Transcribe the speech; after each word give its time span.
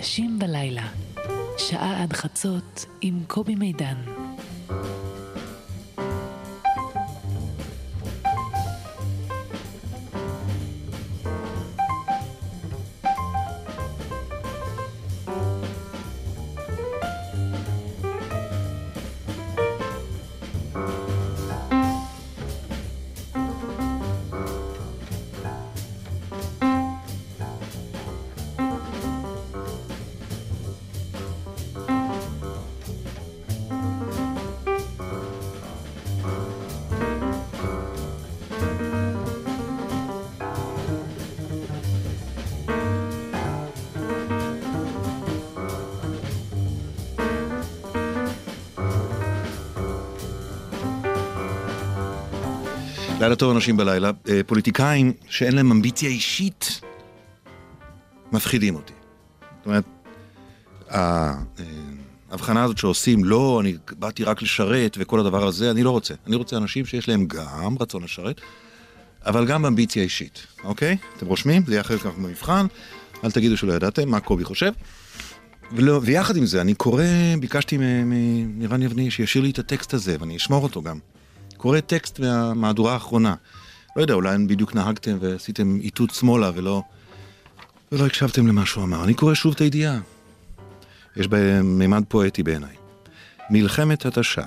אנשים 0.00 0.38
בלילה, 0.38 0.88
שעה 1.58 2.02
עד 2.02 2.12
חצות 2.12 2.86
עם 3.00 3.20
קובי 3.26 3.54
מידן. 3.54 4.19
לילה 53.30 53.38
טוב 53.38 53.54
אנשים 53.54 53.76
בלילה. 53.76 54.10
אה, 54.28 54.40
פוליטיקאים 54.46 55.12
שאין 55.28 55.54
להם 55.54 55.70
אמביציה 55.70 56.08
אישית 56.08 56.80
מפחידים 58.32 58.74
אותי. 58.74 58.92
זאת 59.58 59.66
אומרת, 59.66 59.84
אה, 60.90 61.34
ההבחנה 62.30 62.64
הזאת 62.64 62.78
שעושים, 62.78 63.24
לא, 63.24 63.58
אני 63.62 63.76
באתי 63.98 64.24
רק 64.24 64.42
לשרת 64.42 64.96
וכל 65.00 65.20
הדבר 65.20 65.46
הזה, 65.46 65.70
אני 65.70 65.82
לא 65.82 65.90
רוצה. 65.90 66.14
אני 66.26 66.36
רוצה 66.36 66.56
אנשים 66.56 66.86
שיש 66.86 67.08
להם 67.08 67.26
גם 67.26 67.76
רצון 67.80 68.02
לשרת, 68.02 68.40
אבל 69.26 69.46
גם 69.46 69.66
אמביציה 69.66 70.02
אישית, 70.02 70.46
אוקיי? 70.64 70.96
אתם 71.16 71.26
רושמים? 71.26 71.62
זה 71.66 71.72
יהיה 71.72 71.80
אחרי 71.80 71.98
כך 71.98 72.06
במבחן. 72.06 72.66
אל 73.24 73.30
תגידו 73.30 73.56
שלא 73.56 73.72
ידעתם 73.72 74.08
מה 74.08 74.20
קובי 74.20 74.44
חושב. 74.44 74.72
ולא, 75.72 76.00
ויחד 76.02 76.36
עם 76.36 76.46
זה, 76.46 76.60
אני 76.60 76.74
קורא, 76.74 77.04
ביקשתי 77.40 77.76
מנירן 77.78 78.82
יבני 78.82 79.10
שישאיר 79.10 79.44
לי 79.44 79.50
את 79.50 79.58
הטקסט 79.58 79.94
הזה, 79.94 80.16
ואני 80.20 80.36
אשמור 80.36 80.62
אותו 80.62 80.82
גם. 80.82 80.98
קורא 81.60 81.80
טקסט 81.80 82.20
מהמהדורה 82.20 82.92
האחרונה. 82.92 83.34
לא 83.96 84.02
יודע, 84.02 84.14
אולי 84.14 84.38
בדיוק 84.38 84.74
נהגתם 84.74 85.16
ועשיתם 85.20 85.78
איתות 85.80 86.10
שמאלה 86.10 86.50
ולא, 86.54 86.82
ולא 87.92 88.06
הקשבתם 88.06 88.46
למה 88.46 88.66
שהוא 88.66 88.84
אמר. 88.84 89.04
אני 89.04 89.14
קורא 89.14 89.34
שוב 89.34 89.54
את 89.54 89.60
הידיעה. 89.60 89.98
יש 91.16 91.28
בהם 91.28 91.78
מימד 91.78 92.04
פואטי 92.08 92.42
בעיניי. 92.42 92.74
מלחמת 93.50 94.06
התשה 94.06 94.42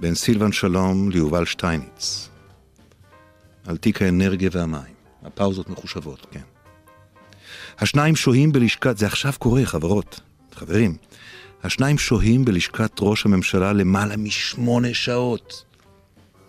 בין 0.00 0.14
סילבן 0.14 0.52
שלום 0.52 1.10
ליובל 1.10 1.44
שטייניץ. 1.44 2.28
על 3.66 3.76
תיק 3.76 4.02
האנרגיה 4.02 4.50
והמים. 4.52 4.94
הפאוזות 5.24 5.70
מחושבות, 5.70 6.26
כן. 6.30 6.40
השניים 7.78 8.16
שוהים 8.16 8.52
בלשכת, 8.52 8.98
זה 8.98 9.06
עכשיו 9.06 9.32
קורה, 9.38 9.66
חברות, 9.66 10.20
חברים. 10.54 10.96
השניים 11.64 11.98
שוהים 11.98 12.44
בלשכת 12.44 12.92
ראש 13.00 13.26
הממשלה 13.26 13.72
למעלה 13.72 14.16
משמונה 14.16 14.94
שעות. 14.94 15.66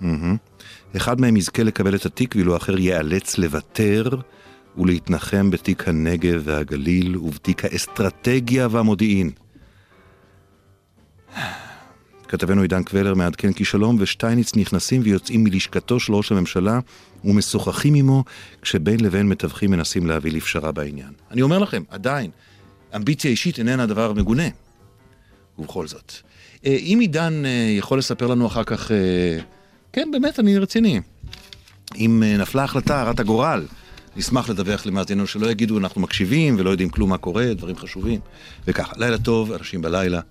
Mm-hmm. 0.02 0.95
אחד 0.98 1.22
מהם 1.22 1.38
יזכה 1.38 1.64
לקבל 1.64 1.95
את 1.95 2.06
התיק, 2.06 2.36
ואילו 2.36 2.53
האחר 2.53 2.80
ייאלץ 2.80 3.38
לוותר 3.38 4.09
ולהתנחם 4.78 5.52
בתיק 5.52 5.88
הנגב 5.88 6.42
והגליל 6.44 7.18
ובתיק 7.18 7.66
האסטרטגיה 7.66 8.68
והמודיעין. 8.72 9.31
כתבנו 12.28 12.62
עידן 12.62 12.84
קבלר 12.84 13.13
מעדכן 13.13 13.53
כי 13.53 13.66
שלום 13.66 13.96
ושטייניץ 14.00 14.56
נכנסים 14.56 15.02
ויוצאים 15.03 15.44
מלשכתו 15.44 16.00
של 16.00 16.14
ראש 16.14 16.31
הממשלה 16.31 16.79
ומשוחחים 17.24 17.96
עמו, 17.96 18.24
כשבין 18.62 19.00
לבין 19.00 19.29
מתווכים 19.29 19.72
מנסים 19.72 20.08
להביא 20.08 20.31
לפשרה 20.31 20.72
בעניין. 20.72 21.14
אני 21.31 21.41
אומר 21.41 21.59
לכם, 21.59 21.84
עדיין, 21.90 22.31
אמביציה 22.96 23.31
אישית 23.31 23.59
איננה 23.59 23.85
דבר 23.85 24.14
מגונה. 24.14 24.47
ובכל 25.59 25.88
זאת. 25.88 26.14
אה, 26.66 26.72
אם 26.72 26.97
עידן 27.02 27.46
אה, 27.46 27.75
יכול 27.78 28.00
לספר 28.00 28.28
לנו 28.28 28.47
אחר 28.47 28.64
כך, 28.64 28.91
אה, 28.91 29.38
כן, 29.97 30.12
באמת, 30.12 30.40
אני 30.40 30.58
רציני. 30.58 31.02
אם 31.96 32.24
נפלה 32.38 32.63
החלטה, 32.63 33.02
הרת 33.02 33.19
הגורל, 33.19 33.66
נשמח 34.16 34.50
לדווח 34.50 34.85
למאזיננו 34.85 35.28
שלא 35.28 35.52
יגידו 35.52 35.78
אנחנו 35.78 36.02
מקשיבים 36.02 36.56
ולא 36.59 36.69
יודעים 36.69 36.90
כלום 36.90 37.09
מה 37.09 37.18
קורה, 37.18 37.53
דברים 37.53 37.78
חשובים, 37.78 38.19
וככה. 38.68 38.94
לילה 38.97 39.18
טוב, 39.18 39.52
אנשים 39.52 39.81
בלילה. 39.81 40.22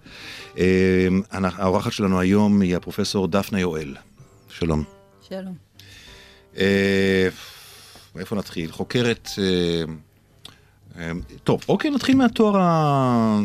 האורחת 1.33 1.93
שלנו 1.93 2.21
היום 2.21 2.61
היא 2.61 2.77
הפרופסור 2.77 3.29
דפנה 3.29 3.61
יואל. 3.61 3.95
שלום. 4.49 4.85
שלום. 5.29 5.55
מאיפה 8.15 8.37
נתחיל? 8.37 8.73
חוקרת... 8.73 9.31
טוב, 11.45 11.61
אוקיי, 11.69 11.91
נתחיל 11.91 12.17
מהתואר 12.17 12.57
ה... 12.57 13.41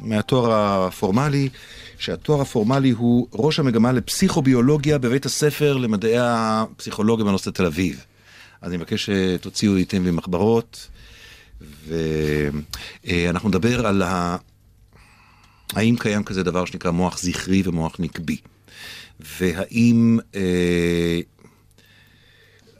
מהתואר 0.00 0.52
הפורמלי, 0.52 1.48
שהתואר 1.98 2.40
הפורמלי 2.40 2.90
הוא 2.90 3.28
ראש 3.32 3.58
המגמה 3.58 3.92
לפסיכוביולוגיה 3.92 4.98
בבית 4.98 5.26
הספר 5.26 5.76
למדעי 5.76 6.14
הפסיכולוגיה 6.18 7.24
באוניברסיטת 7.24 7.54
תל 7.54 7.66
אביב. 7.66 8.04
אז 8.60 8.70
אני 8.70 8.76
מבקש 8.76 9.10
שתוציאו 9.10 9.76
איתם 9.76 10.04
במחברות, 10.04 10.88
ואנחנו 11.88 13.48
נדבר 13.48 13.86
על 13.86 14.02
ה... 14.02 14.36
האם 15.72 15.96
קיים 15.98 16.24
כזה 16.24 16.42
דבר 16.42 16.64
שנקרא 16.64 16.90
מוח 16.90 17.18
זכרי 17.18 17.62
ומוח 17.64 17.96
נקבי, 17.98 18.36
והאם... 19.20 20.18
אה... 20.34 21.20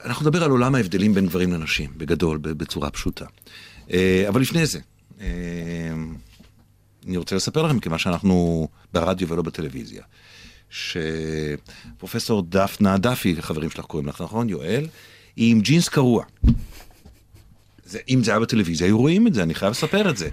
אנחנו 0.05 0.27
נדבר 0.27 0.45
על 0.45 0.51
עולם 0.51 0.75
ההבדלים 0.75 1.15
בין 1.15 1.27
גברים 1.27 1.53
לנשים, 1.53 1.91
בגדול, 1.97 2.39
בצורה 2.39 2.91
פשוטה. 2.91 3.25
אה, 3.93 4.25
אבל 4.29 4.41
לפני 4.41 4.67
זה, 4.67 4.79
אה... 5.21 5.27
אני 7.09 7.17
רוצה 7.17 7.37
לספר 7.37 7.63
לכם, 7.63 7.81
כיוון 7.81 7.99
שאנחנו 7.99 8.69
ברדיו 8.93 9.29
ולא 9.29 9.43
בטלוויזיה, 9.43 10.03
שפרופסור 10.71 12.43
דפנה 12.43 12.99
דפי, 12.99 13.43
חברים 13.43 13.71
שלך 13.71 13.85
קוראים 13.85 14.09
לך, 14.09 14.21
נכון? 14.21 14.49
יואל, 14.49 14.87
היא 15.37 15.51
עם 15.53 15.61
ג'ינס 15.61 15.89
קרוע. 15.89 16.25
זה, 17.89 17.99
אם 18.09 18.25
זה 18.25 18.31
היה 18.31 18.41
בטלוויזיה, 18.41 18.87
היו 18.87 18.99
רואים 18.99 19.27
את 19.27 19.35
זה, 19.35 19.43
אני 19.43 19.55
חייב 19.55 19.71
לספר 19.71 20.11
את 20.11 20.17
זה. 20.17 20.29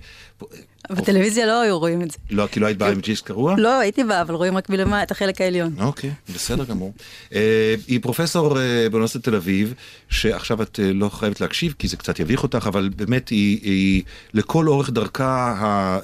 בטלוויזיה 0.90 1.46
לא 1.46 1.62
היו 1.62 1.80
רואים 1.80 2.02
את 2.02 2.12
זה. 2.12 2.18
לא, 2.32 2.48
כי 2.52 2.60
לא 2.60 2.66
היית 2.66 2.78
באה 2.78 2.92
עם 2.92 3.00
ג'ינס 3.00 3.22
קרוע? 3.22 3.56
לא, 3.58 3.80
הייתי 3.80 4.04
באה, 4.04 4.22
אבל 4.22 4.36
רואים 4.36 4.58
רק 4.58 4.70
מלמעלה 4.70 5.04
את 5.04 5.12
החלק 5.12 5.42
העליון. 5.42 5.76
אוקיי, 5.80 6.12
בסדר 6.34 6.64
גמור. 6.64 6.94
אה, 7.34 7.76
היא 7.88 8.00
פרופסור 8.02 8.60
אה, 8.60 8.90
באוניברסיטת 8.90 9.24
תל 9.24 9.36
אביב, 9.36 9.74
שעכשיו 10.10 10.62
את 10.62 10.80
אה, 10.84 10.94
לא 10.94 11.10
חייבת 11.10 11.42
להקשיב, 11.42 11.74
כי 11.80 11.88
זה 11.88 11.98
קצת 11.98 12.20
יביך 12.20 12.44
אותך, 12.44 12.68
אבל 12.68 12.90
באמת 12.96 13.30
היא 13.30 14.04
לכל 14.34 14.68
אורך 14.68 14.90
דרכה 14.90 16.00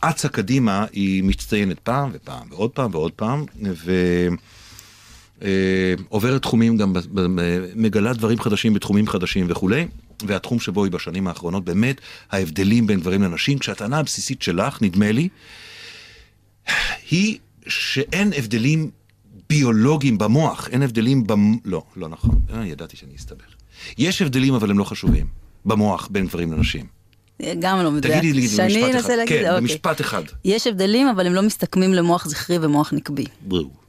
אצה 0.00 0.28
קדימה, 0.28 0.84
היא 0.92 1.24
מצטיינת 1.24 1.78
פעם 1.78 2.10
ופעם 2.12 2.46
ועוד 2.50 2.70
פעם 2.70 2.90
ועוד 2.94 3.12
פעם, 3.12 3.44
ועוברת 6.10 6.42
תחומים 6.42 6.76
גם, 6.76 6.92
מגלה 7.74 8.12
דברים 8.12 8.40
חדשים 8.40 8.74
בתחומים 8.74 9.08
חדשים 9.08 9.46
וכולי. 9.48 9.86
והתחום 10.26 10.60
שבו 10.60 10.84
היא 10.84 10.92
בשנים 10.92 11.28
האחרונות, 11.28 11.64
באמת 11.64 12.00
ההבדלים 12.30 12.86
בין 12.86 13.00
גברים 13.00 13.22
לנשים, 13.22 13.58
כשהטענה 13.58 13.98
הבסיסית 13.98 14.42
שלך, 14.42 14.82
נדמה 14.82 15.12
לי, 15.12 15.28
היא 17.10 17.38
שאין 17.68 18.32
הבדלים 18.36 18.90
ביולוגיים 19.48 20.18
במוח, 20.18 20.68
אין 20.72 20.82
הבדלים 20.82 21.26
במ... 21.26 21.56
לא, 21.64 21.82
לא 21.96 22.08
נכון, 22.08 22.40
אה, 22.54 22.66
ידעתי 22.66 22.96
שאני 22.96 23.16
אסתבך. 23.16 23.54
יש 23.98 24.22
הבדלים 24.22 24.54
אבל 24.54 24.70
הם 24.70 24.78
לא 24.78 24.84
חשובים, 24.84 25.26
במוח 25.64 26.08
בין 26.10 26.26
גברים 26.26 26.52
לנשים. 26.52 26.86
גם 27.58 27.82
לא 27.82 27.90
מדויק. 27.90 28.18
תגידי 28.18 28.32
לי 28.32 28.48
במשפט 28.48 29.00
אחד. 29.00 29.10
להגיד, 29.10 29.28
כן, 29.28 29.44
אוקיי. 29.44 29.60
במשפט 29.60 30.00
אחד. 30.00 30.22
יש 30.44 30.66
הבדלים, 30.66 31.08
אבל 31.08 31.26
הם 31.26 31.34
לא 31.34 31.42
מסתכמים 31.42 31.94
למוח 31.94 32.28
זכרי 32.28 32.58
ומוח 32.60 32.92
נקבי. 32.92 33.24
בואו. 33.40 33.85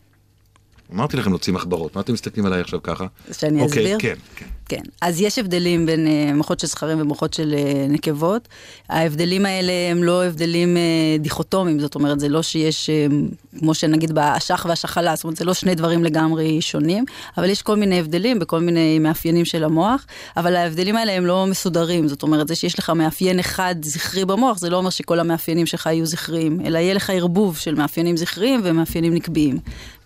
אמרתי 0.94 1.18
לכם 1.18 1.30
להוציא 1.30 1.54
מחברות, 1.54 1.96
מה 1.96 2.02
אתם 2.02 2.14
מסתכלים 2.14 2.46
עליי 2.46 2.62
עכשיו 2.62 2.84
ככה? 2.84 3.06
שאני 3.32 3.62
אוקיי, 3.62 3.82
אסביר? 3.82 3.98
כן, 4.00 4.16
כן. 4.36 4.46
כן, 4.70 4.82
אז 5.02 5.22
יש 5.22 5.40
הבדלים 5.40 5.86
בין 5.86 6.08
uh, 6.08 6.34
מוחות 6.34 6.60
של 6.60 6.68
זכרים 6.68 7.02
ומוחות 7.02 7.34
של 7.34 7.56
uh, 7.58 7.92
נקבות. 7.92 8.48
ההבדלים 8.90 9.46
האלה 9.46 9.72
הם 9.92 10.04
לא 10.04 10.26
הבדלים 10.26 10.78
uh, 10.78 11.22
דיכוטומיים, 11.22 11.80
זאת 11.80 11.96
אומרת, 11.96 12.20
זה 12.20 12.30
לא 12.30 12.42
שיש, 12.42 12.90
uh, 12.90 13.60
כמו 13.60 13.74
שנגיד 13.74 14.12
באשך 14.12 14.66
והשחלה, 14.70 15.16
זאת 15.16 15.24
אומרת, 15.24 15.38
זה 15.38 15.46
לא 15.46 15.54
שני 15.54 15.76
דברים 15.76 16.04
לגמרי 16.04 16.62
שונים, 16.62 17.06
אבל 17.38 17.50
יש 17.50 17.62
כל 17.62 17.76
מיני 17.76 18.00
הבדלים 18.00 18.40
בכל 18.40 18.60
מיני 18.60 19.00
מאפיינים 19.00 19.46
של 19.46 19.64
המוח, 19.64 20.06
אבל 20.38 20.56
ההבדלים 20.56 20.96
האלה 20.96 21.12
הם 21.12 21.26
לא 21.26 21.46
מסודרים, 21.46 22.08
זאת 22.08 22.24
אומרת, 22.24 22.48
זה 22.48 22.56
שיש 22.56 22.80
לך 22.80 22.90
מאפיין 22.90 23.40
אחד 23.40 23.76
זכרי 23.82 24.26
במוח, 24.26 24.58
זה 24.58 24.70
לא 24.70 24.78
אומר 24.78 24.90
שכל 24.90 25.20
המאפיינים 25.20 25.66
שלך 25.66 25.86
יהיו 25.86 26.06
זכריים, 26.06 26.62
אלא 26.66 26.78
יהיה 26.78 26.94
לך 26.94 27.10
ערבוב 27.10 27.58
של 27.58 27.76
מאפיינים 27.76 28.18
זכריים 28.18 28.62
ומאפיינים 28.64 29.14
נקביים. 29.14 29.60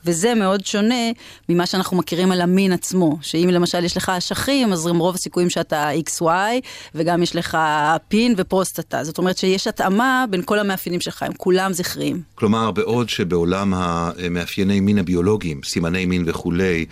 וזה 0.05 0.35
מאוד 0.35 0.65
שונה 0.65 1.11
ממה 1.49 1.65
שאנחנו 1.65 1.97
מכירים 1.97 2.31
על 2.31 2.41
המין 2.41 2.71
עצמו, 2.71 3.17
שאם 3.21 3.49
למשל 3.51 3.85
יש 3.85 3.97
לך 3.97 4.09
אשכים, 4.09 4.73
אז 4.73 4.87
רוב 4.87 5.15
הסיכויים 5.15 5.49
שאתה 5.49 5.89
XY, 6.09 6.25
וגם 6.95 7.23
יש 7.23 7.35
לך 7.35 7.57
פין 8.07 8.33
ופרוסטטה. 8.37 9.03
זאת 9.03 9.17
אומרת 9.17 9.37
שיש 9.37 9.67
התאמה 9.67 10.25
בין 10.29 10.41
כל 10.45 10.59
המאפיינים 10.59 11.01
שלך, 11.01 11.23
הם 11.23 11.33
כולם 11.37 11.73
זכריים. 11.73 12.21
כלומר, 12.35 12.71
בעוד 12.71 13.09
שבעולם 13.09 13.73
המאפייני 13.73 14.79
מין 14.79 14.97
הביולוגיים, 14.97 15.61
סימני 15.63 16.05
מין 16.05 16.23
וכולי, 16.27 16.85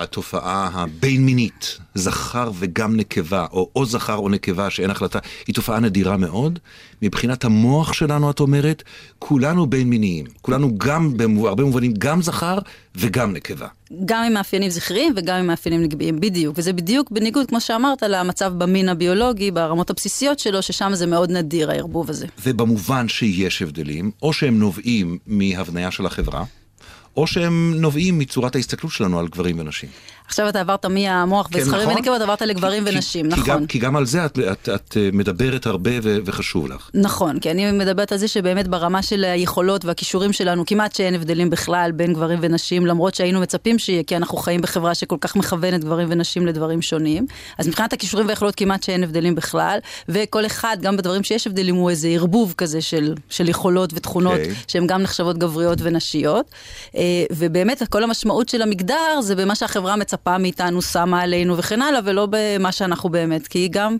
התופעה 0.00 0.70
הבין-מינית, 0.72 1.78
זכר 1.94 2.50
וגם 2.58 2.96
נקבה, 2.96 3.46
או 3.52 3.70
או 3.76 3.86
זכר 3.86 4.16
או 4.16 4.28
נקבה 4.28 4.70
שאין 4.70 4.90
החלטה, 4.90 5.18
היא 5.46 5.54
תופעה 5.54 5.80
נדירה 5.80 6.16
מאוד. 6.16 6.58
מבחינת 7.02 7.44
המוח 7.44 7.92
שלנו, 7.92 8.30
את 8.30 8.40
אומרת, 8.40 8.82
כולנו 9.18 9.66
בין-מיניים. 9.66 10.26
כולנו 10.42 10.78
גם, 10.78 11.16
בהרבה 11.16 11.64
מובנים, 11.64 11.92
גם 11.98 12.22
זכר 12.22 12.58
וגם 12.94 13.32
נקבה. 13.32 13.66
גם 14.04 14.24
עם 14.24 14.32
מאפיינים 14.32 14.70
זכריים 14.70 15.12
וגם 15.16 15.36
עם 15.36 15.46
מאפיינים 15.46 15.82
נקביים, 15.82 16.20
בדיוק. 16.20 16.58
וזה 16.58 16.72
בדיוק 16.72 17.10
בניגוד, 17.10 17.46
כמו 17.48 17.60
שאמרת, 17.60 18.02
למצב 18.02 18.52
במין 18.58 18.88
הביולוגי, 18.88 19.50
ברמות 19.50 19.90
הבסיסיות 19.90 20.38
שלו, 20.38 20.62
ששם 20.62 20.90
זה 20.94 21.06
מאוד 21.06 21.30
נדיר, 21.30 21.70
הערבוב 21.70 22.10
הזה. 22.10 22.26
ובמובן 22.42 23.08
שיש 23.08 23.62
הבדלים, 23.62 24.10
או 24.22 24.32
שהם 24.32 24.58
נובעים 24.58 25.18
מהבניה 25.26 25.90
של 25.90 26.06
החברה, 26.06 26.44
או 27.16 27.26
שהם 27.26 27.74
נובעים 27.76 28.18
מצורת 28.18 28.54
ההסתכלות 28.54 28.92
שלנו 28.92 29.18
על 29.18 29.28
גברים 29.28 29.58
ונשים. 29.58 29.88
עכשיו 30.30 30.48
אתה 30.48 30.60
עברת 30.60 30.86
מהמוח 30.86 31.48
כן, 31.50 31.58
וזכרים 31.58 31.82
נכון? 31.82 31.96
ונקבות, 31.96 32.20
עברת 32.20 32.42
לגברים 32.42 32.84
כי, 32.84 32.94
ונשים, 32.94 33.26
כי, 33.26 33.32
נכון. 33.32 33.44
כי 33.44 33.50
גם, 33.50 33.66
כי 33.66 33.78
גם 33.78 33.96
על 33.96 34.06
זה 34.06 34.24
את, 34.24 34.38
את, 34.38 34.68
את 34.74 34.96
אה, 34.96 35.08
מדברת 35.12 35.66
הרבה 35.66 35.90
ו, 36.02 36.18
וחשוב 36.24 36.68
לך. 36.68 36.90
נכון, 36.94 37.38
כי 37.38 37.50
אני 37.50 37.72
מדברת 37.72 38.12
על 38.12 38.18
זה 38.18 38.28
שבאמת 38.28 38.68
ברמה 38.68 39.02
של 39.02 39.24
היכולות 39.24 39.84
והכישורים 39.84 40.32
שלנו, 40.32 40.66
כמעט 40.66 40.94
שאין 40.94 41.14
הבדלים 41.14 41.50
בכלל 41.50 41.90
בין 41.92 42.12
גברים 42.12 42.38
ונשים, 42.42 42.86
למרות 42.86 43.14
שהיינו 43.14 43.40
מצפים 43.40 43.78
שיהיה, 43.78 44.02
כי 44.02 44.16
אנחנו 44.16 44.38
חיים 44.38 44.60
בחברה 44.60 44.94
שכל 44.94 45.16
כך 45.20 45.36
מכוונת 45.36 45.84
גברים 45.84 46.08
ונשים 46.10 46.46
לדברים 46.46 46.82
שונים. 46.82 47.26
אז 47.58 47.68
מבחינת 47.68 47.92
הכישורים 47.92 48.26
והיכולות 48.26 48.54
כמעט 48.54 48.82
שאין 48.82 49.04
הבדלים 49.04 49.34
בכלל, 49.34 49.78
וכל 50.08 50.46
אחד, 50.46 50.76
גם 50.82 50.96
בדברים 50.96 51.22
שיש 51.24 51.46
הבדלים, 51.46 51.74
הוא 51.74 51.90
איזה 51.90 52.08
ערבוב 52.08 52.54
כזה 52.56 52.80
של, 52.80 53.14
של 53.28 53.48
יכולות 53.48 53.90
ותכונות, 53.94 54.34
okay. 54.34 54.38
אוקיי. 54.38 54.54
שהן 54.68 54.86
גם 54.86 55.02
נחשבות 55.02 55.38
גבריות 55.38 55.78
ונשיות. 55.82 56.50
אה, 56.96 57.24
ובאמת, 57.32 57.82
כל 57.88 58.04
המשמעות 58.04 58.48
של 58.48 58.62
המגדר 58.62 59.20
זה 59.20 59.36
במה 59.36 59.54
שהחברה 59.54 59.96
מצפה 59.96 60.19
מצפה 60.20 60.38
מאיתנו, 60.38 60.82
שמה 60.82 61.20
עלינו 61.20 61.58
וכן 61.58 61.82
הלאה, 61.82 62.00
ולא 62.04 62.28
במה 62.30 62.72
שאנחנו 62.72 63.08
באמת, 63.08 63.48
כי 63.48 63.68
גם 63.68 63.96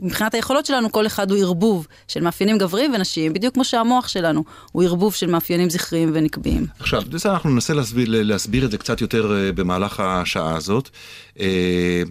מבחינת 0.00 0.34
היכולות 0.34 0.66
שלנו, 0.66 0.92
כל 0.92 1.06
אחד 1.06 1.30
הוא 1.30 1.38
ערבוב 1.38 1.86
של 2.08 2.20
מאפיינים 2.22 2.58
גבריים 2.58 2.94
ונשיים, 2.94 3.32
בדיוק 3.32 3.54
כמו 3.54 3.64
שהמוח 3.64 4.08
שלנו 4.08 4.44
הוא 4.72 4.82
ערבוב 4.82 5.14
של 5.14 5.26
מאפיינים 5.26 5.70
זכריים 5.70 6.10
ונקביים. 6.14 6.66
עכשיו, 6.78 7.02
בסדר, 7.08 7.32
אנחנו 7.32 7.50
ננסה 7.50 7.74
להסביר, 7.74 8.06
להסביר 8.08 8.64
את 8.64 8.70
זה 8.70 8.78
קצת 8.78 9.00
יותר 9.00 9.36
אה, 9.36 9.52
במהלך 9.52 10.00
השעה 10.00 10.56
הזאת. 10.56 10.88
אה, 11.40 12.02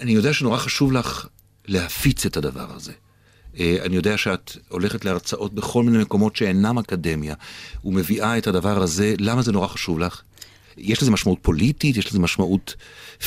אני 0.00 0.12
יודע 0.12 0.32
שנורא 0.32 0.58
חשוב 0.58 0.92
לך 0.92 1.26
להפיץ 1.66 2.26
את 2.26 2.36
הדבר 2.36 2.66
הזה. 2.76 2.92
אה, 3.58 3.76
אני 3.82 3.96
יודע 3.96 4.18
שאת 4.18 4.56
הולכת 4.68 5.04
להרצאות 5.04 5.54
בכל 5.54 5.82
מיני 5.82 5.98
מקומות 5.98 6.36
שאינם 6.36 6.78
אקדמיה, 6.78 7.34
ומביאה 7.84 8.38
את 8.38 8.46
הדבר 8.46 8.82
הזה, 8.82 9.14
למה 9.18 9.42
זה 9.42 9.52
נורא 9.52 9.66
חשוב 9.66 9.98
לך? 9.98 10.22
יש 10.78 11.02
לזה 11.02 11.10
משמעות 11.10 11.38
פוליטית, 11.42 11.96
יש 11.96 12.06
לזה 12.06 12.18
משמעות 12.18 12.74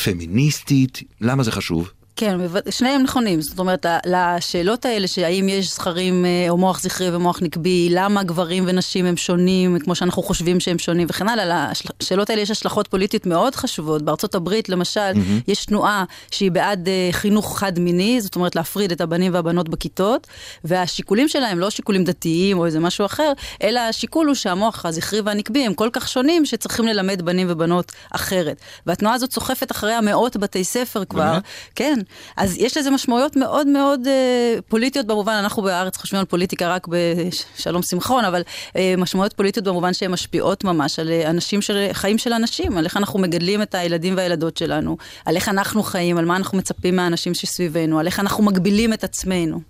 פמיניסטית, 0.04 1.04
למה 1.22 1.44
זה 1.44 1.52
חשוב? 1.52 1.92
כן, 2.18 2.38
שניהם 2.70 3.04
נכונים. 3.04 3.42
זאת 3.42 3.60
אומרת, 3.60 3.86
לשאלות 4.06 4.86
האלה, 4.86 5.08
שהאם 5.08 5.50
יש 5.50 5.74
זכרים 5.74 6.26
אה, 6.26 6.50
או 6.50 6.58
מוח 6.58 6.82
זכרי 6.82 7.16
ומוח 7.16 7.40
נקבי, 7.42 7.88
למה 7.92 8.24
גברים 8.24 8.64
ונשים 8.68 9.06
הם 9.06 9.18
שונים, 9.18 9.80
כמו 9.80 9.96
שאנחנו 9.96 10.24
חושבים 10.24 10.60
שהם 10.60 10.80
שונים 10.80 11.08
וכן 11.10 11.30
הלאה, 11.30 11.72
לשאלות 12.02 12.30
האלה 12.30 12.42
יש 12.42 12.52
השלכות 12.52 12.88
פוליטיות 12.88 13.26
מאוד 13.26 13.56
חשובות. 13.56 14.02
בארצות 14.02 14.36
הברית, 14.36 14.70
למשל, 14.70 15.12
mm-hmm. 15.14 15.44
יש 15.48 15.66
תנועה 15.66 16.04
שהיא 16.32 16.52
בעד 16.52 16.88
uh, 16.88 17.14
חינוך 17.14 17.60
חד-מיני, 17.60 18.22
זאת 18.22 18.36
אומרת 18.36 18.56
להפריד 18.56 18.92
את 18.92 19.02
הבנים 19.02 19.34
והבנות 19.34 19.70
בכיתות, 19.70 20.28
והשיקולים 20.64 21.28
שלהם 21.28 21.60
לא 21.60 21.70
שיקולים 21.70 22.04
דתיים 22.04 22.58
או 22.60 22.66
איזה 22.66 22.80
משהו 22.80 23.06
אחר, 23.06 23.32
אלא 23.64 23.80
השיקול 23.80 24.28
הוא 24.28 24.36
שהמוח 24.36 24.86
הזכרי 24.86 25.22
והנקבי 25.22 25.66
הם 25.66 25.74
כל 25.74 25.90
כך 25.94 26.08
שונים 26.08 26.46
שצריכים 26.46 26.88
ללמד 26.88 27.22
בנים 27.22 27.48
ובנות 27.50 27.92
אחרת. 28.12 28.62
והתנועה 28.86 29.16
הזאת 29.16 29.32
סוחפת 29.32 29.72
אחריה 29.72 30.02
מאות 30.02 30.38
בתי 30.38 30.64
ספר 30.64 31.06
כבר. 31.06 31.32
באמת? 31.32 31.44
כן. 31.76 32.00
אז 32.38 32.58
יש 32.58 32.78
לזה 32.78 32.92
משמעויות 32.92 33.36
מאוד 33.36 33.68
מאוד 33.68 34.08
אה, 34.08 34.60
פוליטיות 34.68 35.06
במובן, 35.06 35.34
אנחנו 35.34 35.64
בארץ 35.64 35.98
חושבים 35.98 36.20
על 36.20 36.26
פוליטיקה 36.26 36.74
רק 36.76 36.88
בשלום 36.88 37.82
שמחון, 37.82 38.26
אבל 38.26 38.42
אה, 38.76 38.94
משמעויות 38.98 39.34
פוליטיות 39.34 39.68
במובן 39.68 39.94
שהן 39.94 40.12
משפיעות 40.12 40.64
ממש 40.64 41.00
על 41.00 41.10
אה, 41.10 41.30
אנשים 41.30 41.62
של, 41.62 41.88
חיים 41.94 42.18
של 42.18 42.34
אנשים, 42.34 42.78
על 42.78 42.86
איך 42.86 42.98
אנחנו 42.98 43.20
מגדלים 43.20 43.62
את 43.62 43.76
הילדים 43.76 44.18
והילדות 44.18 44.58
שלנו, 44.58 44.98
על 45.26 45.36
איך 45.36 45.50
אנחנו 45.50 45.84
חיים, 45.84 46.18
על 46.18 46.26
מה 46.26 46.36
אנחנו 46.36 46.58
מצפים 46.58 46.96
מהאנשים 46.96 47.34
שסביבנו, 47.34 48.00
על 48.00 48.06
איך 48.06 48.20
אנחנו 48.20 48.44
מגבילים 48.44 48.94
את 48.94 49.04
עצמנו. 49.04 49.62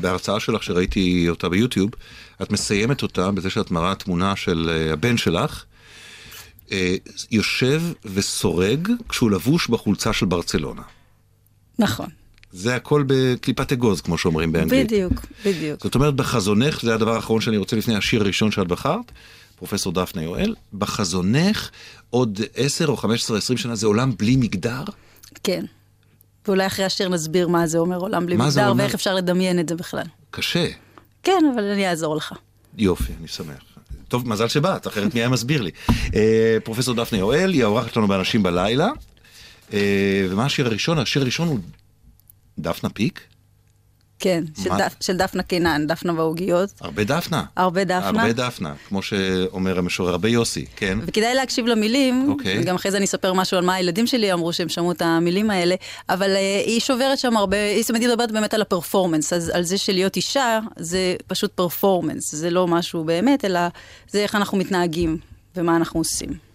בהרצאה 0.00 0.40
שלך 0.40 0.62
שראיתי 0.62 1.26
אותה 1.28 1.48
ביוטיוב, 1.48 1.90
את 2.42 2.52
מסיימת 2.52 3.02
אותה 3.02 3.30
בזה 3.30 3.50
שאת 3.50 3.70
מראה 3.70 3.94
תמונה 3.94 4.36
של 4.36 4.70
אה, 4.72 4.92
הבן 4.92 5.16
שלך. 5.16 5.64
אה, 6.72 6.96
יושב 7.30 7.82
וסורג 8.14 8.88
כשהוא 9.08 9.30
לבוש 9.30 9.68
בחולצה 9.68 10.12
של 10.12 10.26
ברצלונה. 10.26 10.82
נכון. 11.80 12.06
זה 12.52 12.76
הכל 12.76 13.04
בקליפת 13.06 13.72
אגוז, 13.72 14.00
כמו 14.00 14.18
שאומרים 14.18 14.52
באנגלית. 14.52 14.86
בדיוק, 14.86 15.12
בדיוק. 15.44 15.82
זאת 15.82 15.94
אומרת, 15.94 16.14
בחזונך, 16.14 16.82
זה 16.82 16.94
הדבר 16.94 17.14
האחרון 17.14 17.40
שאני 17.40 17.56
רוצה 17.56 17.76
לפני 17.76 17.96
השיר 17.96 18.20
הראשון 18.20 18.50
שאת 18.50 18.66
בחרת, 18.66 19.12
פרופסור 19.56 19.92
דפנה 19.92 20.22
יואל, 20.22 20.54
בחזונך 20.72 21.70
עוד 22.10 22.40
10 22.54 22.88
או 22.88 22.96
15 22.96 23.34
או 23.34 23.38
20 23.38 23.56
שנה 23.56 23.74
זה 23.74 23.86
עולם 23.86 24.12
בלי 24.18 24.36
מגדר? 24.36 24.82
כן. 25.44 25.64
ואולי 26.46 26.66
אחרי 26.66 26.84
השיר 26.84 27.08
נסביר 27.08 27.48
מה 27.48 27.66
זה 27.66 27.78
אומר 27.78 27.96
עולם 27.96 28.26
בלי 28.26 28.36
מגדר, 28.36 28.68
אומר... 28.68 28.82
ואיך 28.82 28.94
אפשר 28.94 29.14
לדמיין 29.14 29.60
את 29.60 29.68
זה 29.68 29.74
בכלל. 29.74 30.04
קשה. 30.30 30.66
כן, 31.22 31.42
אבל 31.54 31.64
אני 31.64 31.88
אעזור 31.88 32.16
לך. 32.16 32.34
יופי, 32.78 33.12
אני 33.20 33.28
שמח. 33.28 33.62
טוב, 34.08 34.28
מזל 34.28 34.48
שבאת, 34.48 34.86
אחרת 34.86 35.14
מי 35.14 35.20
היה 35.20 35.28
מסביר 35.28 35.62
לי. 35.62 35.70
אה, 36.14 36.58
פרופסור 36.64 36.94
דפנה 36.94 37.18
יואל, 37.18 37.52
היא 37.52 37.64
האורחת 37.64 37.94
שלנו 37.94 38.08
באנשים 38.08 38.42
בלילה. 38.42 38.88
אה, 39.72 40.26
ומה 40.30 40.44
השיר 40.44 40.66
הראשון? 40.66 40.98
השיר 40.98 41.22
הראשון 41.22 41.48
הוא 41.48 41.58
דפנה 42.58 42.90
פיק? 42.90 43.20
כן, 44.20 44.44
של, 44.62 44.70
דפ, 44.78 44.94
של 45.00 45.16
דפנה 45.16 45.42
קינן, 45.42 45.86
דפנה 45.86 46.12
בעוגיות. 46.12 46.70
הרבה 46.80 47.04
דפנה. 47.04 47.44
הרבה 47.56 47.84
דפנה. 47.84 48.22
הרבה 48.22 48.32
דפנה, 48.32 48.74
כמו 48.88 49.02
שאומר 49.02 49.78
המשורר, 49.78 50.10
הרבה 50.10 50.28
יוסי, 50.28 50.66
כן. 50.76 50.98
וכדאי 51.06 51.34
להקשיב 51.34 51.66
למילים, 51.66 52.26
okay. 52.28 52.30
אוקיי. 52.30 52.58
וגם 52.60 52.74
אחרי 52.74 52.90
זה 52.90 52.96
אני 52.96 53.04
אספר 53.04 53.32
משהו 53.32 53.58
על 53.58 53.64
מה 53.64 53.74
הילדים 53.74 54.06
שלי 54.06 54.32
אמרו 54.32 54.52
שהם 54.52 54.68
שמעו 54.68 54.92
את 54.92 55.02
המילים 55.02 55.50
האלה, 55.50 55.74
אבל 56.08 56.34
uh, 56.34 56.66
היא 56.66 56.80
שוברת 56.80 57.18
שם 57.18 57.36
הרבה, 57.36 57.56
היא 57.56 57.84
מדברת 57.94 58.32
באמת 58.32 58.54
על 58.54 58.62
הפרפורמנס, 58.62 59.32
אז 59.32 59.48
על 59.48 59.62
זה 59.62 59.78
שלהיות 59.78 60.16
אישה 60.16 60.60
זה 60.76 61.14
פשוט 61.26 61.52
פרפורמנס, 61.52 62.34
זה 62.34 62.50
לא 62.50 62.66
משהו 62.66 63.04
באמת, 63.04 63.44
אלא 63.44 63.60
זה 64.10 64.18
איך 64.18 64.34
אנחנו 64.34 64.58
מתנהגים 64.58 65.16
ומה 65.56 65.76
אנחנו 65.76 66.00
עושים. 66.00 66.49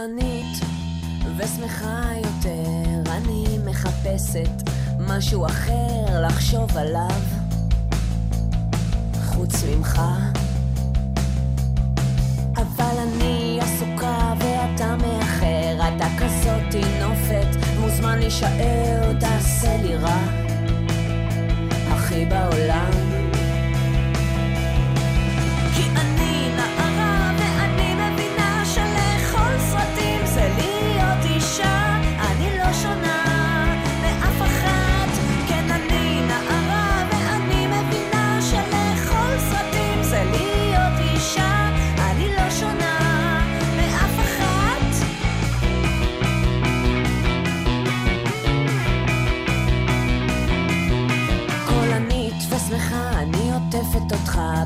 קולנית 0.00 0.58
ושמחה 1.36 2.10
יותר, 2.16 3.12
אני 3.12 3.58
מחפשת 3.64 4.70
משהו 4.98 5.46
אחר 5.46 6.26
לחשוב 6.26 6.76
עליו, 6.76 7.20
חוץ 9.24 9.64
ממך. 9.64 10.00
אבל 12.56 12.98
אני 12.98 13.58
עסוקה 13.62 14.34
ואתה 14.38 14.96
מאחר, 14.96 15.88
אתה 15.88 16.06
כזאת 16.18 16.84
נופת, 17.00 17.78
מוזמן 17.80 18.18
להישאר, 18.18 19.12
תעשה 19.20 19.76
לי 19.82 19.96
רע, 19.96 20.20
הכי 21.90 22.26
בעולם. 22.26 23.09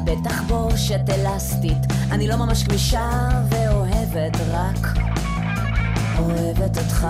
בתחבושת 0.04 1.00
אלסטית 1.11 1.87
אני 2.11 2.28
לא 2.28 2.37
ממש 2.37 2.64
גמישה 2.64 3.11
ואוהבת 3.49 4.37
רק 4.50 4.99
אוהבת 6.19 6.78
אותך. 6.78 7.07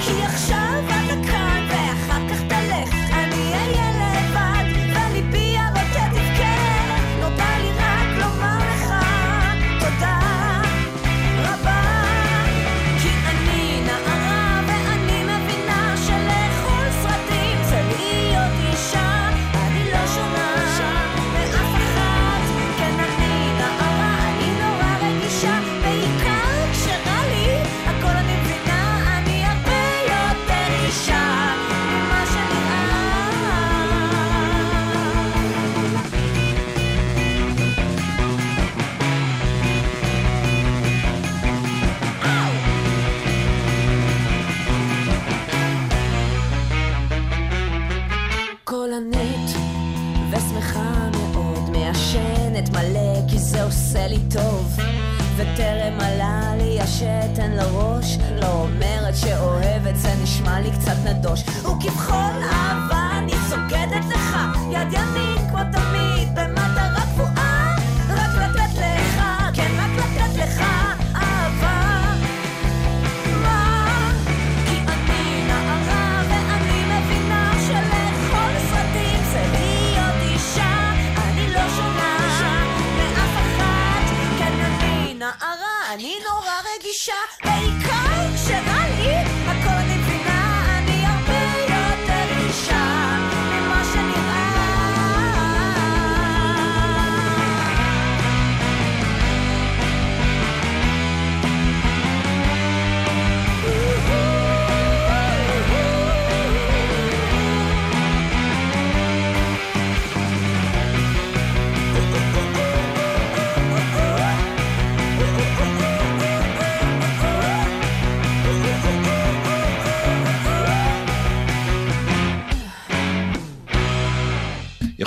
כי 0.00 0.22
עכשיו 0.22 0.82
אתה 0.86 1.28
כאן 1.30 1.59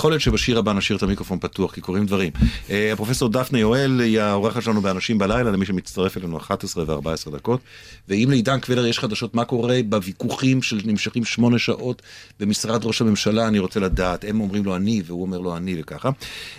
יכול 0.03 0.11
להיות 0.11 0.21
שבשיר 0.21 0.59
הבא 0.59 0.73
נשאיר 0.73 0.97
את 0.97 1.03
המיקרופון 1.03 1.39
פתוח, 1.39 1.73
כי 1.73 1.81
קורים 1.81 2.05
דברים. 2.05 2.31
אה, 2.69 2.93
הפרופסור 2.93 3.29
דפנה 3.29 3.59
יואל 3.59 3.99
היא 3.99 4.19
העורכת 4.19 4.61
שלנו 4.61 4.81
באנשים 4.81 5.17
בלילה, 5.17 5.51
למי 5.51 5.65
שמצטרף 5.65 6.17
אלינו 6.17 6.37
11 6.37 6.83
ו-14 6.87 7.31
דקות. 7.31 7.61
ואם 8.07 8.27
לעידן 8.29 8.59
קבלר 8.59 8.85
יש 8.85 8.99
חדשות, 8.99 9.35
מה 9.35 9.45
קורה 9.45 9.79
בוויכוחים 9.89 10.61
שנמשכים 10.61 11.25
שמונה 11.25 11.59
שעות 11.59 12.01
במשרד 12.39 12.85
ראש 12.85 13.01
הממשלה, 13.01 13.47
אני 13.47 13.59
רוצה 13.59 13.79
לדעת. 13.79 14.25
הם 14.27 14.41
אומרים 14.41 14.65
לו 14.65 14.75
אני, 14.75 15.01
והוא 15.05 15.21
אומר 15.21 15.37
לו 15.37 15.57
אני, 15.57 15.75
וככה. 15.81 16.09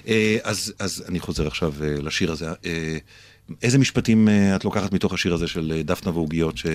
אה, 0.08 0.36
אז, 0.42 0.72
אז 0.78 1.04
אני 1.08 1.20
חוזר 1.20 1.46
עכשיו 1.46 1.72
אה, 1.82 1.94
לשיר 2.02 2.32
הזה. 2.32 2.46
איזה 3.62 3.78
משפטים 3.78 4.28
את 4.56 4.64
לוקחת 4.64 4.92
מתוך 4.92 5.12
השיר 5.12 5.34
הזה 5.34 5.48
של 5.48 5.82
דפנה 5.84 6.12
ועוגיות 6.12 6.56
ש... 6.56 6.66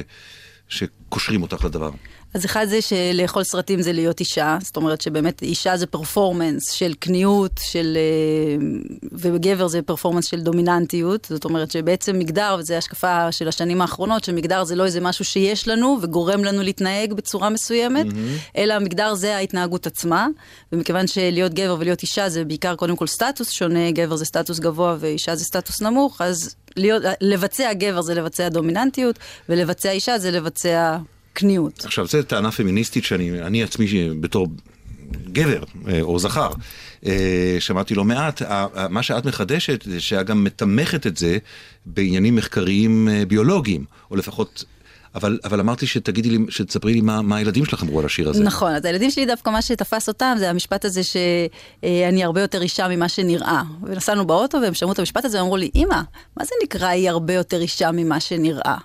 שקושרים 0.70 1.42
אותך 1.42 1.66
לדבר? 1.66 1.90
אז 2.34 2.46
אחד 2.46 2.66
זה 2.70 2.82
שלאכול 2.82 3.44
סרטים 3.44 3.82
זה 3.82 3.94
להיות 3.94 4.20
אישה, 4.20 4.58
זאת 4.62 4.78
אומרת 4.78 5.02
שבאמת 5.02 5.42
אישה 5.42 5.78
זה 5.78 5.88
פרפורמנס 5.88 6.72
של 6.72 6.94
קניעות, 6.94 7.60
של... 7.64 7.98
אה, 7.98 8.66
וגבר 9.12 9.68
זה 9.68 9.82
פרפורמנס 9.82 10.26
של 10.26 10.42
דומיננטיות, 10.42 11.28
זאת 11.30 11.46
אומרת 11.46 11.72
שבעצם 11.72 12.20
מגדר, 12.20 12.56
וזו 12.60 12.74
השקפה 12.74 13.32
של 13.32 13.48
השנים 13.48 13.82
האחרונות, 13.82 14.24
שמגדר 14.24 14.64
זה 14.64 14.76
לא 14.76 14.86
איזה 14.86 15.02
משהו 15.02 15.26
שיש 15.26 15.68
לנו 15.68 15.98
וגורם 16.02 16.44
לנו 16.44 16.62
להתנהג 16.62 17.14
בצורה 17.14 17.50
מסוימת, 17.50 18.06
mm-hmm. 18.06 18.58
אלא 18.58 18.80
מגדר 18.80 19.16
זה 19.16 19.36
ההתנהגות 19.36 19.88
עצמה, 19.88 20.28
ומכיוון 20.72 21.08
שלהיות 21.08 21.54
גבר 21.54 21.76
ולהיות 21.80 22.02
אישה 22.02 22.30
זה 22.30 22.46
בעיקר 22.46 22.76
קודם 22.76 22.96
כל 22.96 23.08
סטטוס 23.08 23.50
שונה, 23.52 23.92
גבר 23.92 24.16
זה 24.16 24.26
סטטוס 24.26 24.60
גבוה 24.60 24.96
ואישה 25.00 25.36
זה 25.36 25.46
סטטוס 25.46 25.82
נמוך, 25.82 26.22
אז 26.22 26.56
להיות, 26.80 27.04
לבצע 27.22 27.74
גבר 27.74 28.02
זה 28.02 28.14
לבצע 28.14 28.50
דומיננטיות, 28.50 29.20
ולבצע 29.50 29.92
אישה 29.92 30.18
זה 30.18 30.32
לבצע 30.32 30.98
קניעות. 31.34 31.86
עכשיו, 31.86 32.08
זו 32.08 32.24
טענה 32.24 32.52
פמיניסטית 32.52 33.04
שאני 33.04 33.42
אני 33.42 33.64
עצמי 33.64 34.10
בתור 34.22 34.48
גבר 35.32 35.64
אה, 35.88 36.02
או 36.02 36.20
זכר, 36.20 36.50
אה, 37.06 37.58
שמעתי 37.60 37.96
לא 37.96 38.06
מעט, 38.06 38.42
מה 38.90 39.04
שאת 39.04 39.26
מחדשת 39.26 39.84
זה 39.84 40.00
שאת 40.00 40.26
גם 40.26 40.44
מתמכת 40.44 41.08
את 41.08 41.18
זה 41.18 41.38
בעניינים 41.86 42.36
מחקריים 42.36 43.10
אה, 43.10 43.24
ביולוגיים, 43.26 43.86
או 44.12 44.16
לפחות... 44.16 44.64
אבל, 45.16 45.40
אבל 45.44 45.60
אמרתי 45.60 45.88
שתגידי 45.88 46.30
לי, 46.30 46.38
שתספרי 46.50 46.94
לי 46.94 47.02
מה, 47.02 47.22
מה 47.22 47.38
הילדים 47.38 47.66
שלך 47.66 47.84
אמרו 47.84 48.00
על 48.00 48.06
השיר 48.06 48.30
הזה. 48.30 48.44
נכון, 48.44 48.72
אז 48.72 48.86
הילדים 48.86 49.12
שלי 49.12 49.26
דווקא 49.26 49.50
מה 49.50 49.62
שתפס 49.62 50.08
אותם 50.08 50.36
זה 50.40 50.50
המשפט 50.50 50.86
הזה 50.86 51.02
שאני 51.04 52.24
הרבה 52.24 52.42
יותר 52.42 52.62
אישה 52.62 52.88
ממה 52.88 53.10
שנראה. 53.10 53.62
ונסענו 53.84 54.28
באוטו 54.28 54.58
והם 54.62 54.74
שמעו 54.74 54.92
את 54.92 55.00
המשפט 55.00 55.26
הזה 55.26 55.40
ואמרו 55.40 55.58
לי, 55.58 55.70
אמא, 55.76 56.02
מה 56.38 56.46
זה 56.46 56.52
נקרא 56.64 56.88
היא 56.88 57.10
הרבה 57.10 57.34
יותר 57.34 57.62
אישה 57.62 57.92
ממה 57.94 58.20
שנראה? 58.20 58.78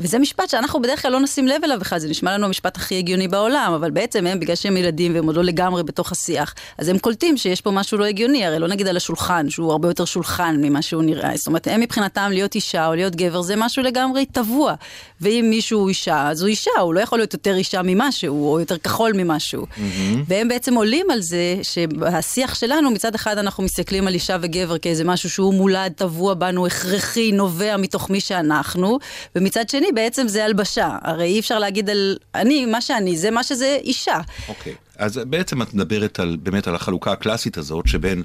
וזה 0.00 0.18
משפט 0.18 0.50
שאנחנו 0.50 0.82
בדרך 0.82 1.02
כלל 1.02 1.12
לא 1.12 1.20
נשים 1.20 1.48
לב 1.48 1.64
אליו 1.64 1.78
בכלל, 1.80 1.98
זה 1.98 2.08
נשמע 2.08 2.34
לנו 2.34 2.46
המשפט 2.46 2.76
הכי 2.76 2.98
הגיוני 2.98 3.28
בעולם, 3.28 3.72
אבל 3.76 3.90
בעצם 3.90 4.26
הם, 4.26 4.40
בגלל 4.40 4.56
שהם 4.56 4.76
ילדים 4.76 5.14
והם 5.14 5.26
עוד 5.26 5.36
לא 5.36 5.44
לגמרי 5.44 5.82
בתוך 5.82 6.12
השיח, 6.12 6.54
אז 6.78 6.88
הם 6.88 6.98
קולטים 6.98 7.36
שיש 7.36 7.60
פה 7.60 7.70
משהו 7.70 7.98
לא 7.98 8.04
הגיוני, 8.04 8.46
הרי 8.46 8.58
לא 8.58 8.68
נגיד 8.68 8.86
על 8.86 8.96
השולחן, 8.96 9.50
שהוא 9.50 9.72
הרבה 9.72 9.88
יותר 9.88 10.04
שולחן 10.04 10.56
ממה 10.58 10.82
שהוא 10.82 11.02
נראה. 11.02 11.36
זאת 11.36 11.46
אומרת, 11.46 11.66
הם 11.66 11.80
מבחינתם 11.80 12.30
להיות 12.32 12.54
אישה 12.54 12.86
או 12.86 12.94
להיות 12.94 13.16
גבר 13.16 13.42
זה 13.42 13.56
משהו 13.56 13.82
לגמרי 13.82 14.26
טבוע. 14.26 14.74
ואם 15.20 15.46
מישהו 15.50 15.80
הוא 15.80 15.88
אישה, 15.88 16.28
אז 16.28 16.42
הוא 16.42 16.48
אישה, 16.48 16.70
הוא 16.80 16.94
לא 16.94 17.00
יכול 17.00 17.18
להיות 17.18 17.32
יותר 17.32 17.54
אישה 17.54 17.80
ממשהו, 17.84 18.52
או 18.52 18.60
יותר 18.60 18.78
כחול 18.78 19.12
ממשהו. 19.14 19.62
Mm-hmm. 19.62 20.16
והם 20.28 20.48
בעצם 20.48 20.74
עולים 20.74 21.10
על 21.10 21.20
זה 21.20 21.56
שבשיח 21.62 22.54
שלנו, 22.54 22.90
מצד 22.90 23.14
אחד 23.14 23.38
אנחנו 23.38 23.62
מסתכלים 23.64 24.06
על 24.06 24.14
אישה 24.14 24.36
וגבר 24.40 24.78
כאיזה 24.78 25.04
משהו 25.04 25.30
שהוא 25.30 25.54
מולד, 25.54 25.92
טבוע 25.96 26.34
בנו, 26.34 26.66
הכרחי, 26.66 27.32
נובע 27.32 27.76
מתוך 27.76 28.10
מי 28.10 28.20
שאנחנו, 28.20 28.98
ומצד 29.36 29.68
שני 29.68 29.89
בעצם 29.92 30.28
זה 30.28 30.44
הלבשה. 30.44 30.98
הרי 31.02 31.24
אי 31.24 31.40
אפשר 31.40 31.58
להגיד 31.58 31.90
על 31.90 32.16
אני, 32.34 32.66
מה 32.66 32.80
שאני, 32.80 33.16
זה 33.16 33.30
מה 33.30 33.42
שזה 33.42 33.78
אישה. 33.82 34.20
אוקיי, 34.48 34.74
אז 34.96 35.18
בעצם 35.18 35.62
את 35.62 35.74
מדברת 35.74 36.20
על, 36.20 36.36
באמת 36.42 36.68
על 36.68 36.74
החלוקה 36.74 37.12
הקלאסית 37.12 37.58
הזאת 37.58 37.88
שבין 37.88 38.22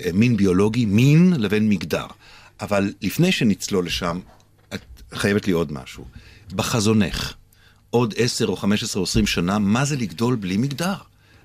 אה, 0.00 0.10
מין 0.14 0.36
ביולוגי, 0.36 0.84
מין, 0.84 1.32
לבין 1.38 1.68
מגדר. 1.68 2.06
אבל 2.60 2.92
לפני 3.02 3.32
שנצלול 3.32 3.86
לשם, 3.86 4.20
את 4.74 4.80
חייבת 5.14 5.46
לי 5.46 5.52
עוד 5.52 5.72
משהו. 5.72 6.04
בחזונך, 6.52 7.34
עוד 7.90 8.14
10 8.16 8.46
או 8.46 8.56
15 8.56 9.00
או 9.00 9.04
20 9.04 9.26
שנה, 9.26 9.58
מה 9.58 9.84
זה 9.84 9.96
לגדול 9.96 10.36
בלי 10.36 10.56
מגדר? 10.56 10.94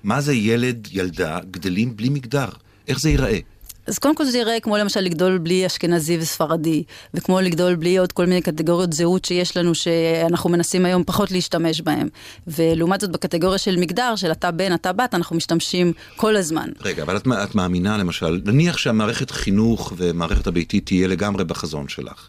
מה 0.04 0.20
זה 0.20 0.34
ילד, 0.34 0.88
ילדה, 0.92 1.38
גדלים 1.50 1.96
בלי 1.96 2.08
מגדר? 2.08 2.48
איך 2.88 3.00
זה 3.00 3.10
ייראה? 3.10 3.38
אז 3.86 3.98
קודם 3.98 4.14
כל 4.14 4.24
זה 4.24 4.38
יראה 4.38 4.60
כמו 4.60 4.76
למשל 4.76 5.00
לגדול 5.00 5.38
בלי 5.38 5.66
אשכנזי 5.66 6.18
וספרדי, 6.18 6.82
וכמו 7.14 7.40
לגדול 7.40 7.74
בלי 7.74 7.98
עוד 7.98 8.12
כל 8.12 8.26
מיני 8.26 8.42
קטגוריות 8.42 8.92
זהות 8.92 9.24
שיש 9.24 9.56
לנו, 9.56 9.74
שאנחנו 9.74 10.50
מנסים 10.50 10.84
היום 10.84 11.04
פחות 11.04 11.30
להשתמש 11.30 11.80
בהן. 11.80 12.08
ולעומת 12.46 13.00
זאת 13.00 13.10
בקטגוריה 13.10 13.58
של 13.58 13.76
מגדר, 13.76 14.16
של 14.16 14.32
אתה 14.32 14.50
בן, 14.50 14.74
אתה 14.74 14.92
בת, 14.92 15.14
אנחנו 15.14 15.36
משתמשים 15.36 15.92
כל 16.16 16.36
הזמן. 16.36 16.70
רגע, 16.80 17.02
אבל 17.02 17.16
את, 17.16 17.26
את 17.44 17.54
מאמינה 17.54 17.96
למשל, 17.96 18.40
נניח 18.44 18.76
שהמערכת 18.76 19.30
חינוך 19.30 19.92
ומערכת 19.96 20.46
הביתית 20.46 20.86
תהיה 20.86 21.08
לגמרי 21.08 21.44
בחזון 21.44 21.88
שלך, 21.88 22.28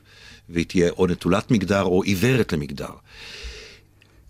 והיא 0.50 0.66
תהיה 0.66 0.90
או 0.90 1.08
נטולת 1.08 1.52
מגדר 1.52 1.84
או 1.84 2.04
עיוורת 2.04 2.54
למגדר. 2.54 2.90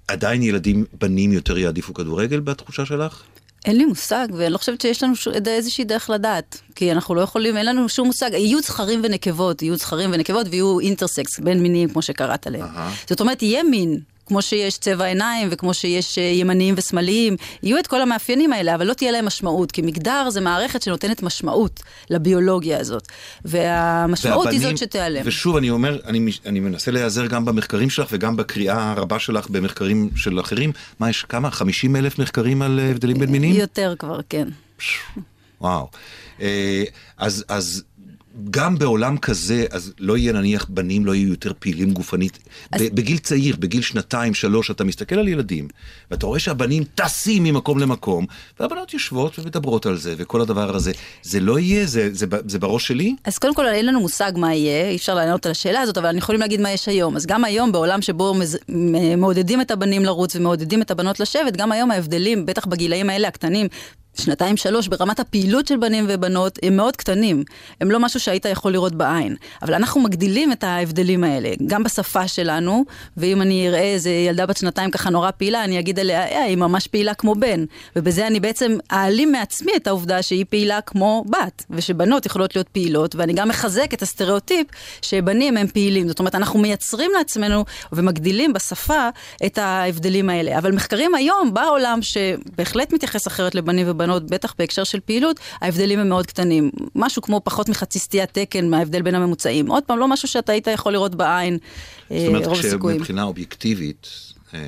עדיין 0.08 0.44
ילדים, 0.44 0.86
בנים 1.02 1.32
יותר 1.32 1.58
יעדיפו 1.58 1.94
כדורגל 1.94 2.40
בתחושה 2.40 2.86
שלך? 2.86 3.24
אין 3.66 3.78
לי 3.78 3.86
מושג, 3.86 4.28
ואני 4.34 4.54
לא 4.54 4.58
חושבת 4.58 4.82
שיש 4.82 5.04
לנו 5.04 5.16
ש... 5.16 5.28
איזושהי 5.28 5.84
דרך 5.84 6.10
לדעת. 6.10 6.62
כי 6.76 6.92
אנחנו 6.92 7.16
לא 7.16 7.22
יכולים, 7.22 7.58
אין 7.58 7.66
לנו 7.66 7.90
שום 7.90 8.08
מושג. 8.08 8.30
יהיו 8.34 8.62
זכרים 8.62 9.02
ונקבות, 9.04 9.62
יהיו 9.62 9.78
זכרים 9.78 10.10
ונקבות 10.14 10.48
ויהיו 10.50 10.80
אינטרסקס, 10.80 11.40
בין 11.40 11.62
מינים, 11.62 11.90
כמו 11.90 12.02
שקראת 12.02 12.48
להם. 12.48 12.62
Uh-huh. 12.62 13.08
זאת 13.10 13.22
אומרת, 13.22 13.42
יהיה 13.42 13.64
מין. 13.64 14.00
כמו 14.26 14.42
שיש 14.42 14.78
צבע 14.78 15.06
עיניים 15.06 15.48
וכמו 15.52 15.74
שיש 15.74 16.18
אה, 16.18 16.24
ימניים 16.24 16.76
ושמאליים, 16.78 17.36
יהיו 17.64 17.80
את 17.80 17.88
כל 17.88 18.02
המאפיינים 18.02 18.54
האלה, 18.54 18.76
אבל 18.76 18.88
לא 18.88 18.94
תהיה 18.94 19.12
להם 19.12 19.26
משמעות, 19.26 19.72
כי 19.72 19.82
מגדר 19.82 20.30
זה 20.30 20.42
מערכת 20.42 20.82
שנותנת 20.82 21.24
משמעות 21.24 21.80
לביולוגיה 22.10 22.80
הזאת, 22.80 23.08
והמשמעות 23.46 24.46
והבנים, 24.46 24.62
היא 24.62 24.70
זאת 24.70 24.78
שתיעלם. 24.78 25.22
ושוב, 25.26 25.58
אני 25.58 25.70
אומר, 25.70 26.00
אני, 26.06 26.32
אני 26.46 26.60
מנסה 26.60 26.92
להיעזר 26.92 27.26
גם 27.26 27.46
במחקרים 27.46 27.90
שלך 27.90 28.08
וגם 28.12 28.36
בקריאה 28.36 28.92
הרבה 28.92 29.20
שלך 29.20 29.50
במחקרים 29.50 30.10
של 30.16 30.40
אחרים. 30.40 30.72
מה, 31.00 31.10
יש 31.10 31.26
כמה? 31.30 31.52
50 31.52 31.96
אלף 31.96 32.20
מחקרים 32.20 32.62
על 32.62 32.80
אה, 32.80 32.90
הבדלים 32.90 33.20
בין 33.20 33.30
מינים? 33.30 33.56
יותר 33.56 33.94
כבר, 34.00 34.20
כן. 34.30 34.48
וואו. 35.62 35.88
אה, 36.42 36.84
אז, 37.18 37.46
אז 37.48 37.84
גם 38.50 38.78
בעולם 38.78 39.18
כזה, 39.18 39.66
אז 39.72 39.94
לא 40.00 40.18
יהיה 40.18 40.34
נניח 40.34 40.66
בנים, 40.70 41.06
לא 41.06 41.16
יהיו 41.16 41.30
יותר 41.30 41.52
פעילים 41.60 41.92
גופנית. 41.92 42.40
אז... 42.72 42.82
בגיל 42.82 43.18
צעיר, 43.18 43.56
בגיל 43.60 43.82
שנתיים, 43.82 44.34
שלוש, 44.34 44.72
אתה 44.72 44.84
מסתכל 44.84 45.20
על 45.20 45.28
ילדים, 45.28 45.68
ואתה 46.12 46.26
רואה 46.26 46.40
שהבנים 46.40 46.84
טסים 46.96 47.44
ממקום 47.44 47.80
למקום, 47.80 48.26
והבנות 48.60 48.94
יושבות 48.94 49.40
ומדברות 49.40 49.86
על 49.86 49.98
זה, 49.98 50.14
וכל 50.18 50.42
הדבר 50.42 50.76
הזה. 50.76 50.92
זה 51.24 51.40
לא 51.40 51.60
יהיה, 51.60 51.86
זה, 51.86 52.10
זה, 52.14 52.26
זה, 52.48 52.60
בראש 52.60 52.88
שלי? 52.88 53.16
אז 53.24 53.38
קודם 53.38 53.56
כל, 53.56 53.68
אין 53.68 53.86
לנו 53.86 54.00
מושג 54.00 54.32
מה 54.36 54.54
יהיה, 54.54 54.90
אי 54.90 54.96
אפשר 54.96 55.16
לענות 55.16 55.46
על 55.46 55.52
השאלה 55.52 55.82
הזאת, 55.82 55.98
אבל 55.98 56.06
אנחנו 56.06 56.20
יכולים 56.20 56.42
להגיד 56.42 56.62
מה 56.62 56.72
יש 56.72 56.88
היום. 56.88 57.16
אז 57.16 57.26
גם 57.26 57.44
היום, 57.44 57.72
בעולם 57.72 58.02
שבו 58.02 58.34
מז... 58.34 58.58
מעודדים 59.18 59.62
את 59.62 59.72
הבנים 59.72 60.06
לרוץ 60.06 60.36
ומעודדים 60.36 60.82
את 60.82 60.92
הבנות 60.92 61.20
לשבת, 61.20 61.58
גם 61.58 61.72
היום 61.72 61.92
ההבדלים, 61.92 62.46
בטח 62.46 62.66
בגילאים 62.66 63.10
האלה 63.10 63.28
הקטנים, 63.28 63.68
שנתיים 64.22 64.58
שלוש 64.58 64.88
ברמת 64.88 65.20
הפעילות 65.20 65.68
של 65.68 65.78
בנים 65.78 66.06
ובנות 66.10 66.60
הם 66.64 66.78
מאוד 66.78 66.96
קטנים. 66.96 67.44
הם 67.82 67.92
לא 67.92 68.00
משהו 68.00 68.20
שהיית 68.20 68.46
יכול 68.46 68.72
לראות 68.72 68.96
בעין. 68.96 69.36
אבל 69.62 69.74
אנחנו 69.74 70.02
מגדילים 70.02 70.52
את 70.52 70.64
ההבדלים 70.64 71.24
האלה, 71.24 71.50
גם 71.68 71.84
בשפה 71.84 72.28
שלנו, 72.28 72.86
ואם 73.18 73.42
אני 73.42 73.68
אראה 73.68 73.82
איזה 73.82 74.10
ילדה 74.10 74.46
בת 74.46 74.58
שנתיים 74.58 74.92
ככה 74.92 75.10
נורא 75.10 75.32
פעילה, 75.32 75.64
אני 75.64 75.80
אגיד 75.80 76.00
עליה, 76.00 76.28
אה, 76.28 76.44
היא 76.44 76.58
ממש 76.58 76.88
פעילה 76.88 77.14
כמו 77.14 77.36
בן. 77.36 77.66
ובזה 77.96 78.28
אני 78.28 78.40
בעצם 78.40 78.78
אעלים 78.92 79.32
מעצמי 79.32 79.72
את 79.76 79.88
העובדה 79.88 80.22
שהיא 80.22 80.46
פעילה 80.50 80.82
כמו 80.82 81.26
בת, 81.30 81.66
ושבנות 81.70 82.26
יכולות 82.26 82.56
להיות 82.56 82.68
פעילות, 82.68 83.16
ואני 83.16 83.34
גם 83.34 83.48
מחזק 83.48 83.94
את 83.94 84.02
הסטריאוטיפ 84.02 84.68
שבנים 85.02 85.58
הם 85.58 85.68
פעילים. 85.68 86.08
זאת 86.08 86.20
אומרת, 86.20 86.36
אנחנו 86.36 86.60
מייצרים 86.60 87.12
לעצמנו 87.18 87.66
ומגדילים 87.94 88.54
בשפה 88.54 89.10
את 89.46 89.58
ההבדלים 89.58 90.30
האלה. 90.30 90.58
אבל 90.58 90.72
מחקרים 90.72 91.16
היום 91.16 91.54
בעולם 91.54 92.00
שבהחלט 92.02 92.94
מתייחס 92.94 93.28
אחרת 93.28 93.56
לבנים 93.56 93.86
ובנות, 93.90 94.03
בנות, 94.04 94.32
בטח 94.32 94.54
בהקשר 94.60 94.84
של 94.84 95.00
פעילות, 95.00 95.40
ההבדלים 95.62 96.00
הם 96.00 96.10
מאוד 96.10 96.26
קטנים. 96.26 96.72
משהו 96.96 97.22
כמו 97.22 97.42
פחות 97.44 97.70
מחצי 97.70 98.00
סטיית 98.00 98.30
תקן 98.32 98.70
מההבדל 98.70 99.02
בין 99.02 99.16
הממוצעים. 99.16 99.68
עוד 99.68 99.84
פעם, 99.84 100.00
לא 100.00 100.08
משהו 100.08 100.28
שאתה 100.28 100.52
היית 100.52 100.68
יכול 100.68 100.94
לראות 100.94 101.16
בעין, 101.16 101.58
אה, 102.12 102.28
רוב 102.28 102.36
הסיכויים. 102.36 102.62
זאת 102.62 102.82
אומרת, 102.84 102.96
מבחינה 102.96 103.24
אובייקטיבית, 103.24 104.08
אה, 104.54 104.60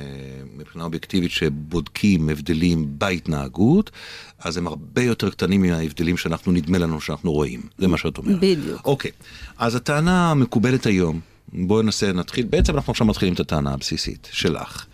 מבחינה 0.56 0.84
אובייקטיבית 0.84 1.30
שבודקים 1.30 2.28
הבדלים 2.28 2.86
בהתנהגות, 2.88 3.90
אז 4.38 4.56
הם 4.56 4.66
הרבה 4.66 5.02
יותר 5.02 5.30
קטנים 5.30 5.62
מההבדלים 5.62 6.16
שאנחנו, 6.16 6.52
נדמה 6.52 6.78
לנו 6.78 7.00
שאנחנו 7.00 7.32
רואים. 7.32 7.60
זה 7.78 7.88
מה 7.88 7.98
שאת 7.98 8.18
אומרת. 8.18 8.36
בדיוק. 8.40 8.80
אוקיי, 8.84 9.10
אז 9.58 9.74
הטענה 9.74 10.30
המקובלת 10.30 10.86
היום, 10.86 11.20
בואי 11.52 11.82
ננסה, 11.82 12.12
נתחיל, 12.12 12.46
בעצם 12.46 12.74
אנחנו 12.74 12.90
עכשיו 12.90 13.06
מתחילים 13.06 13.34
את 13.34 13.40
הטענה 13.40 13.72
הבסיסית 13.72 14.28
שלך. 14.32 14.86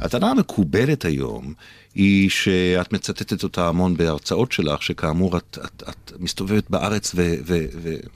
הטענה 0.00 0.30
המקובלת 0.30 1.04
היום 1.04 1.54
היא 1.94 2.30
שאת 2.30 2.92
מצטטת 2.92 3.42
אותה 3.42 3.68
המון 3.68 3.96
בהרצאות 3.96 4.52
שלך, 4.52 4.82
שכאמור 4.82 5.36
את, 5.36 5.58
את, 5.64 5.82
את 5.88 6.12
מסתובבת 6.18 6.70
בארץ 6.70 7.12
ו, 7.14 7.34
ו, 7.46 7.66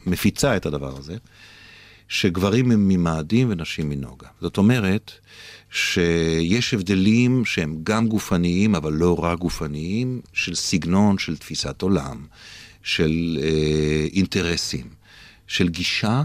ומפיצה 0.07 0.57
את 0.57 0.67
הדבר 0.67 0.99
הזה, 0.99 1.17
שגברים 2.09 2.71
הם 2.71 2.89
ממאדים 2.89 3.51
ונשים 3.51 3.89
מנוגה. 3.89 4.29
זאת 4.41 4.59
אומרת 4.59 5.13
שיש 5.71 6.75
הבדלים 6.75 7.45
שהם 7.45 7.79
גם 7.83 8.09
גופניים, 8.09 8.75
אבל 8.75 8.93
לא 8.93 9.25
רק 9.25 9.39
גופניים, 9.39 10.21
של 10.33 10.55
סגנון, 10.55 11.19
של 11.19 11.37
תפיסת 11.37 11.83
עולם, 11.83 12.27
של 12.83 13.39
אה, 13.43 14.07
אינטרסים, 14.13 14.87
של 15.47 15.69
גישה 15.69 16.23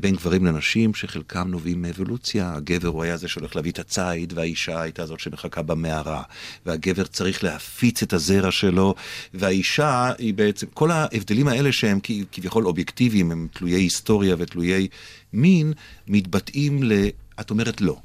בין 0.00 0.16
גברים 0.16 0.46
לנשים, 0.46 0.94
שחלקם 0.94 1.48
נובעים 1.48 1.82
מאבולוציה. 1.82 2.54
הגבר 2.54 2.88
הוא 2.88 3.02
היה 3.02 3.16
זה 3.16 3.28
שהולך 3.28 3.56
להביא 3.56 3.72
את 3.72 3.78
הציד, 3.78 4.32
והאישה 4.36 4.80
הייתה 4.80 5.06
זאת 5.06 5.20
שמחכה 5.20 5.62
במערה. 5.62 6.22
והגבר 6.66 7.04
צריך 7.04 7.44
להפיץ 7.44 8.02
את 8.02 8.12
הזרע 8.12 8.50
שלו, 8.50 8.94
והאישה 9.34 10.12
היא 10.18 10.34
בעצם, 10.34 10.66
כל 10.74 10.90
ההבדלים 10.90 11.48
האלה 11.48 11.72
שהם 11.72 11.98
כביכול 12.32 12.66
אובייקטיביים, 12.66 13.32
הם 13.32 13.48
תלויי 13.52 13.74
היסטוריה 13.74 14.36
ותלויי 14.38 14.88
מין, 15.32 15.72
מתבטאים 16.08 16.82
ל... 16.82 16.92
את 17.40 17.50
אומרת 17.50 17.80
לא. 17.80 17.96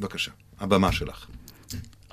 בבקשה, 0.00 0.30
הבמה 0.60 0.92
שלך. 0.92 1.26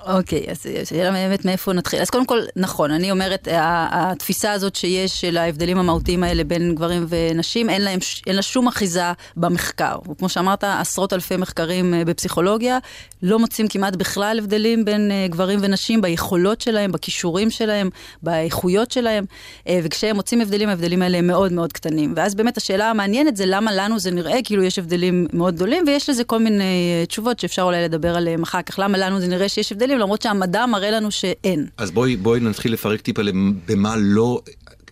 אוקיי, 0.06 0.46
אז 0.50 0.66
שאלה 0.84 1.10
באמת 1.10 1.44
מאיפה 1.44 1.72
נתחיל. 1.72 2.00
אז 2.00 2.10
קודם 2.10 2.26
כל, 2.26 2.40
נכון, 2.56 2.90
אני 2.90 3.10
אומרת, 3.10 3.48
התפיסה 3.90 4.52
הזאת 4.52 4.76
שיש 4.76 5.20
של 5.20 5.36
ההבדלים 5.36 5.78
המהותיים 5.78 6.22
האלה 6.22 6.44
בין 6.44 6.74
גברים 6.74 7.06
ונשים, 7.08 7.70
אין, 7.70 7.82
להם, 7.82 7.98
אין 8.26 8.36
לה 8.36 8.42
שום 8.42 8.68
אחיזה 8.68 9.12
במחקר. 9.36 9.98
וכמו 10.10 10.28
שאמרת, 10.28 10.64
עשרות 10.64 11.12
אלפי 11.12 11.36
מחקרים 11.36 11.94
אה, 11.94 12.04
בפסיכולוגיה, 12.04 12.78
לא 13.22 13.38
מוצאים 13.38 13.68
כמעט 13.68 13.96
בכלל 13.96 14.38
הבדלים 14.38 14.84
בין 14.84 15.10
אה, 15.10 15.26
גברים 15.28 15.58
ונשים 15.62 16.00
ביכולות 16.00 16.60
שלהם, 16.60 16.92
בכישורים 16.92 17.50
שלהם, 17.50 17.90
באיכויות 18.22 18.90
שלהם, 18.90 19.24
אה, 19.68 19.80
וכשהם 19.82 20.16
מוצאים 20.16 20.40
הבדלים, 20.40 20.68
ההבדלים 20.68 21.02
האלה 21.02 21.18
הם 21.18 21.26
מאוד 21.26 21.52
מאוד 21.52 21.72
קטנים. 21.72 22.12
ואז 22.16 22.34
באמת 22.34 22.56
השאלה 22.56 22.90
המעניינת 22.90 23.36
זה 23.36 23.44
למה 23.46 23.72
לנו 23.72 23.98
זה 23.98 24.10
נראה 24.10 24.38
כאילו 24.44 24.62
יש 24.62 24.78
הבדלים 24.78 25.26
מאוד 25.32 25.54
גדולים, 25.54 25.84
ויש 25.86 26.10
לזה 26.10 26.24
כל 26.24 26.38
מיני 26.38 27.04
תשובות 27.08 27.40
שאפשר 27.40 27.62
אולי 27.62 27.84
לדבר 27.84 28.16
עליהן 28.16 28.42
אחר 28.42 28.62
כך. 28.62 28.78
למה 28.78 28.98
לנו 28.98 29.20
זה 29.20 29.26
נראה 29.26 29.48
שיש 29.48 29.72
הבדלים? 29.72 29.89
הבדלים, 29.90 29.98
למרות 29.98 30.22
שהמדע 30.22 30.66
מראה 30.66 30.90
לנו 30.90 31.10
שאין. 31.10 31.66
אז 31.76 31.90
בואי, 31.90 32.16
בואי 32.16 32.40
נתחיל 32.40 32.72
לפרק 32.72 33.00
טיפה 33.00 33.22
במה 33.66 33.94
לא... 33.96 34.40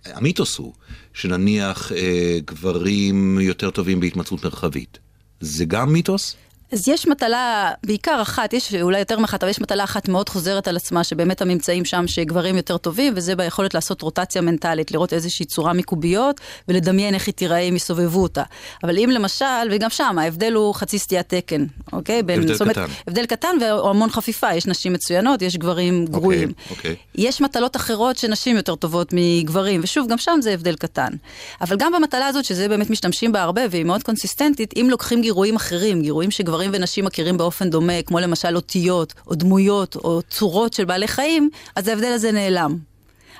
המיתוס 0.05 0.59
הוא 0.59 0.73
שנניח 1.15 1.93
אה, 1.93 2.39
גברים 2.45 3.39
יותר 3.41 3.71
טובים 3.71 4.01
בהתמצאות 4.01 4.45
מרחבית. 4.45 4.99
זה 5.41 5.65
גם 5.65 5.93
מיתוס? 5.93 6.37
אז 6.73 6.89
יש 6.89 7.07
מטלה, 7.07 7.71
בעיקר 7.87 8.23
אחת, 8.23 8.53
יש 8.53 8.75
אולי 8.75 8.99
יותר 8.99 9.19
מאחת, 9.19 9.43
אבל 9.43 9.51
יש 9.51 9.61
מטלה 9.61 9.85
אחת 9.85 10.09
מאוד 10.09 10.29
חוזרת 10.29 10.69
על 10.69 10.77
עצמה, 10.77 11.05
שבאמת 11.05 11.43
הממצאים 11.43 11.85
שם 11.85 12.07
שגברים 12.07 12.57
יותר 12.57 12.77
טובים, 12.77 13.13
וזה 13.17 13.37
ביכולת 13.37 13.75
לעשות 13.75 14.03
רוטציה 14.03 14.43
מנטלית, 14.43 14.91
לראות 14.91 15.13
איזושהי 15.13 15.47
צורה 15.47 15.73
מקוביות, 15.73 16.41
ולדמיין 16.69 17.15
איך 17.15 17.27
היא 17.27 17.35
תיראה 17.35 17.59
אם 17.59 17.77
יסובבו 17.77 18.23
אותה. 18.23 18.43
אבל 18.85 18.99
אם 18.99 19.11
למשל, 19.13 19.45
וגם 19.71 19.91
שם, 19.91 20.19
ההבדל 20.19 20.53
הוא 20.53 20.75
חצי 20.75 20.99
סטיית 20.99 21.29
תקן, 21.35 21.65
אוקיי? 21.93 22.23
בין, 22.23 22.43
הבדל 22.43 22.73
קטן. 22.73 22.87
הבדל 23.07 23.27
קטן 23.27 23.57
והמון 23.61 24.11
חפיפה, 24.11 24.55
יש 24.55 24.67
נשים 24.67 24.93
מצוינות, 24.93 25.43
יש 25.43 25.57
גברים 25.57 26.01
אוקיי, 26.01 26.21
גרועים. 26.21 26.53
אוקיי. 26.71 26.97
יש 27.15 27.41
מטלות 27.41 27.77
אחרות 27.77 28.17
שנשים 28.17 28.57
יותר 28.57 28.75
טובות 28.75 29.09
מגברים, 29.13 29.81
ושוב, 29.85 30.09
גם 30.09 30.19
שם 30.19 30.39
זה 30.41 30.55
הבדל 30.55 30.75
קטן. 30.75 31.13
אבל 31.61 31.77
גם 31.77 31.93
במטלה 31.93 32.27
הזאת, 32.27 32.45
שזה 32.45 32.69
באמת 32.69 32.91
משתמשים 32.91 33.33
בה 33.33 33.43
הרבה, 33.43 33.63
והיא 33.71 33.85
מאוד 33.85 34.03
קונסיסטנטית, 34.03 34.75
אם 34.77 34.87
לוקחים 34.91 35.23
גירויים 35.23 35.57
אחרים, 35.57 36.03
גירויים 36.03 36.31
שגברים 36.31 36.58
גברים 36.59 36.71
ונשים 36.75 37.05
מכירים 37.05 37.37
באופן 37.37 37.71
דומה, 37.71 38.03
כמו 38.03 38.21
למשל 38.21 38.57
אותיות, 38.57 39.15
או 39.27 39.35
דמויות, 39.35 39.97
או 39.97 40.23
צורות 40.29 40.73
של 40.73 40.85
בעלי 40.85 41.09
חיים, 41.09 41.51
אז 41.77 41.89
ההבדל 41.89 42.13
הזה 42.13 42.33
נעלם. 42.33 42.77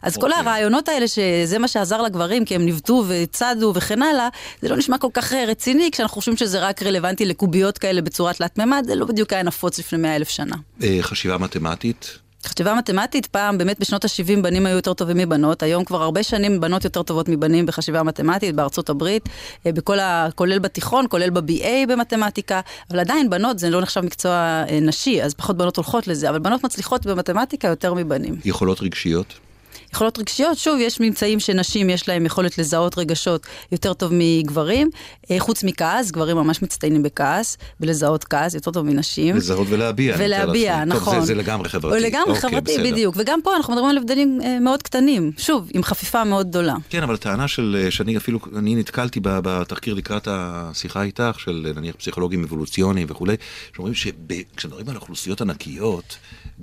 אז 0.03 0.17
okay. 0.17 0.21
כל 0.21 0.31
אוקיי. 0.31 0.43
הרעיונות 0.43 0.89
האלה 0.89 1.09
שזה 1.09 1.59
מה 1.59 1.69
שעזר 1.69 2.03
לגברים, 2.03 2.45
כי 2.45 2.55
הם 2.55 2.65
ניווטו 2.65 3.05
וצדו 3.09 3.73
וכן 3.75 4.03
הלאה, 4.03 4.29
זה 4.63 4.69
לא 4.69 4.77
נשמע 4.77 4.99
כל 4.99 5.09
כך 5.13 5.33
רציני, 5.33 5.91
כשאנחנו 5.93 6.15
חושבים 6.15 6.37
שזה 6.37 6.61
רק 6.61 6.83
רלוונטי 6.83 7.25
לקוביות 7.25 7.79
כאלה 7.79 8.03
בצורת 8.03 8.37
תלת 8.37 8.59
מימד, 8.59 8.85
זה 8.87 8.95
לא 8.95 9.07
בדיוק 9.07 9.33
היה 9.33 9.43
נפוץ 9.43 9.79
לפני 9.79 9.99
מאה 9.99 10.17
אלף 10.17 10.29
שנה. 10.29 10.57
אה, 10.83 10.99
חשיבה 11.01 11.39
מתמטית? 11.39 12.19
חשיבה 12.47 12.75
מתמטית, 12.75 13.27
פעם 13.27 13.59
באמת 13.59 13.81
בשנות 13.81 14.05
ה-70 14.05 14.43
בנים 14.43 14.67
היו 14.67 14.77
יותר 14.77 14.95
טובים 14.95 15.17
מבנות, 15.17 15.63
היום 15.63 15.85
כבר 15.85 16.03
הרבה 16.03 16.23
שנים 16.23 16.61
בנות 16.61 16.85
יותר 16.85 17.03
טובות 17.03 17.29
מבנים 17.29 17.67
בחשיבה 17.67 18.03
מתמטית 18.03 18.55
בארצות 18.55 18.91
הברית, 18.91 19.29
אה, 19.67 19.73
בכל 19.73 19.99
ה... 19.99 20.29
כולל 20.35 20.59
בתיכון, 20.59 21.07
כולל 21.09 21.31
ב-BA 21.31 21.87
במתמטיקה, 21.89 22.61
אבל 22.91 23.01
עדיין 23.01 23.31
בנות 23.31 23.59
זה 23.59 23.71
לא 23.71 23.81
נחשב 23.81 24.01
מקצוע 24.01 24.33
אה, 24.69 24.79
נשי, 24.83 25.23
אז 25.23 25.35
פחות 25.35 25.57
בנות 25.57 25.77
הולכות 25.77 26.07
לזה, 26.07 26.31
אבל 26.31 26.39
בנות 26.39 26.65
מצליחות 26.65 27.07
במתמטיקה 27.07 27.69
יותר 27.69 27.95
מבנים. 27.95 28.37
יכולות 28.45 28.83
רגשיות? 28.83 29.48
יכולות 29.93 30.19
רגשיות, 30.19 30.59
שוב, 30.59 30.79
יש 30.81 31.01
ממצאים 31.01 31.41
שנשים 31.41 31.91
יש 31.91 32.09
להם 32.09 32.27
יכולת 32.27 32.59
לזהות 32.59 32.99
רגשות 32.99 33.47
יותר 33.73 33.93
טוב 33.93 34.13
מגברים. 34.15 34.91
אה, 35.31 35.37
חוץ 35.39 35.65
מכעס, 35.65 36.11
גברים 36.11 36.37
ממש 36.37 36.63
מצטיינים 36.63 37.03
בכעס, 37.03 37.59
ולזהות 37.81 38.25
כעס 38.25 38.55
יותר 38.55 38.71
טוב 38.71 38.87
מנשים. 38.87 39.37
לזהות 39.37 39.67
ולהביע. 39.71 40.17
ולהביע, 40.19 40.85
נכון. 40.85 41.15
טוב, 41.15 41.21
זה, 41.21 41.27
זה 41.27 41.35
לגמרי 41.35 41.69
חברתי. 41.69 42.01
לגמרי 42.01 42.31
אוקיי, 42.31 42.51
חברתי, 42.51 42.73
בסדר. 42.73 42.91
בדיוק. 42.93 43.15
וגם 43.19 43.41
פה 43.43 43.57
אנחנו 43.57 43.73
מדברים 43.73 43.91
על 43.91 43.99
הבדלים 43.99 44.41
אה, 44.45 44.61
מאוד 44.61 44.83
קטנים, 44.83 45.33
שוב, 45.39 45.71
עם 45.75 45.83
חפיפה 45.83 46.25
מאוד 46.25 46.49
גדולה. 46.49 46.75
כן, 46.91 47.03
אבל 47.03 47.15
הטענה 47.15 47.49
של, 47.49 47.77
אה, 47.85 47.91
שאני 47.91 48.17
אפילו, 48.17 48.39
אני 48.57 48.75
נתקלתי 48.75 49.21
בתחקיר 49.23 49.95
לקראת 49.95 50.29
השיחה 50.31 51.03
איתך, 51.03 51.41
של 51.41 51.73
נניח 51.77 51.97
פסיכולוגים 51.97 52.45
אבולוציוניים 52.45 53.07
וכולי, 53.11 53.37
שאומרים 53.75 53.95
שכשמדברים 53.95 54.89
על 54.89 54.97
אוכלוסיות 54.97 55.41
ענקיות, 55.41 56.17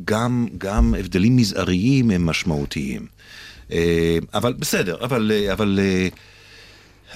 גם, 0.05 0.47
גם 0.57 0.95
הבדלים 0.99 1.35
מזעריים 1.35 2.11
הם 2.11 2.25
משמעותיים. 2.25 3.15
אה, 3.71 4.17
אבל 4.33 4.53
בסדר, 4.53 5.03
אבל, 5.03 5.31
אה, 5.33 5.53
אבל 5.53 5.79
אה, 5.81 6.07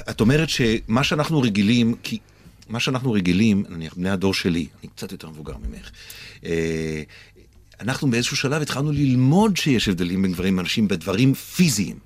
את 0.10 0.22
אומרת 0.22 0.50
שמה 0.50 1.04
שאנחנו 1.04 1.42
רגילים, 1.42 1.96
כי 2.04 2.18
מה 2.70 2.80
שאנחנו 2.80 3.12
רגילים, 3.12 3.66
נניח 3.70 3.94
בני 3.94 4.10
הדור 4.10 4.34
שלי, 4.34 4.68
אני 4.82 4.90
קצת 4.96 5.12
יותר 5.12 5.30
מבוגר 5.30 5.54
ממך, 5.58 5.92
אנחנו 7.82 8.10
באיזשהו 8.10 8.38
שלב 8.38 8.62
התחלנו 8.62 8.92
ללמוד 8.92 9.58
שיש 9.58 9.88
הבדלים 9.88 10.22
בין 10.22 10.32
גברים 10.32 10.58
ואנשים 10.58 10.88
בדברים 10.88 11.34
פיזיים. 11.34 12.00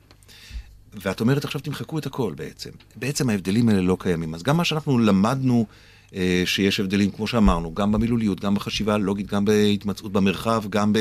ואת 0.93 1.21
אומרת 1.21 1.45
עכשיו 1.45 1.61
תמחקו 1.61 1.97
את 1.97 2.05
הכל 2.05 2.33
בעצם. 2.37 2.69
בעצם 2.95 3.29
ההבדלים 3.29 3.69
האלה 3.69 3.81
לא 3.81 3.97
קיימים. 3.99 4.33
אז 4.33 4.43
גם 4.43 4.57
מה 4.57 4.65
שאנחנו 4.65 4.99
למדנו 4.99 5.65
שיש 6.45 6.79
הבדלים, 6.79 7.11
כמו 7.11 7.27
שאמרנו, 7.27 7.73
גם 7.73 7.91
במילוליות, 7.91 8.39
גם 8.39 8.55
בחשיבה 8.55 8.93
הלוגית, 8.93 9.27
גם 9.27 9.45
בהתמצאות 9.45 10.11
במרחב, 10.11 10.63
גם 10.69 10.93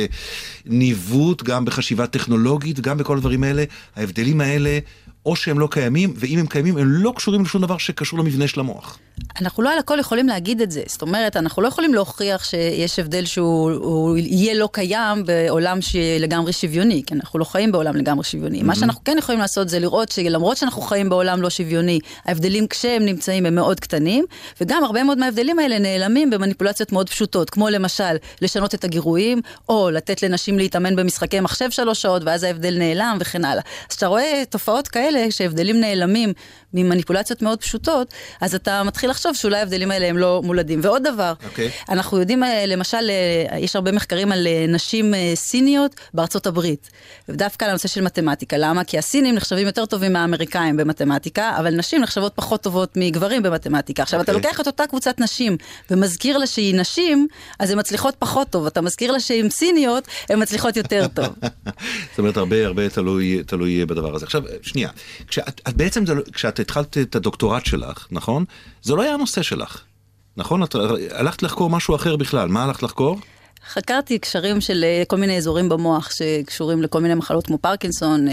בניווט, 0.66 1.42
גם 1.42 1.64
בחשיבה 1.64 2.06
טכנולוגית, 2.06 2.80
גם 2.80 2.98
בכל 2.98 3.16
הדברים 3.16 3.44
האלה. 3.44 3.64
ההבדלים 3.96 4.40
האלה 4.40 4.78
או 5.26 5.36
שהם 5.36 5.58
לא 5.58 5.68
קיימים, 5.70 6.14
ואם 6.16 6.38
הם 6.38 6.46
קיימים, 6.46 6.76
הם 6.76 6.88
לא 6.88 7.12
קשורים 7.16 7.42
לשום 7.42 7.62
דבר 7.62 7.78
שקשור 7.78 8.18
למבנה 8.18 8.48
של 8.48 8.60
המוח. 8.60 8.98
אנחנו 9.40 9.62
לא 9.62 9.72
על 9.72 9.78
הכל 9.78 9.98
יכולים 9.98 10.28
להגיד 10.28 10.60
את 10.60 10.70
זה. 10.70 10.82
זאת 10.86 11.02
אומרת, 11.02 11.36
אנחנו 11.36 11.62
לא 11.62 11.68
יכולים 11.68 11.94
להוכיח 11.94 12.44
שיש 12.44 12.98
הבדל 12.98 13.24
שהוא 13.24 14.16
יהיה 14.16 14.54
לא 14.54 14.68
קיים 14.72 15.24
בעולם 15.26 15.78
שלגמרי 15.80 16.52
שוויוני, 16.52 17.02
כי 17.06 17.14
אנחנו 17.14 17.38
לא 17.38 17.44
חיים 17.44 17.72
בעולם 17.72 17.96
לגמרי 17.96 18.24
שוויוני. 18.24 18.60
Mm-hmm. 18.60 18.64
מה 18.64 18.74
שאנחנו 18.74 19.04
כן 19.04 19.16
יכולים 19.18 19.40
לעשות 19.40 19.68
זה 19.68 19.78
לראות 19.78 20.08
שלמרות 20.08 20.56
שאנחנו 20.56 20.82
חיים 20.82 21.08
בעולם 21.08 21.42
לא 21.42 21.50
שוויוני, 21.50 21.98
ההבדלים 22.24 22.66
כשהם 22.66 23.04
נמצאים 23.04 23.46
הם 23.46 23.54
מאוד 23.54 23.80
קטנים, 23.80 24.24
וגם 24.60 24.84
הרבה 24.84 25.04
מאוד 25.04 25.18
מההבדלים 25.18 25.58
האלה 25.58 25.78
נעלמים 25.78 26.30
במניפולציות 26.30 26.92
מאוד 26.92 27.08
פשוטות, 27.08 27.50
כמו 27.50 27.68
למשל 27.68 28.16
לשנות 28.42 28.74
את 28.74 28.84
הגירויים, 28.84 29.40
או 29.68 29.90
לתת 29.90 30.22
לנשים 30.22 30.58
להתאמן 30.58 30.96
במשחקי 30.96 31.40
מחשב 31.40 31.70
שלוש 31.70 32.02
שעות, 32.02 32.22
ואז 32.24 32.42
ההבדל 32.42 32.78
נעלם 32.78 33.16
וכן 33.20 33.44
הלאה. 33.44 33.62
אז 33.62 33.88
כשאתה 33.88 34.06
רואה 34.06 34.42
תופעות 34.50 34.88
כאלה, 34.88 35.11
שהבדלים 35.30 35.80
נעלמים 35.80 36.32
ממניפולציות 36.74 37.42
מאוד 37.42 37.60
פשוטות, 37.60 38.14
אז 38.40 38.54
אתה 38.54 38.82
מתחיל 38.82 39.10
לחשוב 39.10 39.34
שאולי 39.34 39.58
ההבדלים 39.58 39.90
האלה 39.90 40.06
הם 40.06 40.18
לא 40.18 40.40
מולדים. 40.44 40.80
ועוד 40.82 41.02
דבר, 41.02 41.32
okay. 41.40 41.44
אוקיי. 41.44 41.70
אנחנו 41.88 42.18
יודעים, 42.18 42.44
אה, 42.44 42.66
למשל, 42.66 43.10
אה, 43.52 43.58
יש 43.58 43.76
הרבה 43.76 43.92
מחקרים 43.92 44.32
על 44.32 44.46
אה, 44.46 44.64
נשים 44.68 45.14
סיניות 45.34 45.94
בארצות 46.14 46.46
הברית, 46.46 46.90
ודווקא 47.28 47.64
על 47.64 47.70
הנושא 47.70 47.88
של 47.88 48.00
מתמטיקה. 48.00 48.56
למה? 48.58 48.84
כי 48.84 48.98
הסינים 48.98 49.34
נחשבים 49.34 49.66
יותר 49.66 49.86
טובים 49.86 50.12
מהאמריקאים 50.12 50.76
במתמטיקה, 50.76 51.56
אבל 51.58 51.74
נשים 51.74 52.02
נחשבות 52.02 52.32
פחות 52.34 52.62
טובות 52.62 52.96
מגברים 52.96 53.42
במתמטיקה. 53.42 54.02
עכשיו, 54.02 54.20
okay. 54.20 54.22
אתה 54.22 54.32
אוקיי. 54.32 54.50
לוקח 54.50 54.60
את 54.60 54.66
אותה 54.66 54.86
קבוצת 54.86 55.20
נשים 55.20 55.56
ומזכיר 55.90 56.38
לה 56.38 56.46
שהיא 56.46 56.74
נשים, 56.74 57.26
אז 57.58 57.70
הן 57.70 57.78
מצליחות 57.78 58.14
פחות 58.18 58.50
טוב. 58.50 58.66
אתה 58.66 58.80
מזכיר 58.80 59.12
לה 59.12 59.20
שהן 59.20 59.50
סיניות, 59.50 60.04
הן 60.28 60.42
מצליחות 60.42 60.76
יותר 60.76 61.06
טוב. 61.14 61.26
זאת 62.10 62.18
אומרת, 62.18 62.36
הרבה 62.36 62.66
הרבה 62.66 62.88
תלוי, 62.88 63.42
תלוי 63.46 63.86
בדבר 63.86 64.14
הזה. 64.14 64.26
עכשיו, 64.26 64.42
שנייה, 64.62 64.88
כשאת, 65.28 65.60
את 65.68 65.74
בעצם, 65.74 66.04
לא, 66.08 66.22
כשאת 66.32 66.60
התחלת 66.62 66.98
את 66.98 67.16
הדוקטורט 67.16 67.66
שלך, 67.66 68.06
נכון? 68.10 68.44
זה 68.82 68.94
לא 68.94 69.02
היה 69.02 69.14
הנושא 69.14 69.42
שלך, 69.42 69.80
נכון? 70.36 70.62
את 70.62 70.74
הלכת 71.10 71.42
לחקור 71.42 71.70
משהו 71.70 71.94
אחר 71.94 72.16
בכלל, 72.16 72.48
מה 72.48 72.64
הלכת 72.64 72.82
לחקור? 72.82 73.18
חקרתי 73.68 74.18
קשרים 74.18 74.60
של 74.60 74.84
אה, 74.84 75.02
כל 75.06 75.16
מיני 75.16 75.36
אזורים 75.36 75.68
במוח 75.68 76.10
שקשורים 76.10 76.82
לכל 76.82 77.00
מיני 77.00 77.14
מחלות 77.14 77.46
כמו 77.46 77.58
פרקינסון, 77.58 78.28
אה, 78.28 78.32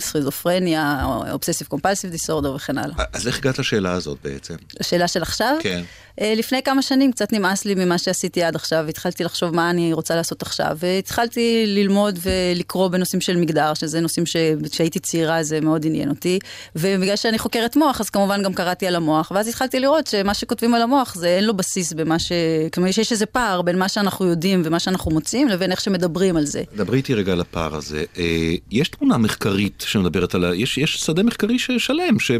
סכיזופרניה, 0.00 1.06
אובססיב 1.32 1.66
קומפלסיב 1.66 2.10
דיסורדר 2.10 2.54
וכן 2.54 2.78
הלאה. 2.78 2.94
אז 3.12 3.28
איך 3.28 3.38
הגעת 3.38 3.58
לשאלה 3.58 3.92
הזאת 3.92 4.18
בעצם? 4.24 4.54
לשאלה 4.80 5.08
של 5.08 5.22
עכשיו? 5.22 5.56
כן. 5.60 5.82
אה, 6.20 6.34
לפני 6.36 6.62
כמה 6.62 6.82
שנים 6.82 7.12
קצת 7.12 7.32
נמאס 7.32 7.64
לי 7.64 7.74
ממה 7.74 7.98
שעשיתי 7.98 8.42
עד 8.42 8.54
עכשיו, 8.54 8.86
התחלתי 8.88 9.24
לחשוב 9.24 9.54
מה 9.54 9.70
אני 9.70 9.92
רוצה 9.92 10.16
לעשות 10.16 10.42
עכשיו, 10.42 10.76
והתחלתי 10.80 11.64
ללמוד 11.66 12.18
ולקרוא 12.22 12.88
בנושאים 12.88 13.20
של 13.20 13.36
מגדר, 13.36 13.74
שזה 13.74 14.00
נושאים 14.00 14.26
שכשהייתי 14.26 14.98
צעירה 14.98 15.42
זה 15.42 15.60
מאוד 15.60 15.86
עניין 15.86 16.08
אותי, 16.08 16.38
ובגלל 16.76 17.16
שאני 17.16 17.38
חוקרת 17.38 17.76
מוח, 17.76 18.00
אז 18.00 18.10
כמובן 18.10 18.42
גם 18.42 18.54
קראתי 18.54 18.86
על 18.86 18.96
המוח, 18.96 19.32
ואז 19.34 19.48
התחלתי 19.48 19.80
לראות 19.80 20.06
שמה 20.06 20.34
שכותבים 20.34 20.74
על 20.74 20.82
המוח 20.82 21.14
זה 21.14 21.28
אין 21.28 21.44
לו 21.44 21.54
בסיס 21.54 21.92
במה 21.92 22.18
ש... 22.18 22.32
כלומר 22.74 22.90
שיש 22.90 23.12
איזה 23.12 23.26
פער 23.26 23.62
בין 23.62 23.78
מה 23.78 23.88
שאנחנו 23.88 24.26
יודעים 24.26 24.61
ומה 24.64 24.80
שאנחנו 24.80 25.10
מוצאים 25.10 25.48
לבין 25.48 25.70
איך 25.70 25.80
שמדברים 25.80 26.36
על 26.36 26.44
זה. 26.44 26.62
דברי 26.76 26.96
איתי 26.96 27.14
רגע 27.14 27.32
על 27.32 27.40
הפער 27.40 27.74
הזה. 27.74 28.04
אה, 28.18 28.54
יש 28.70 28.88
תמונה 28.88 29.18
מחקרית 29.18 29.84
שמדברת 29.86 30.34
על 30.34 30.44
ה... 30.44 30.54
יש, 30.54 30.78
יש 30.78 30.96
שדה 30.96 31.22
מחקרי 31.22 31.58
שלם, 31.58 32.20
ש... 32.20 32.30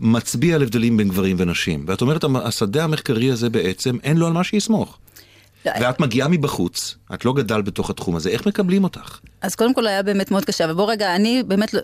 מצביע 0.00 0.54
על 0.54 0.62
הבדלים 0.62 0.96
בין 0.96 1.08
גברים 1.08 1.36
ונשים. 1.38 1.84
ואת 1.88 2.00
אומרת, 2.00 2.24
השדה 2.44 2.84
המחקרי 2.84 3.30
הזה 3.30 3.50
בעצם, 3.50 3.96
אין 4.04 4.16
לו 4.16 4.26
על 4.26 4.32
מה 4.32 4.44
שיסמוך. 4.44 4.98
לא, 5.66 5.72
ואת 5.80 6.00
מגיעה 6.00 6.28
מבחוץ, 6.28 6.94
את 7.14 7.24
לא 7.24 7.32
גדל 7.32 7.62
בתוך 7.62 7.90
התחום 7.90 8.16
הזה, 8.16 8.30
איך 8.30 8.46
מקבלים 8.46 8.84
אותך? 8.84 9.18
אז 9.42 9.54
קודם 9.54 9.74
כל 9.74 9.86
היה 9.86 10.02
באמת 10.02 10.30
מאוד 10.30 10.44
קשה, 10.44 10.66
ובוא 10.68 10.90
רגע, 10.90 11.14
אני 11.16 11.42
באמת, 11.46 11.74
לא, 11.74 11.80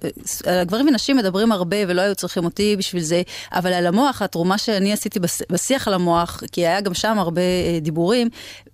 גברים 0.64 0.86
ונשים 0.88 1.16
מדברים 1.16 1.52
הרבה 1.52 1.76
ולא 1.88 2.02
היו 2.02 2.14
צריכים 2.14 2.44
אותי 2.44 2.76
בשביל 2.76 3.02
זה, 3.02 3.22
אבל 3.52 3.72
על 3.72 3.86
המוח, 3.86 4.22
התרומה 4.22 4.58
שאני 4.58 4.92
עשיתי 4.92 5.20
בשיח 5.52 5.88
על 5.88 5.94
המוח, 5.94 6.42
כי 6.52 6.66
היה 6.66 6.80
גם 6.80 6.94
שם 6.94 7.18
הרבה 7.18 7.40
אה, 7.40 7.78
דיבורים, 7.80 8.28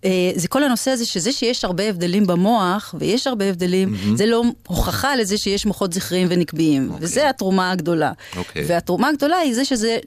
אה, 0.05 0.11
זה 0.35 0.49
כל 0.49 0.65
הנושא 0.65 0.91
הזה 0.91 1.07
שזה 1.07 1.33
שיש 1.33 1.65
הרבה 1.65 1.89
הבדלים 1.89 2.27
במוח, 2.27 2.95
ויש 2.99 3.27
הרבה 3.27 3.45
הבדלים, 3.45 3.95
mm-hmm. 3.95 4.17
זה 4.17 4.27
לא 4.27 4.43
הוכחה 4.67 5.17
לזה 5.17 5.39
שיש 5.39 5.67
מוחות 5.67 5.93
זכריים 5.93 6.27
ונקביים, 6.31 6.89
okay. 6.89 6.93
אוקיי. 6.93 7.05
וזה 7.05 7.31
התרומה 7.31 7.71
הגדולה. 7.71 8.13
Okay. 8.13 8.39
אוקיי. 8.39 8.65
והתרומה 8.69 9.09
הגדולה 9.09 9.37
היא 9.37 9.55
זה 9.55 9.65
שזה 9.65 9.99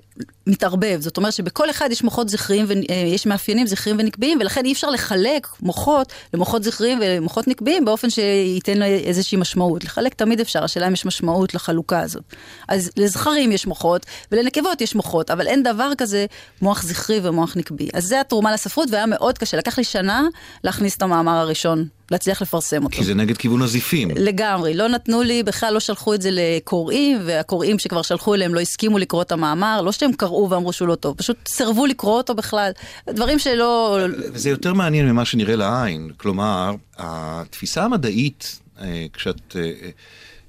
מתערבב, 0.48 0.98
זאת 1.02 1.18
אומרת 1.18 1.34
שבכל 1.34 1.70
אחד 1.70 1.90
יש 1.92 2.04
מוחות 2.04 2.30
זכריים 2.30 2.66
ויש 2.68 3.26
אה, 3.26 3.30
מאפיינים 3.30 3.68
זכריים 3.68 4.00
ונקביים, 4.00 4.38
ולכן 4.42 4.66
אי 4.66 4.74
אפשר 4.74 4.90
לחלק 4.90 5.48
מוחות 5.62 6.14
למוחות 6.34 6.64
זכריים 6.64 7.00
ולמוחות 7.02 7.48
נקביים 7.48 7.86
באופן 7.86 8.10
שייתן 8.10 8.78
לו 8.78 8.86
איזושהי 8.86 9.38
משמעות. 9.38 9.84
לחלק 9.84 10.14
תמיד 10.14 10.40
אפשר, 10.40 10.64
השאלה 10.64 10.88
אם 10.88 10.94
יש 10.94 11.06
משמעות 11.06 11.54
לחלוקה 11.54 12.00
הזאת. 12.00 12.24
אז 12.68 12.92
לזכרים 12.98 13.52
יש 13.52 13.68
מוחות 13.68 14.06
ולנקבות 14.32 14.82
יש 14.82 14.96
מוחות, 14.96 15.32
אבל 15.32 15.48
אין 15.48 15.64
דבר 15.64 15.92
כזה 15.98 16.26
מוח 16.62 16.84
זכרי 16.84 17.20
ומוח 17.24 17.58
נקבי. 17.58 17.90
אז 17.94 18.04
זה 18.04 18.20
התרומה 18.20 18.54
לספרות 18.54 18.90
והיה 18.92 19.06
מאוד 19.06 19.38
קשה, 19.38 19.58
לקח 19.58 19.78
לי 19.78 19.84
שנה 19.84 20.28
להכניס 20.64 20.98
את 20.98 21.02
המאמר 21.02 21.38
הראשון 21.38 21.88
להצליח 22.12 22.42
לפרסם 22.42 22.84
אותו. 22.84 22.98
כי 22.98 23.04
זה 23.04 23.14
נגד 23.14 23.38
כיוון 23.38 23.62
הזיפים. 23.62 24.10
לגמרי, 24.16 24.74
לא 24.74 24.88
נתנו 24.88 25.22
לי, 25.22 25.44
בכלל 25.44 25.74
לא 25.74 25.80
שלחו 25.80 26.14
את 26.14 26.22
זה 26.22 26.30
לקוראים, 26.32 27.18
והקוראים 27.26 27.80
שכבר 27.80 28.02
שלחו 28.02 28.36
אליהם 28.36 28.54
לא 28.54 28.60
הסכימו 28.60 28.98
לקרוא 28.98 29.22
את 29.22 29.32
המאמר, 29.32 29.82
לא 29.82 29.92
שהם 29.92 30.14
קראו 30.14 30.50
ואמרו 30.50 30.74
שהוא 30.74 30.88
לא 30.88 30.96
טוב, 30.96 31.18
פשוט 31.18 31.38
סירבו 31.48 31.86
לקרוא 31.86 32.18
אותו 32.18 32.36
בכלל. 32.36 32.72
דברים 33.10 33.40
שלא... 33.40 34.00
וזה 34.18 34.50
יותר 34.50 34.74
מעניין 34.74 35.10
ממה 35.10 35.26
שנראה 35.26 35.56
לעין, 35.56 36.10
כלומר, 36.18 36.76
התפיסה 36.98 37.84
המדעית, 37.84 38.60
אה, 38.82 39.06
כשאת... 39.14 39.56
אה, 39.56 39.72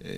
אה, 0.05 0.11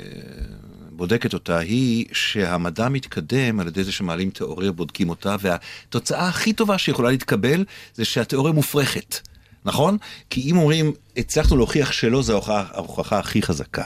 בודקת 0.90 1.34
אותה 1.34 1.58
היא 1.58 2.06
שהמדע 2.12 2.88
מתקדם 2.88 3.60
על 3.60 3.66
ידי 3.66 3.84
זה 3.84 3.92
שמעלים 3.92 4.30
תיאוריה, 4.30 4.72
בודקים 4.72 5.08
אותה, 5.08 5.36
והתוצאה 5.40 6.28
הכי 6.28 6.52
טובה 6.52 6.78
שיכולה 6.78 7.10
להתקבל 7.10 7.64
זה 7.94 8.04
שהתיאוריה 8.04 8.52
מופרכת. 8.52 9.18
נכון? 9.66 9.98
כי 10.30 10.50
אם 10.50 10.56
אומרים, 10.58 10.92
הצלחנו 11.16 11.56
להוכיח 11.56 11.92
שלא, 11.92 12.22
זו 12.22 12.40
ההוכחה 12.46 13.18
הכי 13.18 13.42
חזקה. 13.42 13.84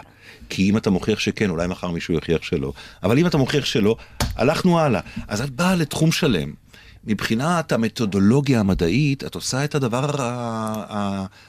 כי 0.49 0.71
אם 0.71 0.77
אתה 0.77 0.90
מוכיח 0.90 1.19
שכן, 1.19 1.51
אולי 1.51 1.66
מחר 1.66 1.90
מישהו 1.90 2.14
יוכיח 2.14 2.43
שלא. 2.43 2.73
אבל 3.03 3.19
אם 3.19 3.27
אתה 3.27 3.38
מוכיח 3.38 3.64
שלא, 3.64 3.97
הלכנו 4.37 4.81
הלאה. 4.81 5.01
אז 5.29 5.40
את 5.40 5.51
באה 5.51 5.75
לתחום 5.75 6.12
שלם. 6.12 6.53
מבחינת 7.05 7.73
המתודולוגיה 7.73 8.61
המדעית, 8.61 9.25
את 9.25 9.35
עושה 9.35 9.64
את 9.64 9.75
הדבר 9.75 10.11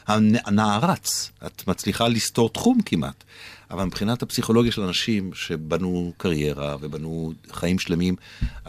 הנערץ. 0.08 1.32
את 1.46 1.68
מצליחה 1.68 2.08
לסתור 2.08 2.50
תחום 2.50 2.82
כמעט. 2.86 3.24
אבל 3.72 3.84
מבחינת 3.84 4.24
הפסיכולוגיה 4.24 4.72
של 4.72 4.82
אנשים 4.82 5.32
שבנו 5.34 6.14
קריירה 6.18 6.76
ובנו 6.82 7.34
חיים 7.52 7.80
שלמים, 7.80 8.16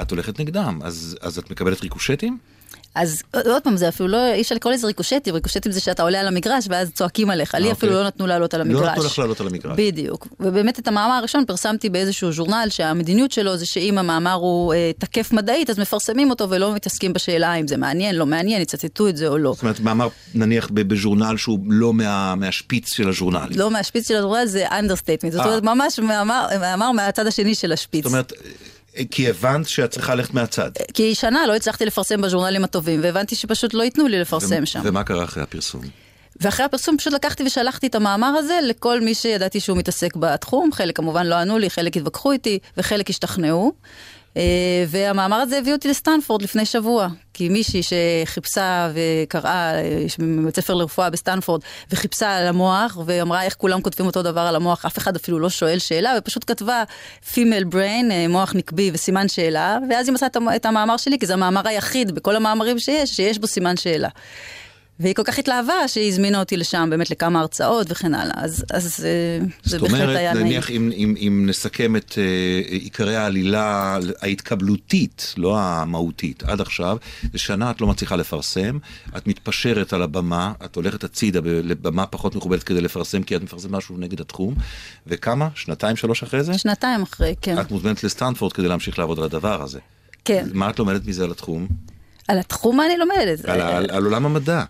את 0.03 0.11
הולכת 0.11 0.41
נגדם. 0.41 0.81
אז, 0.83 1.17
אז 1.21 1.39
את 1.39 1.51
מקבלת 1.51 1.83
ריקושטים? 1.83 2.39
אז 2.95 3.23
עוד 3.33 3.63
פעם, 3.63 3.77
זה 3.77 3.89
אפילו 3.89 4.09
לא, 4.09 4.33
אי 4.33 4.43
אפשר 4.43 4.55
לקרוא 4.55 4.73
לזה 4.73 4.87
ריקושטים, 4.87 5.35
ריקושטים 5.35 5.73
זה 5.73 5.81
שאתה 5.81 6.03
עולה 6.03 6.21
על 6.21 6.27
המגרש 6.27 6.65
ואז 6.69 6.91
צועקים 6.91 7.31
עליך, 7.31 7.55
לי 7.55 7.73
אפילו 7.73 7.93
אוקיי. 7.93 8.03
לא 8.03 8.07
נתנו 8.07 8.27
לעלות 8.27 8.55
על 8.55 8.61
המגרש. 8.61 8.81
לא 8.81 8.91
נתנו 8.91 9.05
לך 9.05 9.19
לעלות 9.19 9.41
על 9.41 9.47
המגרש. 9.47 9.79
בדיוק. 9.79 10.29
ובאמת 10.41 10.79
את 10.79 10.89
המאמר 10.89 11.13
הראשון 11.13 11.45
פרסמתי 11.45 11.89
באיזשהו 11.89 12.33
ז'ורנל 12.33 12.67
שהמדיניות 12.71 13.33
שלו 13.33 13.57
זה 13.57 13.67
שאם 13.67 13.99
המאמר 13.99 14.33
הוא 14.33 14.75
אה, 14.75 14.91
תקף 14.99 15.33
מדעית, 15.33 15.71
אז 15.71 15.79
מפרסמים 15.79 16.31
אותו 16.31 16.51
ולא 16.51 16.75
מתעסקים 16.75 17.13
בשאלה 17.13 17.55
אם 17.55 17.69
זה 17.69 17.77
מעניין, 17.77 18.15
לא 18.15 18.27
מעניין, 18.27 18.63
יצטטו 18.63 19.09
את 19.09 19.17
זה 19.17 19.29
או 19.29 19.39
לא. 19.39 19.53
זאת 19.53 19.63
אומרת, 19.63 19.81
מאמר 19.81 20.09
נניח 20.35 20.69
בז'ורנל 20.75 21.37
שהוא 21.37 21.59
לא 21.69 21.93
מה, 21.93 22.35
מהשפיץ 22.35 22.95
של 22.95 23.09
הז'ורנל. 23.09 23.49
לא 23.57 23.71
מהשפיץ 23.71 24.09
של 24.09 24.17
הז'ורנל 24.17 24.47
זה 24.47 24.69
understatement, 24.69 25.33
זאת 25.33 25.47
אומרת 25.47 25.63
ממש 25.63 25.99
מאמר, 25.99 26.47
מאמר 26.61 26.93
מהצד 26.93 27.27
השני 27.27 27.55
של 27.55 27.73
השפיץ. 27.73 28.05
זאת 28.05 28.13
אומרת, 28.13 28.33
כי 29.11 29.31
הבנת 29.31 29.69
שאת 29.69 29.91
צריכה 29.91 30.15
ללכת 30.15 30.35
מהצד. 30.35 30.71
כי 30.95 31.15
שנה 31.15 31.47
לא 31.47 31.57
הצלחתי 31.57 31.87
לפרסם 31.87 32.21
בז'ורנלים 32.21 32.65
הטובים, 32.65 33.01
והבנתי 33.03 33.35
שפשוט 33.35 33.75
לא 33.75 33.83
ייתנו 33.83 34.09
לי 34.09 34.21
לפרסם 34.21 34.67
שם. 34.67 34.81
ומה 34.85 35.05
קרה 35.05 35.25
אחרי 35.25 35.43
הפרסום? 35.43 35.83
ואחרי 36.41 36.67
הפרסום 36.67 36.99
פשוט 36.99 37.13
לקחתי 37.13 37.43
ושלחתי 37.47 37.87
את 37.87 37.95
המאמר 37.95 38.27
הזה 38.27 38.59
לכל 38.63 39.01
מי 39.01 39.15
שידעתי 39.15 39.61
שהוא 39.61 39.79
מתעסק 39.79 40.17
בתחום, 40.17 40.73
חלק 40.73 40.97
כמובן 40.97 41.27
לא 41.27 41.35
ענו 41.35 41.59
לי, 41.59 41.71
חלק 41.71 41.97
התווכחו 41.97 42.33
איתי 42.33 42.59
וחלק 42.77 43.11
השתכנעו. 43.11 43.73
אה, 44.37 44.85
והמאמר 44.89 45.37
הזה 45.37 45.59
הביא 45.59 45.73
אותי 45.73 45.89
לסטנפורד 45.89 46.43
לפני 46.43 46.67
שבוע, 46.67 47.09
כי 47.35 47.49
מישהי 47.49 47.81
שחיפשה 47.83 48.91
וקראה 48.95 49.73
בבית 50.19 50.57
ספר 50.57 50.75
לרפואה 50.75 51.11
בסטנפורד, 51.11 51.61
וחיפשה 51.91 52.37
על 52.37 52.47
המוח, 52.47 52.99
ואמרה 53.07 53.43
איך 53.43 53.55
כולם 53.55 53.81
כותבים 53.81 54.07
אותו 54.07 54.23
דבר 54.23 54.41
על 54.41 54.57
המוח, 54.57 54.85
אף 54.85 54.99
אחד 54.99 55.17
אפילו 55.17 55.39
לא 55.39 55.51
שואל 55.51 55.79
שאלה, 55.79 56.15
ופשוט 56.19 56.45
כתבה 56.47 56.83
female 57.35 57.73
brain, 57.73 58.11
אה, 58.13 58.29
מוח 58.29 58.55
נקבי 58.55 58.91
וסימן 58.95 59.29
שאלה, 59.29 59.79
ואז 59.91 60.09
היא 60.09 60.15
מצאה 60.15 60.29
את 60.57 60.67
המאמר 60.67 60.97
שלי, 60.97 61.19
כי 61.19 61.27
זה 61.27 61.33
המאמר 61.33 61.69
היחיד 61.69 62.15
בכל 62.15 62.37
המאמרים 62.37 62.79
שיש, 62.79 63.11
שיש 63.11 63.39
בו 63.39 63.47
סימן 63.47 63.77
שאלה. 63.77 64.09
והיא 65.01 65.15
כל 65.15 65.23
כך 65.25 65.39
התלהבה 65.39 65.89
שהיא 65.89 66.09
הזמינה 66.09 66.41
אותי 66.41 66.57
לשם 66.57 66.89
באמת 66.91 67.11
לכמה 67.11 67.41
הרצאות 67.41 67.87
וכן 67.91 68.15
הלאה, 68.15 68.35
אז, 68.37 68.65
אז 68.73 69.07
אה, 69.07 69.47
זה 69.63 69.79
זאת 69.79 69.81
בהחלט 69.81 70.01
אומרת, 70.01 70.17
היה 70.17 70.35
נעים. 70.35 70.47
נניח 70.47 70.71
אם, 70.71 70.91
אם, 70.95 71.15
אם 71.19 71.47
נסכם 71.49 71.97
את 71.97 72.11
אה, 72.11 72.71
עיקרי 72.71 73.17
העלילה 73.17 73.99
ההתקבלותית, 74.23 75.35
לא 75.37 75.59
המהותית, 75.59 76.43
עד 76.43 76.61
עכשיו, 76.61 76.97
זה 77.33 77.39
שנה 77.39 77.71
את 77.71 77.81
לא 77.81 77.87
מצליחה 77.87 78.17
לפרסם, 78.17 78.79
את 79.17 79.27
מתפשרת 79.27 79.93
על 79.93 80.03
הבמה, 80.03 80.53
את 80.65 80.77
הולכת 80.77 81.05
הצידה 81.05 81.41
לבמה 81.45 82.07
פחות 82.07 82.35
מכובדת 82.35 82.63
כדי 82.63 82.81
לפרסם, 82.81 83.23
כי 83.23 83.37
את 83.37 83.43
מפרסמת 83.43 83.71
משהו 83.71 83.97
נגד 83.99 84.21
התחום, 84.21 84.55
וכמה? 85.07 85.49
שנתיים, 85.55 85.97
שלוש 85.97 86.23
אחרי 86.23 86.43
זה? 86.45 86.59
שנתיים 86.59 87.03
אחרי, 87.03 87.35
כן. 87.41 87.61
את 87.61 87.71
מוזמנת 87.71 88.05
לסטנפורד 88.05 88.53
כדי 88.53 88.69
להמשיך 88.69 88.99
לעבוד 88.99 89.19
על 89.19 89.25
הדבר 89.25 89.63
הזה. 89.63 89.79
כן. 90.25 90.49
מה 90.53 90.71
את 90.71 90.79
לומדת 90.79 91.07
מזה 91.07 91.25
על 91.25 91.31
התחום? 91.31 91.92
על 92.29 92.39
התחום 92.39 92.77
מה 92.77 92.87
אני 92.87 92.97
לומדת? 92.97 93.45
על, 93.45 93.61
על, 93.61 93.87
על 93.91 94.05
עולם 94.05 94.27
המדע. 94.27 94.63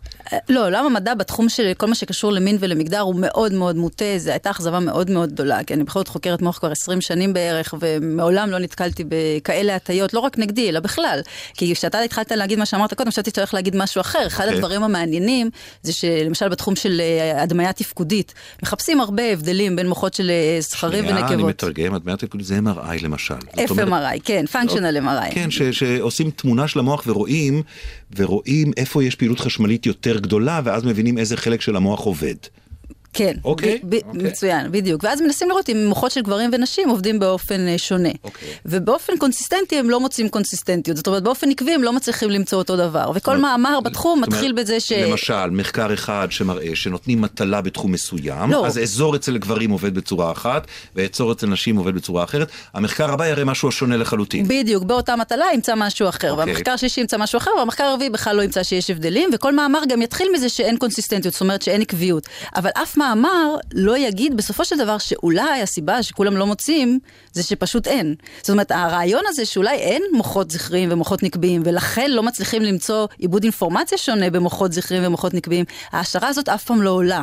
לא, 0.48 0.66
עולם 0.66 0.86
המדע 0.86 1.14
בתחום 1.14 1.48
של 1.48 1.72
כל 1.76 1.86
מה 1.86 1.94
שקשור 1.94 2.32
למין 2.32 2.56
ולמגדר 2.60 3.00
הוא 3.00 3.14
מאוד 3.18 3.52
מאוד 3.52 3.76
מוטה, 3.76 4.04
זו 4.16 4.30
הייתה 4.30 4.50
אכזבה 4.50 4.80
מאוד 4.80 5.10
מאוד 5.10 5.32
גדולה, 5.32 5.64
כי 5.64 5.74
אני 5.74 5.84
בכל 5.84 5.98
זאת 5.98 6.08
חוקרת 6.08 6.42
מוח 6.42 6.58
כבר 6.58 6.70
20 6.70 7.00
שנים 7.00 7.32
בערך, 7.32 7.74
ומעולם 7.80 8.50
לא 8.50 8.58
נתקלתי 8.58 9.04
בכאלה 9.08 9.76
הטיות, 9.76 10.14
לא 10.14 10.20
רק 10.20 10.38
נגדי, 10.38 10.68
אלא 10.68 10.80
בכלל. 10.80 11.20
כי 11.54 11.74
כשאתה 11.74 12.00
התחלת 12.00 12.32
להגיד 12.32 12.58
מה 12.58 12.66
שאמרת 12.66 12.94
קודם, 12.94 13.10
חשבתי 13.10 13.30
שאתה 13.30 13.40
הולך 13.40 13.54
להגיד 13.54 13.76
משהו 13.76 14.00
אחר. 14.00 14.26
אחד 14.26 14.44
אוקיי. 14.44 14.56
הדברים 14.56 14.82
המעניינים 14.82 15.50
זה 15.82 15.92
שלמשל 15.92 16.48
בתחום 16.48 16.76
של 16.76 17.00
אה, 17.00 17.42
הדמיה 17.42 17.72
תפקודית, 17.72 18.34
מחפשים 18.62 19.00
הרבה 19.00 19.22
הבדלים 19.32 19.76
בין 19.76 19.88
מוחות 19.88 20.14
של 20.14 20.30
אה, 20.30 20.60
זכרים 20.60 21.04
שנייה, 21.04 21.18
אני 21.26 21.32
ונקבות. 21.34 21.48
מתרגם, 21.48 21.94
הדמיה 21.94 22.16
תפקודית 22.16 22.46
זה 22.46 22.58
MRI 22.58 23.02
למשל. 23.02 23.34
זאת 23.56 23.70
אומרת- 23.70 23.88
FMRI, 24.16 24.20
כן, 24.24 24.44
functional 24.52 24.96
MRI. 25.04 25.34
כן, 25.34 25.50
ש, 25.50 25.62
שעושים 25.62 26.30
תמונה 26.30 26.68
של 26.68 26.78
המוח 26.78 27.02
ורואים, 27.06 27.41
ורואים 28.16 28.72
איפה 28.76 29.04
יש 29.04 29.14
פעילות 29.14 29.40
חשמלית 29.40 29.86
יותר 29.86 30.18
גדולה, 30.18 30.60
ואז 30.64 30.84
מבינים 30.84 31.18
איזה 31.18 31.36
חלק 31.36 31.60
של 31.60 31.76
המוח 31.76 32.00
עובד. 32.00 32.34
כן, 33.12 33.32
אוקיי, 33.44 33.78
ב- 33.82 33.94
ב- 33.94 33.94
אוקיי. 33.94 34.22
מצוין, 34.22 34.72
בדיוק. 34.72 35.04
ואז 35.04 35.20
מנסים 35.20 35.48
לראות 35.48 35.68
אם 35.70 35.86
מוחות 35.86 36.10
של 36.10 36.22
גברים 36.22 36.50
ונשים 36.52 36.88
עובדים 36.88 37.18
באופן 37.18 37.68
אה, 37.68 37.78
שונה. 37.78 38.08
אוקיי. 38.24 38.48
ובאופן 38.66 39.16
קונסיסטנטי 39.18 39.78
הם 39.78 39.90
לא 39.90 40.00
מוצאים 40.00 40.28
קונסיסטנטיות. 40.28 40.96
זאת 40.96 41.06
אומרת, 41.06 41.22
באופן 41.22 41.50
עקבי 41.50 41.74
הם 41.74 41.82
לא 41.82 41.92
מצליחים 41.92 42.30
למצוא 42.30 42.58
אותו 42.58 42.76
דבר. 42.76 43.10
וכל 43.14 43.36
מאמר 43.36 43.80
בתחום 43.80 44.20
מתחיל 44.20 44.52
בזה 44.52 44.80
ש... 44.80 44.92
למשל, 44.92 45.50
מחקר 45.50 45.94
אחד 45.94 46.28
שמראה 46.30 46.70
שנותנים 46.74 47.20
מטלה 47.20 47.60
בתחום 47.60 47.92
מסוים, 47.92 48.50
לא. 48.50 48.66
אז 48.66 48.78
אזור 48.78 49.16
אצל 49.16 49.38
גברים 49.38 49.70
עובד 49.70 49.94
בצורה 49.94 50.32
אחת, 50.32 50.66
ואזור 50.96 51.32
אצל 51.32 51.46
נשים 51.46 51.76
עובד 51.76 51.94
בצורה 51.94 52.24
אחרת. 52.24 52.48
המחקר 52.74 53.12
הבא 53.12 53.26
יראה 53.26 53.44
משהו 53.44 53.72
שונה 53.72 53.96
לחלוטין. 53.96 54.48
בדיוק, 54.48 54.84
באותה 54.84 55.16
מטלה 55.16 55.44
ימצא 55.54 55.74
משהו 55.76 56.08
אחר, 56.08 56.30
אוקיי. 56.30 56.44
והמחקר 56.44 56.70
השלישי 56.70 57.00
ימצא 57.00 57.18
משהו 57.18 57.36
אחר, 57.36 57.50
והמחקר 57.58 57.84
הרביעי 57.84 58.10
בכלל 58.10 58.36
לא 58.36 58.42
ימצא 58.42 58.62
שיש 58.62 58.90
הבדלים, 58.90 59.30
וכל 59.32 59.54
מאמר 59.54 59.80
גם 59.88 60.02
יתחיל 60.02 60.28
מזה 60.34 60.48
שאין 60.48 60.76
קונסיסטנטיות, 60.76 61.34
זאת 61.34 61.40
אומרת 61.40 61.62
שאין 61.62 61.80
עקביות. 61.80 62.28
אבל 62.56 62.70
אף 62.74 62.96
מאמר 63.02 63.56
לא 63.74 63.98
יגיד 63.98 64.36
בסופו 64.36 64.64
של 64.64 64.78
דבר 64.78 64.98
שאולי 64.98 65.62
הסיבה 65.62 66.02
שכולם 66.02 66.36
לא 66.36 66.46
מוצאים, 66.46 66.98
זה 67.32 67.42
שפשוט 67.42 67.86
אין. 67.86 68.14
זאת 68.40 68.50
אומרת, 68.50 68.70
הרעיון 68.70 69.22
הזה 69.28 69.44
שאולי 69.44 69.74
אין 69.74 70.02
מוחות 70.12 70.50
זכריים 70.50 70.88
ומוחות 70.92 71.22
נקביים, 71.22 71.62
ולכן 71.64 72.10
לא 72.10 72.22
מצליחים 72.22 72.62
למצוא 72.62 73.06
עיבוד 73.18 73.42
אינפורמציה 73.42 73.98
שונה 73.98 74.30
במוחות 74.30 74.72
זכריים 74.72 75.06
ומוחות 75.06 75.34
נקביים, 75.34 75.64
ההשערה 75.92 76.28
הזאת 76.28 76.48
אף 76.48 76.64
פעם 76.64 76.82
לא 76.82 76.90
עולה. 76.90 77.22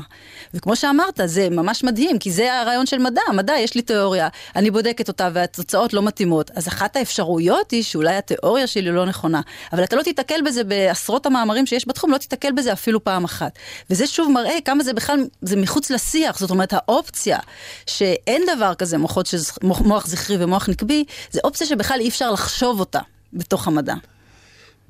וכמו 0.54 0.76
שאמרת, 0.76 1.20
זה 1.26 1.50
ממש 1.50 1.84
מדהים, 1.84 2.20
כי 2.20 2.32
זה 2.32 2.54
הרעיון 2.54 2.86
של 2.86 2.98
מדע. 2.98 3.22
מדע, 3.34 3.54
יש 3.58 3.76
לי 3.76 3.82
תיאוריה, 3.82 4.28
אני 4.56 4.72
בודקת 4.72 5.08
אותה 5.08 5.30
והתוצאות 5.34 5.94
לא 5.94 6.02
מתאימות. 6.02 6.52
אז 6.56 6.68
אחת 6.68 6.96
האפשרויות 6.96 7.72
היא 7.72 7.84
שאולי 7.84 8.16
התיאוריה 8.16 8.68
שלי 8.68 8.92
לא 8.92 9.06
נכונה. 9.06 9.42
אבל 9.74 9.84
אתה 9.84 9.96
לא 9.96 10.04
תיתקל 10.04 10.42
בזה 10.46 10.64
בעשרות 10.64 11.26
המאמרים 11.26 11.66
שיש 11.66 11.88
בתחום, 11.88 12.12
לא 12.12 12.18
תיתקל 12.18 12.52
בזה 12.52 12.74
אפילו 12.74 13.04
פעם 13.04 13.24
אחת. 13.24 13.60
וזה 13.90 14.08
שוב 14.08 14.32
מראה 14.32 14.58
כמה 14.66 14.84
זה 14.84 14.94
בכלל, 14.94 15.20
זה 15.42 15.56
מחוץ 15.70 15.90
לשיח. 15.90 16.40
זאת 16.40 16.50
אומרת, 16.50 16.74
האופציה 16.74 17.40
שאין 17.88 18.42
דבר 18.56 18.74
כזה 18.74 18.98
מוחות 18.98 19.30
מוח, 19.64 20.08
זכרי 20.08 20.44
ומוח 20.44 20.70
נקבי, 20.70 21.04
זה 21.32 21.40
אופציה 21.44 21.68
שבכלל 21.68 22.00
אי 22.00 22.10
אפשר 22.10 22.32
לחשוב 22.32 22.80
אותה 22.80 23.00
בתוך 23.34 23.68
המדע. 23.68 23.96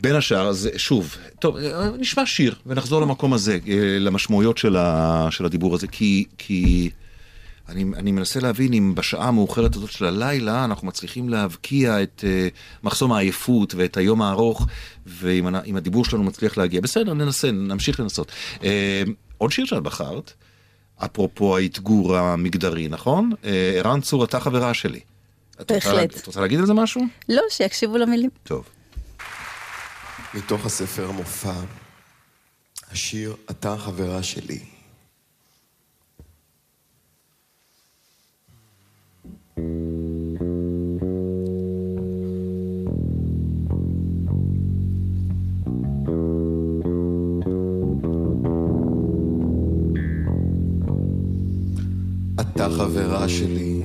בין 0.02 0.16
השאר, 0.16 0.48
אז 0.48 0.70
שוב, 0.78 1.16
טוב, 1.40 1.58
נשמע 2.00 2.26
שיר 2.26 2.56
ונחזור 2.66 3.02
למקום 3.02 3.34
הזה, 3.34 3.60
אה, 3.68 4.00
למשמעויות 4.00 4.58
של, 4.58 4.78
ה, 4.78 5.28
של 5.32 5.46
הדיבור 5.46 5.76
הזה, 5.76 5.88
כי, 5.88 6.26
כי 6.38 6.90
אני, 7.70 7.86
אני 7.96 8.12
מנסה 8.12 8.40
להבין 8.40 8.74
אם 8.74 8.96
בשעה 8.96 9.28
המאוחרת 9.28 9.76
הזאת 9.76 9.92
של 9.92 10.06
הלילה 10.06 10.66
אנחנו 10.66 10.88
מצליחים 10.88 11.30
להבקיע 11.30 12.04
את 12.04 12.24
uh, 12.24 12.84
מחסום 12.84 13.12
העייפות 13.12 13.74
ואת 13.76 13.98
היום 13.98 14.22
הארוך, 14.22 14.68
ואם 15.06 15.76
הדיבור 15.76 16.06
שלנו 16.06 16.24
מצליח 16.24 16.58
להגיע. 16.58 16.82
בסדר, 16.82 17.14
ננסה, 17.14 17.52
נמשיך 17.52 18.00
לנסות. 18.00 18.32
Uh, 18.58 18.64
עוד 19.38 19.52
שיר 19.52 19.66
שאת 19.66 19.84
בחרת, 19.84 20.34
אפרופו 21.06 21.58
האתגור 21.58 22.16
המגדרי, 22.18 22.88
נכון? 22.88 23.32
אה, 23.44 23.74
ערן 23.78 24.02
צור, 24.02 24.24
אתה 24.24 24.40
חברה 24.40 24.74
שלי. 24.74 25.00
את 25.62 25.72
רוצה- 25.72 25.74
בהחלט. 25.74 26.18
את 26.18 26.28
רוצה 26.28 26.42
להגיד 26.42 26.60
על 26.60 26.66
זה 26.66 26.74
משהו? 26.74 27.02
לא, 27.30 27.42
שיקשיבו 27.50 27.98
למילים. 27.98 28.30
טוב. 28.44 28.64
מתוך 30.34 30.66
הספר 30.66 31.12
מופע, 31.12 31.54
השיר 32.92 33.36
"אתה 33.52 33.78
חברה 33.78 34.24
שלי". 34.24 34.60
חברה 52.80 53.30
שלי, 53.30 53.82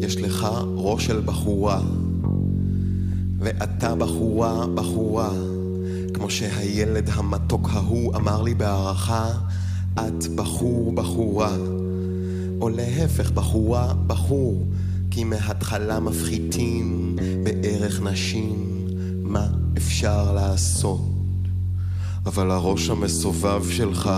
יש 0.00 0.16
לך 0.16 0.46
ראש 0.76 1.06
של 1.06 1.20
בחורה, 1.20 1.80
ואתה 3.38 3.94
בחורה, 3.94 4.66
בחורה, 4.74 5.30
כמו 6.14 6.30
שהילד 6.30 7.10
המתוק 7.12 7.68
ההוא 7.72 8.16
אמר 8.16 8.42
לי 8.42 8.54
בהערכה, 8.54 9.32
את 9.94 10.26
בחור, 10.34 10.92
בחורה, 10.92 11.56
או 12.60 12.68
להפך, 12.68 13.30
בחורה, 13.30 13.94
בחור, 14.06 14.66
כי 15.10 15.24
מההתחלה 15.24 16.00
מפחיתים 16.00 17.16
בערך 17.42 18.02
נשים, 18.02 18.86
מה 19.22 19.46
אפשר 19.76 20.32
לעשות? 20.32 21.00
אבל 22.26 22.50
הראש 22.50 22.90
המסובב 22.90 23.62
שלך 23.70 24.10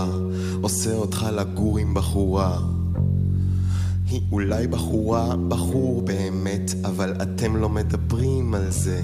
עושה 0.61 0.93
אותך 0.93 1.25
לגור 1.33 1.77
עם 1.77 1.93
בחורה. 1.93 2.80
היא 4.11 4.21
אולי 4.31 4.67
בחורה, 4.67 5.35
בחור 5.47 6.01
באמת, 6.01 6.71
אבל 6.85 7.13
אתם 7.21 7.55
לא 7.55 7.69
מדברים 7.69 8.53
על 8.53 8.69
זה. 8.69 9.01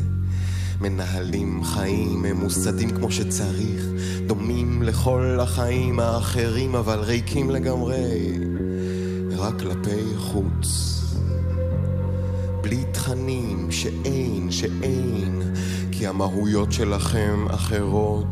מנהלים 0.82 1.64
חיים 1.64 2.22
ממוסדים 2.22 2.90
כמו 2.90 3.12
שצריך, 3.12 3.86
דומים 4.28 4.84
לכל 4.84 5.38
החיים 5.42 6.00
האחרים, 6.00 6.76
אבל 6.76 7.00
ריקים 7.00 7.50
לגמרי, 7.50 8.38
רק 9.38 9.60
כלפי 9.60 10.18
חוץ. 10.18 10.94
בלי 12.62 12.84
תכנים 12.92 13.72
שאין, 13.72 14.52
שאין, 14.52 15.42
כי 15.92 16.08
המהויות 16.08 16.72
שלכם 16.72 17.46
אחרות, 17.50 18.26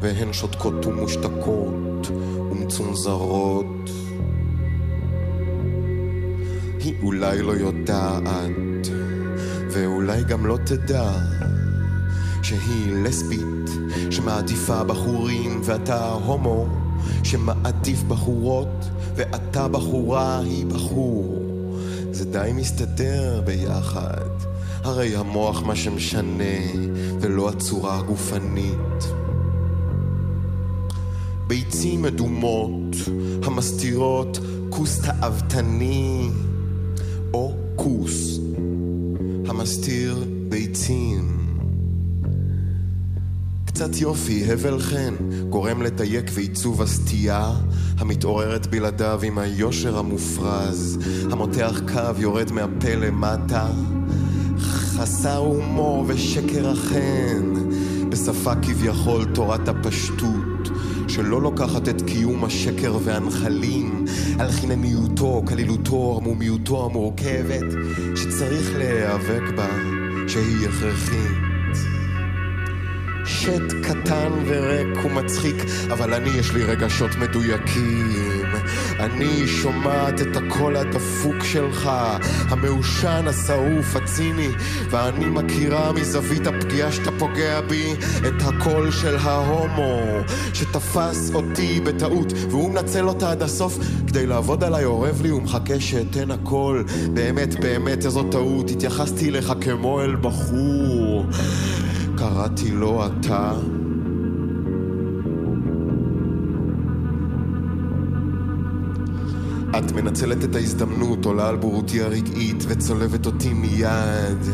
והן 0.00 0.32
שותקות 0.32 0.86
ומושתקות 0.86 2.10
ומצונזרות. 2.50 3.81
היא 6.84 6.94
אולי 7.02 7.42
לא 7.42 7.52
יודעת, 7.52 8.88
ואולי 9.70 10.24
גם 10.24 10.46
לא 10.46 10.58
תדע, 10.64 11.12
שהיא 12.42 12.92
לסבית, 13.04 13.70
שמעדיפה 14.10 14.84
בחורים, 14.84 15.60
ואתה 15.64 16.10
הומו, 16.10 16.66
שמעדיף 17.22 18.02
בחורות, 18.02 18.88
ואתה 19.16 19.68
בחורה, 19.68 20.40
היא 20.40 20.66
בחור. 20.66 21.42
זה 22.10 22.24
די 22.24 22.50
מסתדר 22.54 23.42
ביחד, 23.44 24.28
הרי 24.84 25.16
המוח 25.16 25.62
מה 25.62 25.76
שמשנה, 25.76 26.60
ולא 27.20 27.48
הצורה 27.48 27.98
הגופנית. 27.98 29.04
ביצים 31.46 32.04
אדומות 32.04 32.96
המסתירות 33.42 34.38
כוס 34.70 35.00
תאוותני 35.00 36.30
או 37.34 37.52
כוס 37.76 38.38
המסתיר 39.48 40.24
ביצים. 40.48 41.42
קצת 43.64 43.96
יופי, 43.96 44.52
הבל 44.52 44.78
חן, 44.78 45.14
גורם 45.50 45.82
לדייק 45.82 46.30
ועיצוב 46.34 46.82
הסטייה 46.82 47.52
המתעוררת 47.98 48.66
בלעדיו 48.66 49.20
עם 49.22 49.38
היושר 49.38 49.98
המופרז, 49.98 50.98
המותח 51.30 51.80
קו 51.92 52.20
יורד 52.20 52.52
מהפה 52.52 52.94
למטה, 52.94 53.66
חסר 54.58 55.36
הומור 55.36 56.04
ושקר 56.06 56.68
החן, 56.68 57.52
בשפה 58.08 58.54
כביכול 58.54 59.24
תורת 59.24 59.68
הפשטות, 59.68 60.68
שלא 61.08 61.42
לוקחת 61.42 61.88
את 61.88 62.02
קיום 62.02 62.44
השקר 62.44 62.98
והנחלים 63.04 64.01
על 64.38 64.50
חינניותו, 64.50 65.42
כלילותו, 65.48 66.20
עמומיותו 66.20 66.84
המורכבת, 66.84 67.64
שצריך 68.16 68.76
להיאבק 68.76 69.42
בה, 69.56 69.68
שהיא 70.28 70.68
הכרחית. 70.68 71.52
שט 73.24 73.72
קטן 73.82 74.32
וריק 74.46 75.04
ומצחיק, 75.04 75.56
אבל 75.92 76.14
אני 76.14 76.30
יש 76.30 76.52
לי 76.52 76.64
רגשות 76.64 77.10
מדויקים. 77.16 78.41
אני 79.02 79.46
שומעת 79.46 80.20
את 80.20 80.36
הקול 80.36 80.76
הדפוק 80.76 81.44
שלך, 81.44 81.90
המעושן, 82.48 83.24
השרוף, 83.26 83.96
הציני, 83.96 84.48
ואני 84.90 85.26
מכירה 85.26 85.92
מזווית 85.92 86.46
הפגיעה 86.46 86.92
שאתה 86.92 87.10
פוגע 87.18 87.60
בי 87.60 87.94
את 88.28 88.42
הקול 88.42 88.90
של 88.90 89.16
ההומו, 89.16 90.00
שתפס 90.54 91.30
אותי 91.34 91.80
בטעות, 91.80 92.32
והוא 92.50 92.70
מנצל 92.70 93.08
אותה 93.08 93.30
עד 93.30 93.42
הסוף 93.42 93.78
כדי 94.06 94.26
לעבוד 94.26 94.64
עליי, 94.64 94.84
אורב 94.84 95.22
לי 95.22 95.30
ומחכה 95.30 95.80
שאתן 95.80 96.30
הכל. 96.30 96.82
באמת, 97.14 97.60
באמת, 97.60 98.04
איזו 98.04 98.22
טעות, 98.22 98.70
התייחסתי 98.70 99.28
אליך 99.28 99.52
כמו 99.60 100.00
אל 100.00 100.16
בחור. 100.16 101.24
קראתי 102.16 102.70
לו 102.70 103.06
אתה. 103.06 103.52
את 109.78 109.92
מנצלת 109.92 110.44
את 110.44 110.54
ההזדמנות, 110.54 111.24
עולה 111.24 111.48
על 111.48 111.56
בורותי 111.56 112.02
הרגעית 112.02 112.64
וצולבת 112.68 113.26
אותי 113.26 113.54
מיד. 113.54 114.48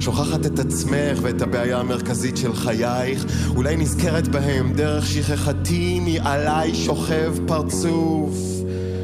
שוכחת 0.00 0.46
את 0.46 0.58
עצמך 0.58 1.18
ואת 1.22 1.42
הבעיה 1.42 1.78
המרכזית 1.78 2.36
של 2.36 2.54
חייך, 2.54 3.24
אולי 3.56 3.76
נזכרת 3.76 4.28
בהם 4.28 4.72
דרך 4.72 5.06
שכחתי 5.06 6.00
מעליי 6.00 6.74
שוכב 6.74 7.34
פרצוף. 7.46 8.34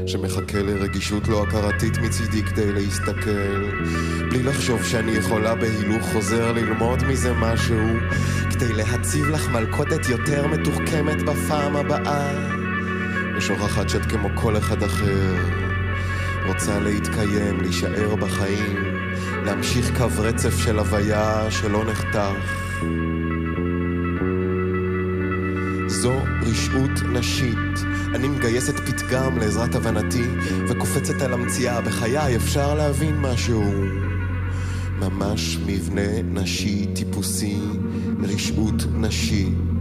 שמחכה 0.06 0.62
לרגישות 0.62 1.28
לא 1.28 1.42
הכרתית 1.42 1.98
מצידי 1.98 2.42
כדי 2.42 2.72
להסתכל 2.72 3.70
בלי 4.30 4.42
לחשוב 4.42 4.84
שאני 4.84 5.12
יכולה 5.12 5.54
בהילוך 5.54 6.12
חוזר 6.12 6.52
ללמוד 6.52 7.04
מזה 7.04 7.32
משהו 7.32 7.86
כדי 8.50 8.72
להציב 8.72 9.26
לך 9.28 9.48
מלכודת 9.48 10.08
יותר 10.08 10.46
מתוחכמת 10.46 11.22
בפעם 11.22 11.76
הבאה 11.76 12.65
ושוכחת 13.36 13.88
שאת 13.88 14.06
כמו 14.06 14.28
כל 14.34 14.56
אחד 14.56 14.82
אחר 14.82 15.36
רוצה 16.46 16.80
להתקיים, 16.80 17.60
להישאר 17.60 18.14
בחיים 18.14 19.02
להמשיך 19.44 19.98
קו 19.98 20.06
רצף 20.18 20.58
של 20.58 20.78
הוויה 20.78 21.50
שלא 21.50 21.84
נחתך 21.84 22.66
זו 25.86 26.12
רשעות 26.42 27.02
נשית. 27.12 27.78
אני 28.14 28.28
מגייסת 28.28 28.74
פתגם 28.76 29.38
לעזרת 29.38 29.74
הבנתי, 29.74 30.24
וקופצת 30.68 31.22
על 31.22 31.32
המציאה. 31.32 31.80
בחיי 31.80 32.36
אפשר 32.36 32.74
להבין 32.74 33.16
משהו. 33.20 33.64
ממש 34.98 35.58
מבנה 35.66 36.22
נשי 36.22 36.86
טיפוסי, 36.94 37.58
רשעות 38.22 38.82
נשית. 38.92 39.75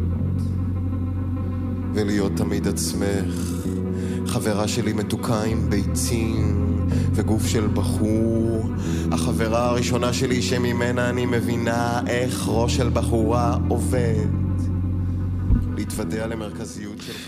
ולהיות 1.96 2.32
תמיד 2.36 2.68
עצמך. 2.68 3.36
חברה 4.28 4.68
שלי 4.68 4.94
מתוקה 4.94 5.44
עם 5.44 5.70
ביצים 5.70 6.88
וגוף 7.14 7.48
של 7.48 7.68
בחור. 7.68 8.70
החברה 9.12 9.70
הראשונה 9.70 10.14
שלי 10.14 10.42
שממנה 10.42 11.10
אני 11.10 11.26
מבינה 11.26 12.02
איך 12.08 12.44
ראש 12.48 12.76
של 12.76 12.90
בחורה 12.90 13.58
עובד. 13.68 14.26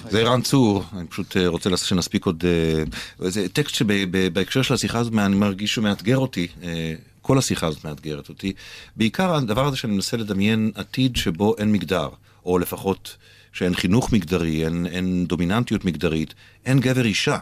זה 0.10 0.20
ערן 0.20 0.42
צור, 0.42 0.84
אני 0.94 1.08
פשוט 1.08 1.38
אה, 1.38 1.48
רוצה 1.48 1.78
שנספיק 1.78 2.26
עוד... 2.26 2.44
אה, 2.46 3.30
זה 3.30 3.50
טקסט 3.50 3.76
שבהקשר 3.76 4.62
של 4.62 4.74
השיחה 4.74 5.00
הזאת 5.00 5.14
אני 5.14 5.36
מרגיש 5.36 5.74
שהוא 5.74 5.84
מאתגר 5.84 6.18
אותי. 6.18 6.48
אה, 6.64 6.94
כל 7.22 7.38
השיחה 7.38 7.68
הזאת 7.68 7.86
מאתגרת 7.86 8.30
אותי. 8.30 8.54
בעיקר 8.96 9.36
הדבר 9.36 9.68
הזה 9.68 9.78
שאני 9.78 9.94
מנסה 9.94 10.18
לדמיין 10.18 10.72
עתיד 10.76 11.16
שבו 11.16 11.56
אין 11.58 11.72
מגדר, 11.72 12.10
או 12.46 12.60
לפחות 12.60 13.16
שאין 13.54 13.76
חינוך 13.76 14.14
מגדרי, 14.14 14.66
אין, 14.66 14.86
אין 14.86 15.26
דומיננטיות 15.26 15.86
מגדרית, 15.86 16.34
אין 16.66 16.80
גבר 16.80 17.06
אישה. 17.06 17.38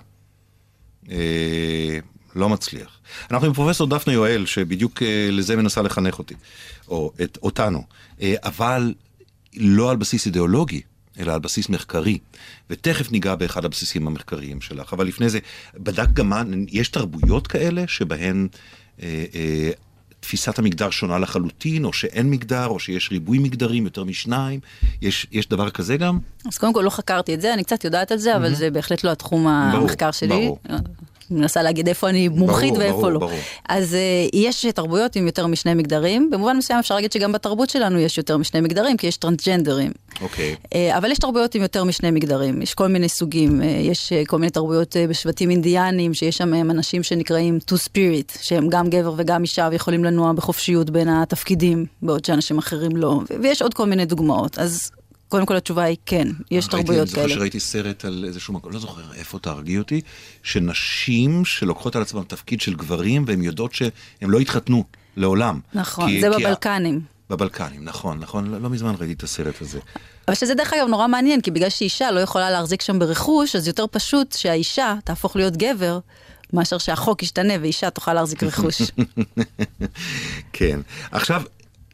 אה, 1.12 2.00
לא 2.36 2.50
מצליח. 2.50 3.00
אנחנו 3.32 3.48
עם 3.48 3.54
פרופסור 3.54 3.88
דפנה 3.88 4.14
יואל, 4.14 4.46
שבדיוק 4.46 5.04
אה, 5.04 5.28
לזה 5.32 5.56
מנסה 5.56 5.82
לחנך 5.82 6.20
אותי, 6.20 6.36
או 6.88 7.12
את, 7.24 7.38
אותנו, 7.44 7.84
אה, 8.22 8.36
אבל 8.44 8.94
לא 9.58 9.92
על 9.92 9.98
בסיס 9.98 10.26
אידיאולוגי, 10.26 10.82
אלא 11.20 11.34
על 11.34 11.40
בסיס 11.40 11.70
מחקרי. 11.70 12.18
ותכף 12.70 13.12
ניגע 13.12 13.36
באחד 13.36 13.66
הבסיסים 13.66 14.08
המחקריים 14.08 14.62
שלך. 14.62 14.94
אבל 14.94 15.08
לפני 15.08 15.30
זה, 15.30 15.40
בדק 15.76 16.10
גם 16.14 16.30
מה, 16.30 16.44
יש 16.68 16.90
תרבויות 16.90 17.48
כאלה 17.48 17.84
שבהן 17.88 18.48
אה, 19.04 19.26
אה, 19.36 19.72
תפיסת 20.26 20.60
המגדר 20.60 20.90
שונה 20.90 21.20
לחלוטין, 21.20 21.86
או 21.86 21.94
שאין 21.94 22.30
מגדר, 22.30 22.66
או 22.66 22.80
שיש 22.80 23.12
ריבוי 23.12 23.40
מגדרים, 23.40 23.86
יותר 23.86 24.04
משניים? 24.04 24.60
יש, 25.02 25.28
יש 25.32 25.50
דבר 25.50 25.70
כזה 25.70 25.98
גם? 25.98 26.20
אז 26.48 26.58
קודם 26.58 26.74
כל 26.74 26.82
לא 26.82 26.90
חקרתי 26.90 27.34
את 27.34 27.42
זה, 27.42 27.54
אני 27.54 27.64
קצת 27.64 27.84
יודעת 27.84 28.12
על 28.12 28.18
זה, 28.18 28.36
אבל. 28.36 28.54
זה 28.54 28.72
בהחלט 28.72 29.04
לא 29.04 29.12
התחום 29.12 29.44
ברור, 29.72 29.84
המחקר 29.84 30.12
שלי. 30.12 30.30
ברור. 30.30 30.60
מנסה 31.32 31.64
להגיד 31.64 31.88
איפה 31.88 32.10
אני 32.10 32.28
מומחית 32.28 32.74
ברור, 32.74 32.80
ואיפה 32.84 32.98
ברור, 32.98 33.10
לא. 33.10 33.20
ברור. 33.20 33.32
אז 33.70 33.94
uh, 33.94 34.30
יש 34.34 34.66
תרבויות 34.66 35.16
עם 35.16 35.26
יותר 35.26 35.48
משני 35.48 35.74
מגדרים, 35.74 36.30
במובן 36.32 36.58
מסוים 36.58 36.80
אפשר 36.80 36.96
להגיד 36.96 37.12
שגם 37.12 37.32
בתרבות 37.32 37.70
שלנו 37.70 38.00
יש 38.00 38.18
יותר 38.18 38.38
משני 38.38 38.62
מגדרים, 38.62 38.98
כי 38.98 39.08
יש 39.08 39.18
טרנסג'נדרים. 39.18 39.92
אוקיי. 40.22 40.56
Uh, 40.66 40.78
אבל 40.98 41.12
יש 41.12 41.20
תרבויות 41.20 41.56
עם 41.56 41.62
יותר 41.62 41.84
משני 41.84 42.12
מגדרים, 42.12 42.62
יש 42.62 42.74
כל 42.74 42.88
מיני 42.88 43.10
סוגים, 43.10 43.62
uh, 43.62 43.66
יש 43.66 44.14
uh, 44.14 44.28
כל 44.28 44.40
מיני 44.40 44.50
תרבויות 44.50 44.96
uh, 44.96 45.10
בשבטים 45.10 45.50
אינדיאנים, 45.50 46.14
שיש 46.14 46.38
שם 46.38 46.54
uh, 46.54 46.72
אנשים 46.72 47.04
שנקראים 47.04 47.60
two 47.72 47.78
spirit, 47.78 48.38
שהם 48.42 48.70
גם 48.70 48.90
גבר 48.90 49.14
וגם 49.18 49.42
אישה 49.42 49.68
ויכולים 49.72 50.04
לנוע 50.04 50.34
בחופשיות 50.34 50.90
בין 50.90 51.10
התפקידים, 51.10 51.86
בעוד 52.02 52.26
שאנשים 52.26 52.58
אחרים 52.58 52.96
לא, 52.96 53.20
ויש 53.42 53.62
עוד 53.62 53.74
כל 53.74 53.86
מיני 53.86 54.06
דוגמאות. 54.06 54.60
אז 54.60 54.92
קודם 55.30 55.46
כל 55.46 55.56
התשובה 55.56 55.84
היא 55.84 55.98
כן, 56.06 56.28
יש 56.52 56.68
תרבויות 56.68 57.10
כאלה. 57.10 57.24
אני 57.24 57.30
זוכר 57.30 57.40
שראיתי 57.40 57.60
סרט 57.60 58.06
על 58.06 58.26
איזשהו 58.28 58.54
מקום, 58.54 58.72
לא 58.72 58.80
זוכר 58.80 59.14
איפה 59.14 59.40
תהרגי 59.40 59.78
אותי, 59.78 60.02
שנשים 60.44 61.46
שלוקחות 61.46 61.96
על 61.96 62.02
עצמן 62.02 62.24
תפקיד 62.28 62.62
של 62.62 62.74
גברים 62.74 63.24
והן 63.28 63.42
יודעות 63.42 63.74
שהן 63.74 63.90
לא 64.22 64.42
יתחתנו 64.42 64.84
לעולם. 65.18 65.60
נכון, 65.74 66.08
כי, 66.08 66.22
זה 66.22 66.30
כי 66.38 66.44
בבלקנים. 66.44 67.02
בבלקנים, 67.30 67.84
נכון, 67.84 68.20
נכון, 68.20 68.52
לא, 68.52 68.62
לא 68.62 68.70
מזמן 68.70 68.96
ראיתי 69.00 69.14
את 69.14 69.24
הסרט 69.24 69.62
הזה. 69.62 69.80
אבל 70.28 70.36
שזה 70.36 70.56
דרך 70.56 70.74
אגב 70.74 70.88
נורא 70.88 71.08
מעניין, 71.08 71.42
כי 71.42 71.52
בגלל 71.52 71.70
שאישה 71.70 72.12
לא 72.12 72.20
יכולה 72.20 72.52
להחזיק 72.52 72.82
שם 72.82 73.00
ברכוש, 73.00 73.56
אז 73.56 73.68
יותר 73.68 73.86
פשוט 73.92 74.34
שהאישה 74.34 74.96
תהפוך 75.04 75.36
להיות 75.36 75.58
גבר, 75.58 76.00
מאשר 76.54 76.78
שהחוק 76.78 77.24
ישתנה 77.24 77.54
ואישה 77.62 77.90
תוכל 77.90 78.14
להחזיק 78.14 78.44
רכוש. 78.44 78.82
כן. 80.54 80.80
עכשיו, 81.12 81.42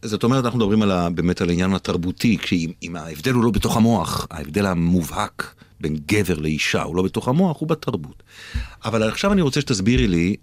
זאת 0.05 0.23
אומרת, 0.23 0.45
אנחנו 0.45 0.59
מדברים 0.59 0.81
על 0.81 0.91
ה, 0.91 1.09
באמת 1.09 1.41
על 1.41 1.49
העניין 1.49 1.73
התרבותי, 1.73 2.37
כשאם 2.37 2.95
ההבדל 2.95 3.31
הוא 3.31 3.43
לא 3.43 3.51
בתוך 3.51 3.77
המוח, 3.77 4.27
ההבדל 4.31 4.65
המובהק 4.65 5.55
בין 5.81 5.97
גבר 6.07 6.39
לאישה 6.39 6.81
הוא 6.81 6.95
לא 6.95 7.03
בתוך 7.03 7.27
המוח, 7.27 7.59
הוא 7.59 7.69
בתרבות. 7.69 8.23
אבל 8.85 9.03
עכשיו 9.03 9.33
אני 9.33 9.41
רוצה 9.41 9.61
שתסבירי 9.61 10.07
לי, 10.07 10.35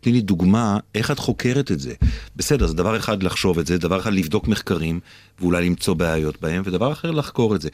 תני 0.00 0.12
לי 0.12 0.20
דוגמה, 0.20 0.78
איך 0.94 1.10
את 1.10 1.18
חוקרת 1.18 1.70
את 1.70 1.80
זה. 1.80 1.94
בסדר, 2.36 2.66
זה 2.66 2.74
דבר 2.74 2.96
אחד 2.96 3.22
לחשוב 3.22 3.58
את 3.58 3.66
זה, 3.66 3.78
דבר 3.78 4.00
אחד 4.00 4.12
לבדוק 4.12 4.48
מחקרים, 4.48 5.00
ואולי 5.40 5.66
למצוא 5.66 5.94
בעיות 5.94 6.40
בהם, 6.40 6.62
ודבר 6.64 6.92
אחר 6.92 7.10
לחקור 7.10 7.56
את 7.56 7.60
זה. 7.60 7.68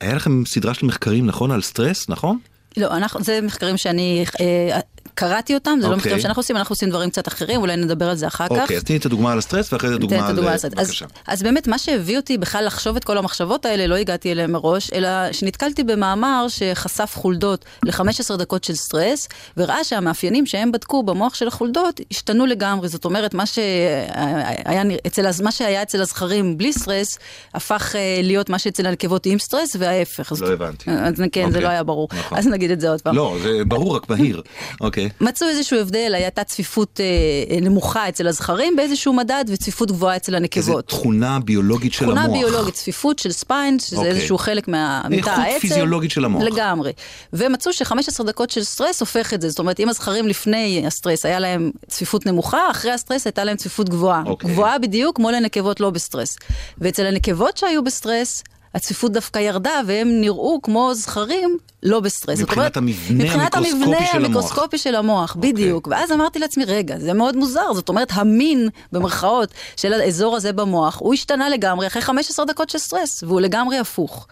היה 0.00 0.14
לכם 0.14 0.44
סדרה 0.46 0.74
של 0.74 0.86
מחקרים, 0.86 1.26
נכון? 1.26 1.50
על 1.50 1.62
סטרס, 1.62 2.08
נכון? 2.08 2.38
לא, 2.76 2.96
אנחנו, 2.96 3.22
זה 3.22 3.40
מחקרים 3.40 3.76
שאני 3.76 4.24
אה, 4.40 4.80
קראתי 5.14 5.54
אותם, 5.54 5.78
זה 5.80 5.86
okay. 5.86 5.90
לא 5.90 5.96
מחקרים 5.96 6.12
אוקיי. 6.12 6.22
שאנחנו 6.22 6.40
עושים, 6.40 6.56
אנחנו 6.56 6.72
עושים 6.72 6.90
דברים 6.90 7.10
קצת 7.10 7.28
אחרים, 7.28 7.60
אולי 7.60 7.76
נדבר 7.76 8.08
על 8.08 8.16
זה 8.16 8.26
אחר 8.26 8.46
כך. 8.46 8.62
אוקיי, 8.62 8.76
אז 8.76 8.84
תני 8.84 8.96
את 8.96 9.06
הדוגמה 9.06 9.32
על 9.32 9.38
הסטרס 9.38 9.72
ואחרי 9.72 9.90
זה 9.90 9.98
דוגמה 9.98 10.28
על... 10.28 10.36
בבקשה. 10.36 10.68
אז, 10.76 11.10
אז 11.26 11.42
באמת, 11.42 11.68
מה 11.68 11.78
שהביא 11.78 12.16
אותי 12.16 12.38
בכלל 12.38 12.66
לחשוב 12.66 12.96
את 12.96 13.04
כל 13.04 13.18
המחשבות 13.18 13.66
האלה, 13.66 13.86
לא 13.86 13.94
הגעתי 13.94 14.32
אליהם 14.32 14.52
מראש, 14.52 14.90
אלא 14.92 15.32
שנתקלתי 15.32 15.84
במאמר 15.84 16.46
שחשף 16.48 17.12
חולדות 17.16 17.64
ל-15 17.84 18.36
דקות 18.36 18.64
של 18.64 18.74
סטרס, 18.74 19.28
וראה 19.56 19.84
שהמאפיינים 19.84 20.46
שהם 20.46 20.72
בדקו 20.72 21.02
במוח 21.02 21.34
של 21.34 21.48
החולדות 21.48 22.00
השתנו 22.10 22.46
לגמרי. 22.46 22.88
זאת 22.88 23.04
אומרת, 23.04 23.34
מה 23.34 23.46
שהיה 23.46 24.82
אצל, 25.06 25.26
מה 25.42 25.52
שהיה 25.52 25.82
אצל 25.82 26.02
הזכרים 26.02 26.58
בלי 26.58 26.72
סטרס, 26.72 27.18
הפך 27.54 27.96
אה, 27.96 28.20
להיות 28.22 28.50
מה 28.50 28.58
שאצל 28.58 28.86
הנקבות 28.86 29.26
עם 29.26 29.38
סטרס, 29.38 29.76
וההפך. 29.78 30.32
לא 30.40 30.52
הבנתי. 30.52 30.90
אז 30.90 31.14
כן, 31.32 31.46
okay. 31.46 31.50
זה 31.50 31.58
אוקיי. 31.58 31.60
לא 31.62 31.68
היה 31.68 31.82
ברור. 31.82 32.08
נכון. 32.18 32.38
אז 32.38 32.46
נגיד 32.46 32.70
את 32.70 32.80
זה 32.80 32.90
עוד 32.90 33.00
פעם. 33.00 33.16
לא, 33.16 33.36
זה 33.42 33.64
ברור, 33.64 33.96
רק 33.96 34.06
בהיר. 34.06 34.42
אוקיי. 34.80 35.01
Okay. 35.06 35.24
מצאו 35.24 35.48
איזשהו 35.48 35.78
הבדל, 35.78 36.12
הייתה 36.14 36.44
צפיפות 36.44 37.00
אה, 37.00 37.60
נמוכה 37.60 38.08
אצל 38.08 38.26
הזכרים 38.26 38.76
באיזשהו 38.76 39.12
מדד, 39.12 39.44
וצפיפות 39.48 39.90
גבוהה 39.90 40.16
אצל 40.16 40.34
הנקבות. 40.34 40.68
איזה 40.68 40.82
תכונה 40.82 41.38
ביולוגית 41.44 41.92
של 41.92 42.04
תכונה 42.04 42.20
המוח. 42.20 42.36
תכונה 42.36 42.48
ביולוגית, 42.50 42.74
צפיפות 42.74 43.18
של 43.18 43.32
spine, 43.32 43.78
שזה. 43.78 43.96
אוקיי. 43.96 44.10
איזשהו 44.10 44.38
חלק 44.38 44.68
מתא 44.68 45.30
העצב. 45.32 45.42
איכות 45.42 45.60
פיזיולוגית 45.60 46.10
של 46.10 46.24
המוח. 46.24 46.42
לגמרי. 46.42 46.92
ומצאו 47.32 47.72
ש-15 47.72 48.24
דקות 48.24 48.50
של 48.50 48.64
סטרס 48.64 49.00
הופך 49.00 49.34
את 49.34 49.40
זה. 49.40 49.48
זאת 49.48 49.58
אומרת, 49.58 49.80
אם 49.80 49.88
הזכרים 49.88 50.28
לפני 50.28 50.84
הסטרס 50.86 51.26
היה 51.26 51.38
להם 51.38 51.70
צפיפות 51.88 52.26
נמוכה, 52.26 52.70
אחרי 52.70 52.92
הסטרס 52.92 53.26
הייתה 53.26 53.44
להם 53.44 53.56
צפיפות 53.56 53.88
גבוהה. 53.88 54.22
אוקיי. 54.26 54.50
גבוהה 54.50 54.78
בדיוק 54.78 55.16
כמו 55.16 55.30
לנקבות 55.30 55.80
לא 55.80 55.90
בסטרס. 55.90 56.38
ואצל 56.78 57.06
הנקבות 57.06 57.56
שהיו 57.56 57.84
בסטרס, 57.84 58.42
הצפיפות 58.74 59.12
דווקא 59.12 59.38
ירדה 59.38 59.80
והם 59.86 60.08
נראו 60.20 60.60
כמו 60.62 60.94
זכרים 60.94 61.58
לא 61.82 62.00
בסטרס. 62.00 62.40
מבחינת 62.40 62.76
המבנה 62.76 63.24
מבחינת 63.24 63.54
המיקרוסקופי 63.54 63.84
המבנה 63.84 64.06
של 64.06 64.16
המוח. 64.16 64.24
המיקרוסקופי 64.24 64.78
של 64.78 64.94
המוח, 64.94 65.36
אוקיי. 65.36 65.52
בדיוק. 65.52 65.88
ואז 65.90 66.12
אמרתי 66.12 66.38
לעצמי, 66.38 66.64
רגע, 66.64 66.98
זה 66.98 67.12
מאוד 67.12 67.36
מוזר, 67.36 67.72
זאת 67.74 67.88
אומרת, 67.88 68.08
המין, 68.12 68.68
במרכאות, 68.92 69.48
של 69.76 69.92
האזור 69.92 70.36
הזה 70.36 70.52
במוח, 70.52 70.98
הוא 71.00 71.14
השתנה 71.14 71.48
לגמרי 71.48 71.86
אחרי 71.86 72.02
15 72.02 72.46
דקות 72.46 72.70
של 72.70 72.78
סטרס, 72.78 73.22
והוא 73.22 73.40
לגמרי 73.40 73.78
הפוך. 73.78 74.26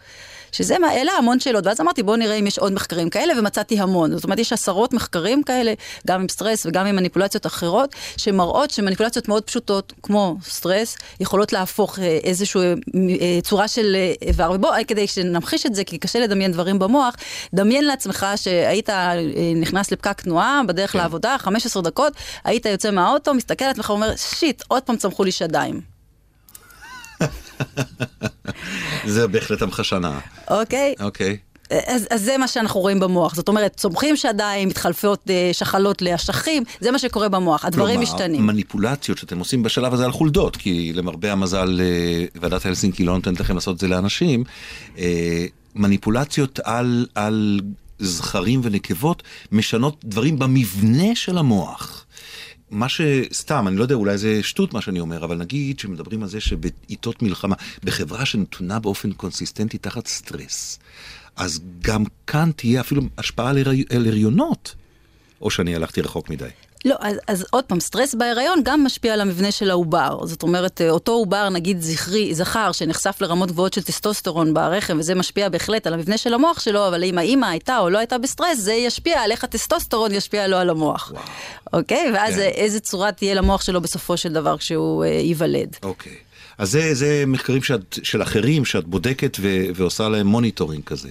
שזה 0.53 0.79
מעלה 0.79 1.13
המון 1.13 1.41
שאלות, 1.41 1.67
ואז 1.67 1.81
אמרתי 1.81 2.03
בואו 2.03 2.17
נראה 2.17 2.35
אם 2.35 2.47
יש 2.47 2.59
עוד 2.59 2.73
מחקרים 2.73 3.11
כאלה, 3.11 3.35
ומצאתי 3.39 3.81
המון. 3.81 4.17
זאת 4.17 4.25
אומרת, 4.25 4.39
יש 4.39 4.53
עשרות 4.53 4.93
מחקרים 4.93 5.43
כאלה, 5.43 5.73
גם 6.07 6.21
עם 6.21 6.29
סטרס 6.29 6.67
וגם 6.67 6.87
עם 6.87 6.97
מניפולציות 6.97 7.47
אחרות, 7.47 7.95
שמראות 8.17 8.71
שמניפולציות 8.71 9.29
מאוד 9.29 9.43
פשוטות, 9.43 9.93
כמו 10.03 10.37
סטרס, 10.43 10.97
יכולות 11.21 11.53
להפוך 11.53 11.99
אה, 11.99 12.19
איזושהי 12.25 12.61
אה, 12.61 12.75
אה, 13.21 13.39
צורה 13.43 13.69
של 13.69 13.97
איבר. 14.23 14.51
ובוא, 14.55 14.71
כדי 14.89 15.07
שנמחיש 15.07 15.67
את 15.67 15.75
זה, 15.75 15.85
כי 15.85 15.99
קשה 15.99 16.21
לדמיין 16.21 16.53
דברים 16.53 16.79
במוח, 16.79 17.15
דמיין 17.55 17.85
לעצמך 17.85 18.27
שהיית 18.37 18.89
נכנס 19.57 19.93
לפקק 19.93 20.21
תנועה 20.21 20.61
בדרך 20.67 20.95
לעבודה, 20.95 21.37
15 21.39 21.83
דקות, 21.83 22.13
היית 22.45 22.67
יוצא 22.67 22.91
מהאוטו, 22.91 23.35
מסתכל 23.35 23.65
על 23.65 23.71
עצמך 23.71 23.91
ואומר, 23.91 24.17
שיט, 24.17 24.63
עוד 24.69 24.83
פעם 24.83 24.97
צמחו 24.97 25.25
לי 25.25 25.33
שדיים. 25.33 25.90
זה 29.07 29.29
בהחלט 29.29 29.63
המחשה 29.63 29.99
נאה. 29.99 30.19
אוקיי? 30.51 30.95
אוקיי. 31.01 31.37
אז, 31.87 32.07
אז 32.11 32.23
זה 32.23 32.39
מה 32.39 32.49
שאנחנו 32.49 32.81
רואים 32.81 33.01
במוח, 33.01 33.35
זאת 33.35 33.49
אומרת, 33.49 33.77
צומחים 33.77 34.17
שדיים, 34.17 34.69
מתחלפות 34.69 35.31
אה, 35.31 35.51
שחלות 35.53 36.03
לאשכים, 36.03 36.63
זה 36.81 36.91
מה 36.91 36.99
שקורה 36.99 37.29
במוח, 37.29 37.65
הדברים 37.65 37.97
כלומר, 37.97 38.13
משתנים. 38.13 38.47
מניפולציות 38.47 39.19
שאתם 39.19 39.39
עושים 39.39 39.63
בשלב 39.63 39.95
הזה 39.95 40.05
על 40.05 40.13
חולדות, 40.13 40.57
כי 40.57 40.93
למרבה 40.95 41.33
המזל 41.33 41.81
אה, 41.81 42.25
ועדת 42.41 42.67
הלסינקי 42.67 43.05
לא 43.05 43.13
נותנת 43.13 43.41
לכם 43.41 43.55
לעשות 43.55 43.75
את 43.75 43.81
זה 43.81 43.89
לאנשים, 43.89 44.45
אה, 44.99 45.47
מניפולציות 45.75 46.61
על, 46.65 47.07
על 47.15 47.61
זכרים 47.99 48.61
ונקבות 48.65 49.23
משנות 49.53 49.97
דברים 50.05 50.39
במבנה 50.39 51.15
של 51.15 51.39
המוח. 51.39 52.07
מה 52.71 52.89
שסתם, 52.89 53.69
אני 53.69 53.77
לא 53.77 53.83
יודע, 53.83 53.95
אולי 53.95 54.19
זה 54.19 54.43
שטות 54.43 54.75
מה 54.75 54.81
שאני 54.81 55.01
אומר, 55.01 55.25
אבל 55.25 55.37
נגיד 55.37 55.79
שמדברים 55.79 56.23
על 56.23 56.29
זה 56.29 56.41
שבעיתות 56.41 57.23
מלחמה, 57.23 57.57
בחברה 57.85 58.27
שנתונה 58.27 58.79
באופן 58.79 59.13
קונסיסטנטי 59.13 59.79
תחת 59.79 60.07
סטרס, 60.07 60.79
אז 61.37 61.61
גם 61.83 62.05
כאן 62.27 62.51
תהיה 62.57 62.81
אפילו 62.81 63.03
השפעה 63.19 63.51
על 63.51 63.59
הרי- 63.59 63.85
על 63.91 64.07
הריונות. 64.07 64.75
או 65.41 65.51
שאני 65.51 65.75
הלכתי 65.77 66.01
רחוק 66.01 66.31
מדי. 66.31 66.49
לא, 66.85 66.97
אז, 67.01 67.17
אז 67.27 67.47
עוד 67.51 67.65
פעם, 67.65 67.81
סטרס 67.81 68.15
בהיריון 68.15 68.61
גם 68.63 68.85
משפיע 68.85 69.13
על 69.13 69.21
המבנה 69.21 69.51
של 69.51 69.71
העובר. 69.71 70.27
זאת 70.27 70.43
אומרת, 70.43 70.81
אה, 70.81 70.91
אותו 70.91 71.13
עובר, 71.13 71.49
נגיד 71.49 71.81
זכרי, 71.81 72.35
זכר, 72.35 72.73
שנחשף 72.73 73.17
לרמות 73.21 73.51
גבוהות 73.51 73.73
של 73.73 73.83
טסטוסטרון 73.83 74.55
ברחם, 74.55 74.97
וזה 75.01 75.15
משפיע 75.15 75.49
בהחלט 75.49 75.87
על 75.87 75.95
המבנה 75.95 76.19
של 76.19 76.35
המוח 76.35 76.61
שלו, 76.61 76.89
אבל 76.89 77.05
אם 77.05 77.19
האימא 77.19 77.47
הייתה 77.47 77.79
או 77.79 77.91
לא 77.91 77.99
הייתה 77.99 78.19
בסטרס, 78.19 78.59
זה 78.59 78.73
ישפיע 78.73 79.21
על 79.21 79.31
איך 79.33 79.45
הטסטוסטרון 79.45 80.15
ישפיע 80.15 80.47
לו 80.47 80.57
על 80.57 80.71
המוח. 80.71 81.13
וואו. 81.15 81.23
אוקיי? 81.73 82.11
ואז 82.15 82.35
כן. 82.35 82.41
איזה 82.41 82.81
צורה 82.81 83.13
תהיה 83.13 83.35
למוח 83.35 83.63
שלו 83.63 83.81
בסופו 83.81 84.17
של 84.17 84.33
דבר 84.33 84.59
כשהוא 84.59 85.05
אה, 85.05 85.09
ייוולד. 85.09 85.77
אוקיי. 85.83 86.13
אז 86.59 86.71
זה, 86.71 86.95
זה 86.95 87.25
מחקרים 87.27 87.63
שאת, 87.63 87.99
של 88.03 88.23
אחרים 88.23 88.65
שאת 88.65 88.85
בודקת 88.85 89.37
ו, 89.41 89.65
ועושה 89.75 90.09
להם 90.09 90.27
monitoring 90.27 90.85
כזה. 90.85 91.09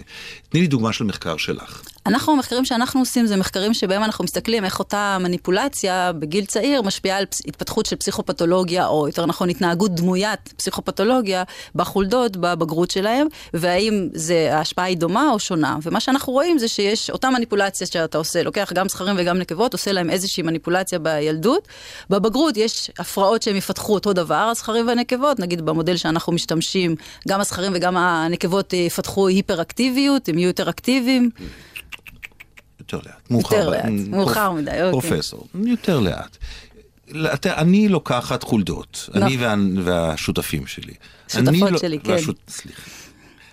תני 0.50 0.62
לי 0.62 0.68
דוגמה 0.68 0.94
של 0.94 1.04
מחקר 1.04 1.38
שלך. 1.38 1.82
אנחנו, 2.06 2.34
המחקרים 2.34 2.66
שאנחנו 2.66 3.00
עושים 3.00 3.26
זה 3.26 3.36
מחקרים 3.36 3.74
שבהם 3.74 4.04
אנחנו 4.04 4.24
מסתכלים 4.24 4.66
איך 4.66 4.80
אותה 4.80 5.18
מניפולציה 5.20 6.12
בגיל 6.20 6.46
צעיר 6.46 6.82
משפיעה 6.82 7.18
על 7.18 7.26
התפתחות 7.48 7.86
של 7.86 7.96
פסיכופתולוגיה, 7.96 8.88
או 8.88 9.08
יותר 9.08 9.26
נכון 9.26 9.50
התנהגות 9.50 9.96
דמוית 9.96 10.54
פסיכופתולוגיה 10.58 11.44
בחולדות, 11.76 12.38
בבגרות 12.38 12.92
שלהם, 12.92 13.28
והאם 13.54 14.10
זה, 14.14 14.50
ההשפעה 14.52 14.86
היא 14.86 14.98
דומה 14.98 15.30
או 15.32 15.40
שונה. 15.40 15.78
ומה 15.84 16.00
שאנחנו 16.00 16.34
רואים 16.34 16.58
זה 16.58 16.68
שיש 16.68 17.10
אותה 17.10 17.30
מניפולציה 17.30 17.88
שאתה 17.88 18.18
עושה, 18.18 18.44
לוקח 18.44 18.74
גם 18.74 18.90
זכרים 18.90 19.16
וגם 19.20 19.38
נקבות, 19.38 19.74
עושה 19.74 19.92
להם 19.92 20.10
איזושהי 20.10 20.44
מניפולציה 20.44 21.00
בילדות. 21.00 21.68
בבגרות 22.10 22.58
יש 22.58 22.92
הפרעות 23.00 23.42
שהם 23.42 23.56
יפתחו 23.56 23.94
אותו 23.94 24.14
דבר, 24.14 24.36
הזכרים 24.36 24.88
והנקבות, 24.88 25.40
נגיד 25.40 25.62
במודל 25.62 25.98
שאנחנו 25.98 26.34
משתמשים, 26.34 26.96
גם 27.28 27.42
הזכרים 27.42 27.72
וגם 27.76 27.98
הנקבות 27.98 28.74
אה, 28.74 28.80
יפתחו 28.80 29.28
היפראקטיביות, 29.28 30.30
הם 30.30 30.38
יהיו 30.38 30.48
יותר 30.48 30.70
אקטיביים. 30.70 31.30
יותר 32.94 33.10
לאט. 33.10 33.32
מאוחר. 33.32 33.56
יותר 33.56 33.70
לאט, 33.70 33.84
פרופ- 33.86 34.10
מאוחר 34.10 34.52
מדי, 34.52 34.72
אוקיי. 34.72 34.92
פרופסור, 34.92 35.48
יותר 35.66 36.00
לאט. 36.00 36.38
אני 37.46 37.88
לוקחת 37.90 38.44
חולדות, 38.44 39.10
אני 39.16 39.38
נכון. 39.38 39.78
וה- 39.78 39.84
והשותפים 39.86 40.68
שלי. 40.68 40.94
שותפות 41.28 41.48
אני 41.48 41.60
לא- 41.60 41.78
שלי, 41.78 42.00
כן. 42.00 42.12
והשות- 42.12 42.40
סליחה. 42.50 42.82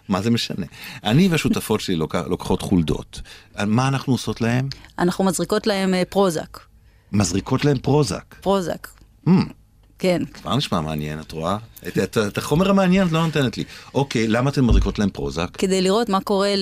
מה 0.09 0.23
זה 0.23 0.31
משנה? 0.31 0.67
אני 1.05 1.29
והשותפות 1.29 1.81
שלי 1.81 1.97
לוק- 1.97 2.15
לוקחות 2.15 2.63
חולדות. 2.63 3.21
מה 3.67 3.89
אנחנו 3.89 4.13
עושות 4.13 4.41
להם? 4.41 4.69
אנחנו 4.99 5.25
מזריקות 5.25 5.67
להם 5.67 5.95
אה, 5.95 6.03
פרוזק. 6.05 6.59
מזריקות 7.13 7.65
להם 7.65 7.79
פרוזק. 7.79 8.35
פרוזק. 8.41 8.89
Hmm, 9.29 9.31
כן. 9.99 10.23
כבר 10.35 10.57
נשמע 10.57 10.81
מעניין, 10.81 11.21
את 11.21 11.33
רואה? 11.33 11.57
את, 11.89 11.99
את, 11.99 12.19
את 12.19 12.39
החומר 12.39 12.71
המעניין 12.71 13.07
את 13.07 13.13
לא 13.13 13.27
נותנת 13.27 13.59
לי. 13.59 13.65
אוקיי, 13.95 14.29
למה 14.29 14.51
אתן 14.51 14.61
מזריקות 14.61 14.99
להם 14.99 15.11
פרוזק? 15.11 15.49
כדי 15.59 15.83
לראות 15.83 16.09
מה 16.09 16.21
קורה 16.21 16.55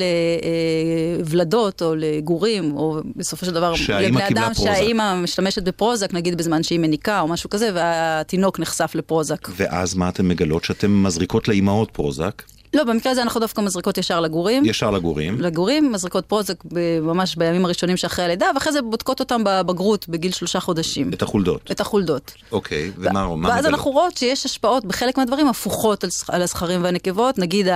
לוולדות 1.19 1.83
או 1.83 1.95
לגורים, 1.95 2.77
או 2.77 3.01
בסופו 3.17 3.47
של 3.47 3.53
דבר 3.53 3.75
לבני 4.01 4.29
אדם. 4.29 4.55
שהאימא 4.55 5.23
משתמשת 5.23 5.63
בפרוזק, 5.63 6.15
נגיד 6.15 6.37
בזמן 6.39 6.63
שהיא 6.63 6.79
מניקה 6.79 7.21
או 7.21 7.29
משהו 7.29 7.51
כזה, 7.51 7.71
והתינוק 7.75 8.59
נחשף 8.59 8.93
לפרוזק. 8.95 9.49
ואז 9.57 9.95
מה 9.95 10.09
אתן 10.09 10.29
מגלות? 10.29 10.65
שאתן 10.65 10.91
מזריקות 10.91 11.49
לאימהות 11.49 11.91
פרוזק, 11.93 12.43
לא, 12.75 12.85
במקרה 12.85 13.13
הזה 13.13 13.23
אנחנו 13.23 13.41
דווקא 13.41 13.61
מזריקות 13.61 13.99
ישר 13.99 14.21
לגורים. 14.21 14.65
ישר 14.65 14.91
לגורים. 14.91 15.41
לגורים, 15.41 15.93
מזריקות 15.93 16.27
פרוזק 16.27 16.65
ממש 17.03 17.37
בימים 17.37 17.65
הראשונים 17.65 17.97
שאחרי 17.97 18.25
הלידה, 18.25 18.47
ואחרי 18.55 18.73
זה 18.73 18.83
בודקות 18.83 19.21
אותם 19.21 19.43
בבגרות 19.45 20.09
בגיל 20.09 20.33
שלושה 20.33 20.61
חודשים. 20.61 21.13
את 21.13 21.23
החולדות. 21.23 21.71
את 21.71 21.81
החולדות. 21.81 22.35
אוקיי, 22.53 22.91
ומה 22.97 23.37
מה 23.37 23.49
ואז? 23.49 23.67
אנחנו 23.67 23.91
רואות 23.91 24.17
שיש 24.17 24.45
השפעות 24.47 24.85
בחלק 24.85 25.19
מהדברים 25.19 25.49
הפוכות 25.49 26.05
על, 26.05 26.11
על 26.29 26.43
הזכרים 26.43 26.85
והנקבות, 26.85 27.39
נגיד 27.39 27.67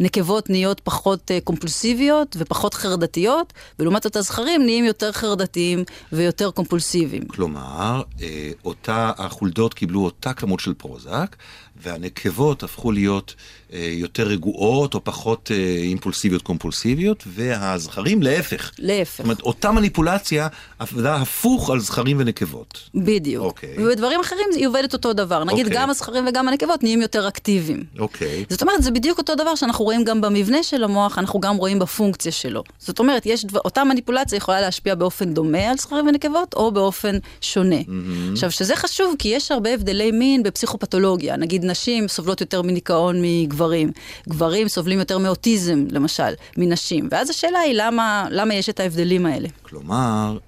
הנקבות 0.00 0.50
נהיות 0.50 0.80
פחות 0.80 1.30
אה, 1.30 1.38
קומפולסיביות 1.44 2.36
ופחות 2.38 2.74
חרדתיות, 2.74 3.52
ולעומת 3.78 4.02
זאת 4.02 4.16
הזכרים 4.16 4.62
נהיים 4.62 4.84
יותר 4.84 5.12
חרדתיים 5.12 5.84
ויותר 6.12 6.50
קומפולסיביים. 6.50 7.28
כלומר, 7.28 8.02
אה, 8.22 8.50
אותה, 8.64 9.12
החולדות 9.18 9.74
קיבלו 9.74 10.04
אותה 10.04 10.32
כמות 10.32 10.60
של 10.60 10.74
פרוזק, 10.74 11.36
והנקבות 11.82 12.62
הפכו 12.62 12.92
להיות 12.92 13.34
אה, 13.72 13.88
יותר 13.92 14.26
רגועות 14.26 14.94
או 14.94 15.04
פחות 15.04 15.50
אה, 15.54 15.56
אימפולסיביות 15.82 16.42
קומפולסיביות, 16.42 17.24
והזכרים 17.26 18.22
להפך. 18.22 18.70
זאת 18.70 18.78
להפך. 18.78 19.20
אומרת, 19.24 19.40
אותה 19.40 19.72
מניפולציה 19.72 20.48
עבדה 20.78 21.16
הפוך 21.16 21.70
על 21.70 21.80
זכרים 21.80 22.16
ונקבות. 22.20 22.90
בדיוק. 22.94 23.44
אוקיי. 23.44 23.74
ובדברים 23.78 24.20
אחרים 24.20 24.46
היא 24.54 24.68
עובדת 24.68 24.92
אותו 24.92 25.12
דבר. 25.12 25.44
נגיד 25.44 25.66
אוקיי. 25.66 25.80
גם 25.80 25.90
הזכרים 25.90 26.24
וגם 26.28 26.48
הנקבות 26.48 26.82
נהיים 26.82 27.02
יותר 27.02 27.28
אקטיביים. 27.28 27.84
אוקיי. 27.98 28.44
זאת 28.50 28.62
אומרת, 28.62 28.82
זה 28.82 28.90
בדיוק 28.90 29.18
אותו 29.18 29.34
דבר 29.34 29.54
שאנחנו 29.54 29.84
רואים 29.84 30.04
גם 30.04 30.20
במבנה 30.20 30.62
של 30.62 30.84
המוח, 30.84 31.18
אנחנו 31.18 31.40
גם 31.40 31.56
רואים 31.56 31.78
בפונקציה 31.78 32.32
שלו. 32.32 32.62
זאת 32.78 32.98
אומרת, 32.98 33.26
יש 33.26 33.44
דבר, 33.44 33.60
אותה 33.64 33.84
מניפולציה 33.84 34.36
יכולה 34.36 34.60
להשפיע 34.60 34.94
באופן 34.94 35.34
דומה 35.34 35.70
על 35.70 35.76
זכרים 35.76 36.06
ונקבות, 36.06 36.54
או 36.54 36.72
באופן 36.72 37.18
שונה. 37.40 37.80
Mm-hmm. 37.80 38.32
עכשיו, 38.32 38.50
שזה 38.50 38.76
חשוב, 38.76 39.14
כי 39.18 39.28
יש 39.28 39.52
הרבה 39.52 39.74
הבדלי 39.74 40.10
מין 40.10 40.42
בפסיכופתולוגיה. 40.42 41.36
נגיד, 41.36 41.64
נשים 41.66 42.08
סובלות 42.08 42.40
יותר 42.40 42.62
מדיכאון 42.62 43.16
מגברים. 43.22 43.92
גברים 44.28 44.68
סובלים 44.68 44.98
יותר 44.98 45.18
מאוטיזם, 45.18 45.84
למשל, 45.90 46.32
מנשים. 46.56 47.08
ואז 47.10 47.30
השאלה 47.30 47.58
היא, 47.58 47.74
למה, 47.76 48.26
למה 48.30 48.54
יש 48.54 48.68
את 48.68 48.80
ההבדלים 48.80 49.26
האלה? 49.26 49.48
כלומר, 49.62 50.38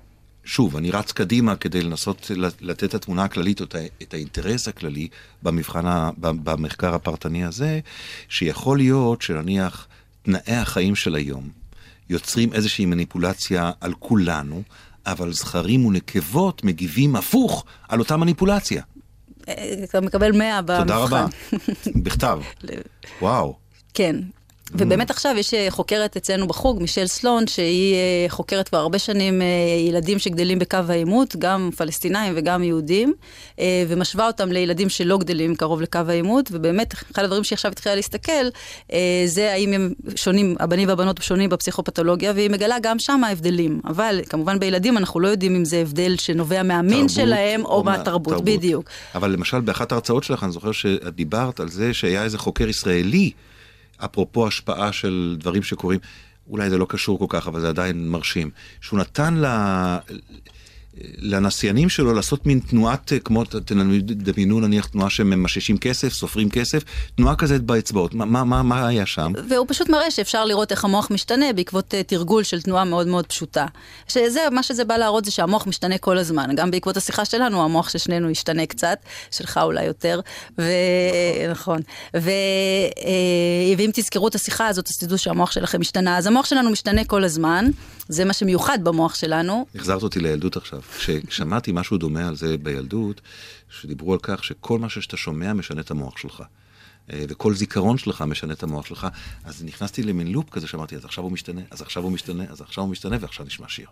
שוב, 0.44 0.76
אני 0.76 0.90
רץ 0.90 1.12
קדימה 1.12 1.56
כדי 1.56 1.82
לנסות 1.82 2.30
לתת 2.60 2.84
את 2.84 2.94
התמונה 2.94 3.24
הכללית, 3.24 3.60
או 3.60 3.66
את 4.02 4.14
האינטרס 4.14 4.68
הכללי 4.68 5.08
במבחן, 5.42 6.10
במחקר 6.18 6.94
הפרטני 6.94 7.44
הזה, 7.44 7.80
שיכול 8.28 8.78
להיות 8.78 9.22
שנניח 9.22 9.86
תנאי 10.22 10.56
החיים 10.56 10.94
של 10.94 11.14
היום 11.14 11.48
יוצרים 12.10 12.52
איזושהי 12.52 12.86
מניפולציה 12.86 13.70
על 13.80 13.94
כולנו, 13.98 14.62
אבל 15.06 15.32
זכרים 15.32 15.86
ונקבות 15.86 16.64
מגיבים 16.64 17.16
הפוך 17.16 17.64
על 17.88 17.98
אותה 17.98 18.16
מניפולציה. 18.16 18.82
אה, 19.48 19.74
אתה 19.84 20.00
מקבל 20.00 20.32
100 20.32 20.62
במבחן. 20.62 20.82
תודה 20.82 20.96
רבה. 20.96 21.26
בכתב. 21.96 22.40
וואו. 23.22 23.56
כן. 23.94 24.16
ובאמת 24.74 25.10
עכשיו 25.10 25.34
יש 25.38 25.54
אה, 25.54 25.66
חוקרת 25.70 26.16
אצלנו 26.16 26.46
בחוג, 26.46 26.82
מישל 26.82 27.06
סלון, 27.06 27.46
שהיא 27.46 27.94
אה, 27.94 28.26
חוקרת 28.28 28.68
כבר 28.68 28.78
הרבה 28.78 28.98
שנים 28.98 29.42
אה, 29.42 29.46
ילדים 29.88 30.18
שגדלים 30.18 30.58
בקו 30.58 30.78
העימות, 30.88 31.36
גם 31.36 31.70
פלסטינאים 31.76 32.32
וגם 32.36 32.62
יהודים, 32.62 33.14
ומשווה 33.88 34.26
אותם 34.26 34.52
לילדים 34.52 34.88
שלא 34.88 35.18
גדלים 35.18 35.54
קרוב 35.56 35.82
לקו 35.82 36.00
העימות, 36.08 36.48
ובאמת, 36.52 36.94
אחד 37.12 37.24
הדברים 37.24 37.44
שהיא 37.44 37.56
עכשיו 37.56 37.72
התחילה 37.72 37.94
להסתכל, 37.94 38.32
זה 39.26 39.52
האם 39.52 39.72
הם 39.72 39.92
שונים, 40.16 40.56
הבנים 40.60 40.88
והבנות 40.88 41.22
שונים 41.22 41.50
בפסיכופתולוגיה, 41.50 42.32
והיא 42.34 42.50
מגלה 42.50 42.76
גם 42.82 42.98
שם 42.98 43.24
ההבדלים. 43.24 43.80
אבל 43.84 44.20
כמובן 44.28 44.58
בילדים 44.58 44.98
אנחנו 44.98 45.20
לא 45.20 45.28
יודעים 45.28 45.56
אם 45.56 45.64
זה 45.64 45.76
הבדל 45.78 46.16
שנובע 46.16 46.62
מהמין 46.62 46.92
תרבות 46.92 47.10
שלהם 47.10 47.64
או, 47.64 47.84
מה- 47.84 47.96
מהתרבות, 47.96 48.44
בדיוק. 48.44 48.84
אבל 49.14 49.30
למשל 49.30 49.60
באחת 49.60 49.92
ההרצאות 49.92 50.24
שלך 50.24 50.44
אני 50.44 50.52
זוכר 50.52 50.72
שאת 50.72 51.14
דיברת 51.14 51.60
על 51.60 51.68
זה 51.68 51.94
שהיה 51.94 52.24
איזה 52.24 52.38
חוקר 52.38 52.68
ישראלי, 52.68 53.30
אפרופו 53.98 54.46
השפעה 54.46 54.92
של 54.92 55.36
דברים 55.38 55.62
שקורים, 55.62 56.00
אולי 56.50 56.70
זה 56.70 56.78
לא 56.78 56.86
קשור 56.88 57.18
כל 57.18 57.26
כך, 57.28 57.48
אבל 57.48 57.60
זה 57.60 57.68
עדיין 57.68 58.08
מרשים, 58.08 58.50
שהוא 58.80 58.98
נתן 59.00 59.34
ל... 59.34 59.46
לנסיינים 61.18 61.88
שלו 61.88 62.14
לעשות 62.14 62.46
מין 62.46 62.60
תנועת, 62.60 63.12
כמו, 63.24 63.44
תדמיינו 63.44 64.60
נניח 64.60 64.86
תנועה 64.86 65.10
שממששים 65.10 65.78
כסף, 65.78 66.12
סופרים 66.12 66.50
כסף, 66.50 66.82
תנועה 67.16 67.36
כזאת 67.36 67.62
באצבעות, 67.62 68.14
מה, 68.14 68.44
מה, 68.44 68.62
מה 68.62 68.88
היה 68.88 69.06
שם? 69.06 69.32
והוא 69.48 69.66
פשוט 69.68 69.88
מראה 69.88 70.10
שאפשר 70.10 70.44
לראות 70.44 70.72
איך 70.72 70.84
המוח 70.84 71.10
משתנה 71.10 71.52
בעקבות 71.52 71.94
uh, 71.94 71.96
תרגול 72.06 72.42
של 72.42 72.62
תנועה 72.62 72.84
מאוד 72.84 73.06
מאוד 73.06 73.26
פשוטה. 73.26 73.66
שזה, 74.08 74.40
מה 74.52 74.62
שזה 74.62 74.84
בא 74.84 74.96
להראות 74.96 75.24
זה 75.24 75.30
שהמוח 75.30 75.66
משתנה 75.66 75.98
כל 75.98 76.18
הזמן. 76.18 76.54
גם 76.54 76.70
בעקבות 76.70 76.96
השיחה 76.96 77.24
שלנו, 77.24 77.64
המוח 77.64 77.88
של 77.88 77.98
שנינו 77.98 78.30
ישתנה 78.30 78.66
קצת, 78.66 78.98
שלך 79.30 79.60
אולי 79.62 79.84
יותר, 79.84 80.20
ו... 80.58 80.62
נכון. 81.50 81.80
ו... 82.16 82.30
uh, 82.98 83.78
ואם 83.78 83.90
תזכרו 83.94 84.28
את 84.28 84.34
השיחה 84.34 84.66
הזאת, 84.66 84.88
אז 84.90 84.98
תדעו 84.98 85.18
שהמוח 85.18 85.50
שלכם 85.50 85.80
משתנה. 85.80 86.18
אז 86.18 86.26
המוח 86.26 86.46
שלנו 86.46 86.70
משתנה 86.70 87.04
כל 87.04 87.24
הזמן, 87.24 87.64
זה 88.08 88.24
מה 88.24 88.32
שמיוחד 88.32 88.78
במוח 88.82 89.14
שלנו. 89.14 89.66
החזרת 89.74 90.02
אותי 90.02 90.20
לילדות 90.20 90.56
עכשיו. 90.56 90.80
כששמעתי 90.96 91.72
משהו 91.74 91.98
דומה 91.98 92.28
על 92.28 92.36
זה 92.36 92.58
בילדות, 92.58 93.20
שדיברו 93.80 94.12
על 94.12 94.18
כך 94.22 94.44
שכל 94.44 94.78
מה 94.78 94.88
שאתה 94.88 95.16
שומע 95.16 95.52
משנה 95.52 95.80
את 95.80 95.90
המוח 95.90 96.18
שלך. 96.18 96.42
אה, 97.12 97.24
וכל 97.28 97.54
זיכרון 97.54 97.98
שלך 97.98 98.22
משנה 98.22 98.52
את 98.52 98.62
המוח 98.62 98.86
שלך, 98.86 99.06
אז 99.44 99.64
נכנסתי 99.64 100.02
למין 100.02 100.26
לופ 100.26 100.50
כזה 100.50 100.66
שאמרתי, 100.66 100.96
אז 100.96 101.04
עכשיו 101.04 101.24
הוא 101.24 101.32
משתנה, 101.32 101.60
אז 101.70 101.82
עכשיו 101.82 102.02
הוא 102.02 102.12
משתנה, 102.12 102.44
אז 102.50 102.60
עכשיו 102.60 102.84
הוא 102.84 102.90
משתנה, 102.90 103.16
ועכשיו 103.20 103.46
נשמע 103.46 103.66
שיר. 103.68 103.86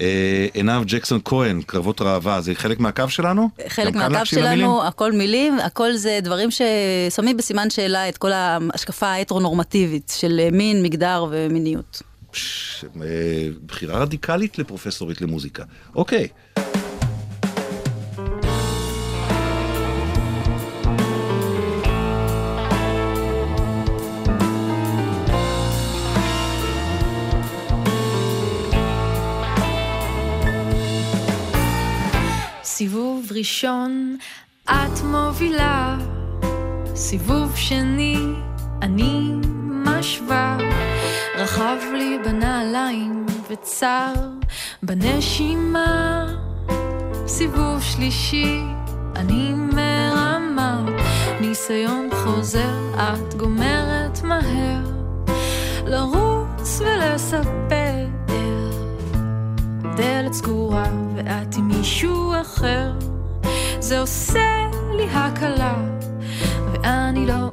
אה, 0.00 0.46
עינב 0.52 0.84
ג'קסון 0.86 1.20
כהן, 1.24 1.62
קרבות 1.62 2.00
ראווה, 2.00 2.40
זה 2.40 2.54
חלק 2.54 2.80
מהקו 2.80 3.08
שלנו? 3.08 3.48
חלק 3.68 3.94
מהקו 3.94 4.26
שלנו, 4.26 4.84
הכל 4.84 5.12
מילים, 5.12 5.58
הכל 5.58 5.92
זה 5.92 6.18
דברים 6.22 6.48
ששמים 6.50 7.36
בסימן 7.36 7.70
שאלה 7.70 8.08
את 8.08 8.18
כל 8.18 8.32
ההשקפה 8.32 9.06
ההטרונורמטיבית 9.06 10.12
של 10.18 10.40
מין, 10.52 10.82
מגדר 10.82 11.26
ומיניות. 11.30 12.02
אה, 13.02 13.48
בחירה 13.66 13.98
רדיקלית 13.98 14.58
לפרופסורית 14.58 15.20
למוזיקה. 15.20 15.64
אוקיי. 15.94 16.28
סיבוב 32.80 33.26
ראשון, 33.34 34.16
את 34.64 35.02
מובילה, 35.04 35.98
סיבוב 36.94 37.56
שני, 37.56 38.16
אני 38.82 39.30
משווה. 39.84 40.58
רחב 41.40 41.76
לי 41.92 42.18
בנעליים 42.24 43.26
וצר 43.50 44.12
בנשימה. 44.82 46.26
סיבוב 47.26 47.82
שלישי, 47.82 48.60
אני 49.16 49.52
מרמה, 49.54 50.84
ניסיון 51.40 52.08
חוזר, 52.12 52.94
את 52.94 53.34
גומרת 53.34 54.22
מהר. 54.22 54.84
לרוץ 55.86 56.80
ולספר, 56.80 58.06
דלת 59.96 60.32
סגורה 60.32 60.90
ואת 61.16 61.56
עם 61.56 61.68
מישהו 61.68 62.32
אחר. 62.40 62.92
זה 63.78 64.00
עושה 64.00 64.70
לי 64.96 65.06
הקלה, 65.10 65.74
ואני 66.72 67.26
לא 67.26 67.50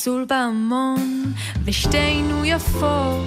צלצול 0.00 0.24
בהמון, 0.28 1.32
ושתינו 1.64 2.44
יפות, 2.44 3.26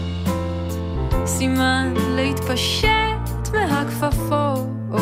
סימן 1.26 1.94
להתפשט 2.16 3.54
מהכפפות. 3.54 5.00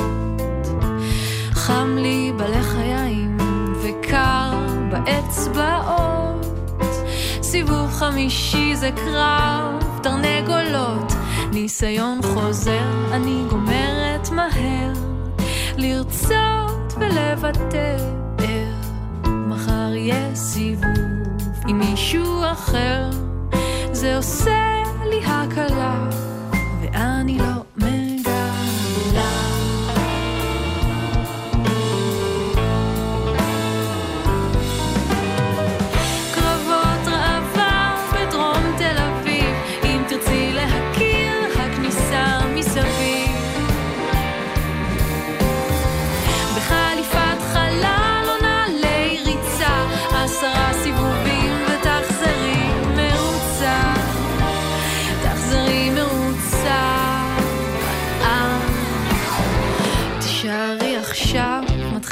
חם 1.51 1.97
לי 1.99 2.31
בלחיים 2.37 3.37
וקר 3.83 4.51
באצבעות. 4.91 6.45
סיבוב 7.41 7.89
חמישי 7.89 8.75
זה 8.75 8.89
קרב 8.95 9.99
תרנגולות, 10.03 11.13
ניסיון 11.53 12.19
חוזר, 12.21 13.11
אני 13.11 13.43
גומרת 13.49 14.29
מהר, 14.31 14.93
לרצות 15.77 16.93
ולוותר. 16.99 17.97
מחר 19.47 19.95
יהיה 19.95 20.35
סיבוב. 20.35 21.20
עם 21.67 21.79
מישהו 21.79 22.43
אחר, 22.51 23.09
זה 23.91 24.17
עושה 24.17 24.83
לי 25.09 25.25
הקלה, 25.25 26.09
ואני 26.81 27.37
לא 27.37 27.50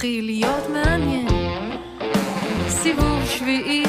מתחיל 0.10 0.26
להיות 0.26 0.70
מעניין. 0.70 1.28
סיבוב 2.68 3.26
שביעי 3.26 3.84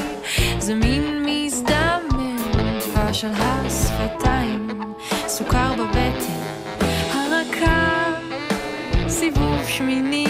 זה 0.59 0.75
מין 0.75 1.27
מזדמן, 1.27 2.37
דבש 2.79 3.25
על 3.25 3.31
השפתיים, 3.35 4.69
סוכר 5.27 5.73
בבטן 5.75 6.41
הרכה. 7.13 8.05
סיבוב 9.09 9.69
שמיני, 9.69 10.27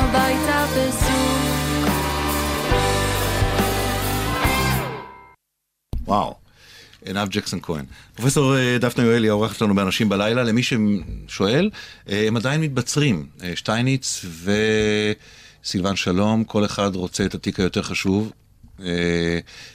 הביתה 0.00 0.66
בזום. 0.76 1.20
וואו. 6.04 6.34
עינב 7.04 7.28
ג'קסון 7.28 7.60
כהן. 7.62 7.84
פרופסור 8.14 8.56
אה, 8.56 8.78
דפנה 8.80 9.04
יואלי, 9.04 9.28
העורך 9.28 9.54
שלנו 9.54 9.74
באנשים 9.74 10.08
בלילה, 10.08 10.42
למי 10.42 10.62
ששואל, 10.62 11.70
אה, 12.08 12.26
הם 12.26 12.36
עדיין 12.36 12.60
מתבצרים, 12.60 13.26
אה, 13.42 13.56
שטייניץ 13.56 14.24
וסילבן 15.62 15.96
שלום, 15.96 16.44
כל 16.44 16.64
אחד 16.64 16.94
רוצה 16.94 17.24
את 17.24 17.34
התיק 17.34 17.60
היותר 17.60 17.82
חשוב. 17.82 18.32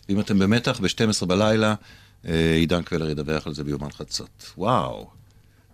ואם 0.09 0.19
אתם 0.19 0.39
במתח, 0.39 0.80
ב-12 0.80 1.26
בלילה, 1.26 1.76
עידן 2.55 2.84
קלר 2.84 3.09
ידווח 3.09 3.47
על 3.47 3.53
זה 3.53 3.63
ביומן 3.63 3.91
חצות. 3.91 4.51
וואו, 4.57 5.09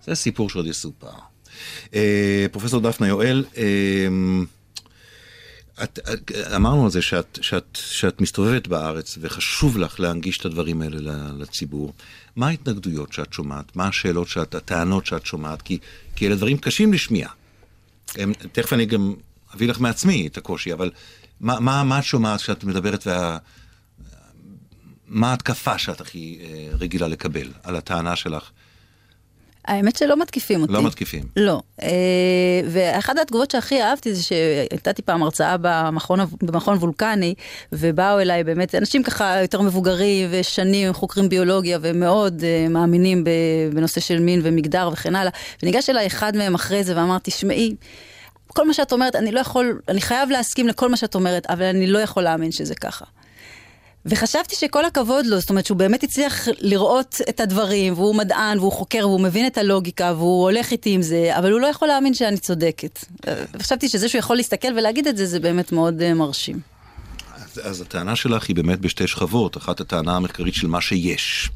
זה 0.03 0.15
סיפור 0.15 0.49
שעוד 0.49 0.67
יסופר. 0.67 1.30
פרופסור 2.51 2.81
דפנה 2.81 3.07
יואל, 3.07 3.43
את, 5.83 5.99
את, 6.13 6.31
אמרנו 6.55 6.85
על 6.85 6.91
זה 6.91 7.01
שאת, 7.01 7.39
שאת, 7.41 7.77
שאת 7.81 8.21
מסתובבת 8.21 8.67
בארץ 8.67 9.17
וחשוב 9.21 9.77
לך 9.77 9.99
להנגיש 9.99 10.37
את 10.37 10.45
הדברים 10.45 10.81
האלה 10.81 10.97
לציבור. 11.37 11.93
מה 12.35 12.47
ההתנגדויות 12.47 13.13
שאת 13.13 13.33
שומעת? 13.33 13.75
מה 13.75 13.87
השאלות 13.87 14.27
שאת, 14.27 14.55
הטענות 14.55 15.05
שאת 15.05 15.25
שומעת? 15.25 15.61
כי, 15.61 15.77
כי 16.15 16.27
אלה 16.27 16.35
דברים 16.35 16.57
קשים 16.57 16.93
לשמיעה. 16.93 17.31
הם, 18.15 18.33
תכף 18.51 18.73
אני 18.73 18.85
גם 18.85 19.13
אביא 19.55 19.67
לך 19.67 19.79
מעצמי 19.79 20.27
את 20.27 20.37
הקושי, 20.37 20.73
אבל 20.73 20.91
מה, 21.39 21.59
מה, 21.59 21.83
מה 21.83 21.99
את 21.99 22.03
שומעת 22.03 22.41
כשאת 22.41 22.63
מדברת 22.63 23.07
וה... 23.07 23.37
מה 25.07 25.29
ההתקפה 25.29 25.77
שאת 25.77 26.01
הכי 26.01 26.39
אה, 26.41 26.67
רגילה 26.79 27.07
לקבל 27.07 27.51
על 27.63 27.75
הטענה 27.75 28.15
שלך 28.15 28.49
האמת 29.65 29.95
שלא 29.95 30.17
מתקיפים 30.17 30.61
אותי. 30.61 30.73
לא 30.73 30.83
מתקיפים. 30.83 31.23
לא. 31.37 31.61
אה, 31.81 31.89
ואחת 32.69 33.17
התגובות 33.17 33.51
שהכי 33.51 33.81
אהבתי 33.81 34.15
זה 34.15 34.23
שהייתה 34.23 34.93
פעם 35.05 35.23
הרצאה 35.23 35.55
במכון, 35.61 36.19
במכון 36.41 36.77
וולקני, 36.77 37.33
ובאו 37.71 38.19
אליי 38.19 38.43
באמת 38.43 38.75
אנשים 38.75 39.03
ככה 39.03 39.41
יותר 39.41 39.61
מבוגרים 39.61 40.29
ושנים, 40.31 40.93
חוקרים 40.93 41.29
ביולוגיה 41.29 41.79
ומאוד 41.81 42.43
אה, 42.43 42.67
מאמינים 42.69 43.23
בנושא 43.73 44.01
של 44.01 44.19
מין 44.19 44.41
ומגדר 44.43 44.89
וכן 44.93 45.15
הלאה. 45.15 45.31
וניגש 45.63 45.89
אליי 45.89 46.07
אחד 46.07 46.35
מהם 46.35 46.55
אחרי 46.55 46.83
זה 46.83 46.97
ואמר, 46.97 47.17
תשמעי, 47.23 47.75
כל 48.47 48.67
מה 48.67 48.73
שאת 48.73 48.91
אומרת, 48.91 49.15
אני 49.15 49.31
לא 49.31 49.39
יכול, 49.39 49.79
אני 49.87 50.01
חייב 50.01 50.29
להסכים 50.29 50.67
לכל 50.67 50.89
מה 50.89 50.97
שאת 50.97 51.15
אומרת, 51.15 51.45
אבל 51.45 51.65
אני 51.65 51.87
לא 51.87 51.99
יכול 51.99 52.23
להאמין 52.23 52.51
שזה 52.51 52.75
ככה. 52.75 53.05
וחשבתי 54.05 54.55
שכל 54.55 54.85
הכבוד 54.85 55.25
לו, 55.25 55.39
זאת 55.39 55.49
אומרת 55.49 55.65
שהוא 55.65 55.77
באמת 55.77 56.03
הצליח 56.03 56.47
לראות 56.59 57.21
את 57.29 57.39
הדברים, 57.39 57.93
והוא 57.93 58.15
מדען, 58.15 58.59
והוא 58.59 58.71
חוקר, 58.71 58.99
והוא 59.07 59.21
מבין 59.21 59.47
את 59.47 59.57
הלוגיקה, 59.57 60.13
והוא 60.17 60.43
הולך 60.43 60.71
איתי 60.71 60.89
עם 60.89 61.01
זה, 61.01 61.37
אבל 61.37 61.51
הוא 61.51 61.61
לא 61.61 61.67
יכול 61.67 61.87
להאמין 61.87 62.13
שאני 62.13 62.37
צודקת. 62.37 63.05
וחשבתי 63.53 63.89
שזה 63.89 64.09
שהוא 64.09 64.19
יכול 64.19 64.35
להסתכל 64.35 64.67
ולהגיד 64.77 65.07
את 65.07 65.17
זה, 65.17 65.25
זה 65.25 65.39
באמת 65.39 65.71
מאוד 65.71 66.01
uh, 66.01 66.13
מרשים. 66.13 66.59
אז, 67.35 67.61
אז 67.63 67.81
הטענה 67.81 68.15
שלך 68.15 68.47
היא 68.47 68.55
באמת 68.55 68.79
בשתי 68.79 69.07
שכבות, 69.07 69.57
אחת 69.57 69.79
הטענה 69.79 70.15
המחקרית 70.15 70.53
של 70.53 70.67
מה 70.67 70.81
שיש. 70.81 71.51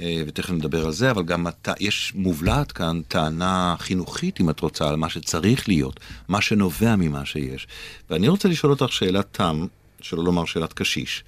אה, 0.00 0.22
ותכף 0.26 0.50
נדבר 0.50 0.86
על 0.86 0.92
זה, 0.92 1.10
אבל 1.10 1.22
גם 1.22 1.46
הת... 1.46 1.68
יש 1.80 2.12
מובלעת 2.14 2.72
כאן 2.72 3.00
טענה 3.08 3.74
חינוכית, 3.78 4.40
אם 4.40 4.50
את 4.50 4.60
רוצה, 4.60 4.88
על 4.88 4.96
מה 4.96 5.08
שצריך 5.10 5.68
להיות, 5.68 6.00
מה 6.28 6.40
שנובע 6.40 6.96
ממה 6.96 7.24
שיש. 7.24 7.66
ואני 8.10 8.28
רוצה 8.28 8.48
לשאול 8.48 8.72
אותך 8.72 8.92
שאלת 8.92 9.26
תם, 9.32 9.66
שלא 10.02 10.24
לומר 10.24 10.44
שאלת 10.44 10.72
קשיש. 10.72 11.24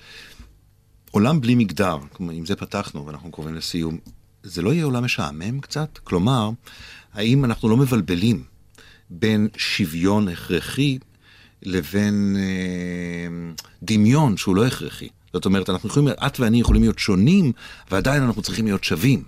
עולם 1.11 1.41
בלי 1.41 1.55
מגדר, 1.55 1.99
כלומר, 2.13 2.33
עם 2.33 2.47
זה 2.47 2.57
פתחנו 2.57 3.07
ואנחנו 3.07 3.33
קרובים 3.33 3.55
לסיום, 3.55 3.99
זה 4.43 4.63
לא 4.63 4.73
יהיה 4.73 4.85
עולם 4.85 5.05
משעמם 5.05 5.61
קצת? 5.61 5.99
כלומר, 6.05 6.51
האם 7.13 7.45
אנחנו 7.45 7.69
לא 7.69 7.77
מבלבלים 7.77 8.45
בין 9.11 9.49
שוויון 9.57 10.29
הכרחי 10.29 10.99
לבין 11.63 12.37
אה, 12.39 13.53
דמיון 13.83 14.37
שהוא 14.37 14.57
לא 14.57 14.67
הכרחי? 14.67 15.09
זאת 15.33 15.45
אומרת, 15.45 15.71
אנחנו 15.71 15.89
יכולים, 15.89 16.09
את 16.27 16.41
ואני 16.41 16.61
יכולים 16.61 16.83
להיות 16.83 16.99
שונים, 16.99 17.53
ועדיין 17.91 18.23
אנחנו 18.23 18.43
צריכים 18.43 18.65
להיות 18.65 18.85
שווים. 18.85 19.23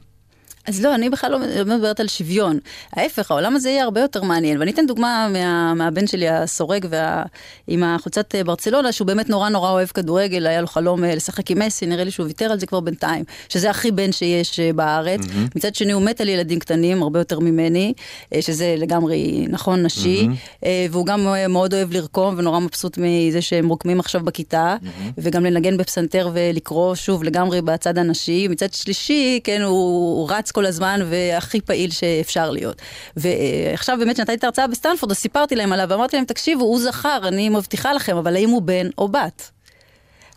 אז 0.67 0.85
לא, 0.85 0.95
אני 0.95 1.11
בכלל 1.11 1.31
לא, 1.31 1.39
לא 1.65 1.77
מדברת 1.77 2.01
על 2.01 2.09
שוויון. 2.09 2.59
ההפך, 2.93 3.31
העולם 3.31 3.57
הזה 3.57 3.71
יהיה 3.71 3.85
הרבה 3.85 4.01
יותר 4.01 4.23
מעניין. 4.23 4.59
ואני 4.59 4.71
אתן 4.71 4.87
דוגמה 4.87 5.29
מה, 5.33 5.75
מהבן 5.75 6.07
שלי 6.07 6.29
הסורג 6.29 6.87
וה, 6.91 7.23
עם 7.67 7.83
החולצת 7.85 8.35
אה, 8.35 8.45
ברצלונה, 8.45 8.93
שהוא 8.93 9.07
באמת 9.07 9.29
נורא 9.29 9.49
נורא 9.49 9.71
אוהב 9.71 9.89
כדורגל, 9.89 10.47
היה 10.47 10.61
לו 10.61 10.67
חלום 10.67 11.05
אה, 11.05 11.15
לשחק 11.15 11.51
עם 11.51 11.59
מסי, 11.59 11.87
נראה 11.87 12.05
לי 12.05 12.11
שהוא 12.11 12.27
ויתר 12.27 12.53
על 12.53 12.61
זה 12.61 12.67
כבר 12.67 12.81
בינתיים. 12.81 13.25
שזה 13.49 13.71
הכי 13.71 13.91
בן 13.91 14.13
שיש 14.13 14.61
אה, 14.61 14.73
בארץ. 14.73 15.21
Mm-hmm. 15.21 15.57
מצד 15.57 15.75
שני, 15.75 15.93
הוא 15.93 16.03
מת 16.03 16.21
על 16.21 16.29
ילדים 16.29 16.59
קטנים, 16.59 17.03
הרבה 17.03 17.21
יותר 17.21 17.39
ממני, 17.39 17.93
שזה 18.41 18.75
לגמרי 18.79 19.47
נכון 19.49 19.83
נשי. 19.83 20.29
Mm-hmm. 20.29 20.67
והוא 20.91 21.07
גם 21.07 21.27
מאוד 21.49 21.75
אוהב 21.75 21.93
לרקום, 21.93 22.35
ונורא 22.39 22.59
מבסוט 22.61 22.99
מזה 22.99 23.43
שהם 23.43 23.69
רוקמים 23.69 24.01
עכשיו 24.01 24.21
בכיתה, 24.25 24.77
mm-hmm. 24.83 25.13
וגם 25.19 25.45
לנגן 25.45 25.77
בפסנתר 25.77 26.31
ולקרוא, 26.35 26.95
שוב, 26.95 27.25
לגמרי 27.25 27.63
בצד 27.63 27.99
הנשי. 27.99 28.49
מצד 28.49 28.73
שלישי, 28.73 29.41
כן, 29.45 29.63
הוא, 29.63 30.21
הוא 30.21 30.31
רץ 30.31 30.51
כל 30.55 30.67
הזמן 30.67 31.01
והכי 31.11 31.61
פעיל 31.61 31.91
שאפשר 31.91 32.51
להיות. 32.51 32.83
ועכשיו 33.17 33.97
באמת 33.99 34.15
כשנתתי 34.15 34.35
את 34.35 34.45
ההרצאה 34.45 34.67
בסטנפורד, 34.67 35.13
אז 35.13 35.19
סיפרתי 35.19 35.57
להם 35.57 35.73
עליו 35.73 35.87
ואמרתי 35.91 36.17
להם, 36.17 36.25
תקשיבו, 36.25 36.65
הוא 36.65 36.81
זכר, 36.81 37.29
אני 37.29 37.49
מבטיחה 37.49 37.93
לכם, 37.93 38.17
אבל 38.17 38.37
האם 38.37 38.51
הוא 38.51 38.63
בן 38.63 38.89
או 38.99 39.09
בת? 39.09 39.54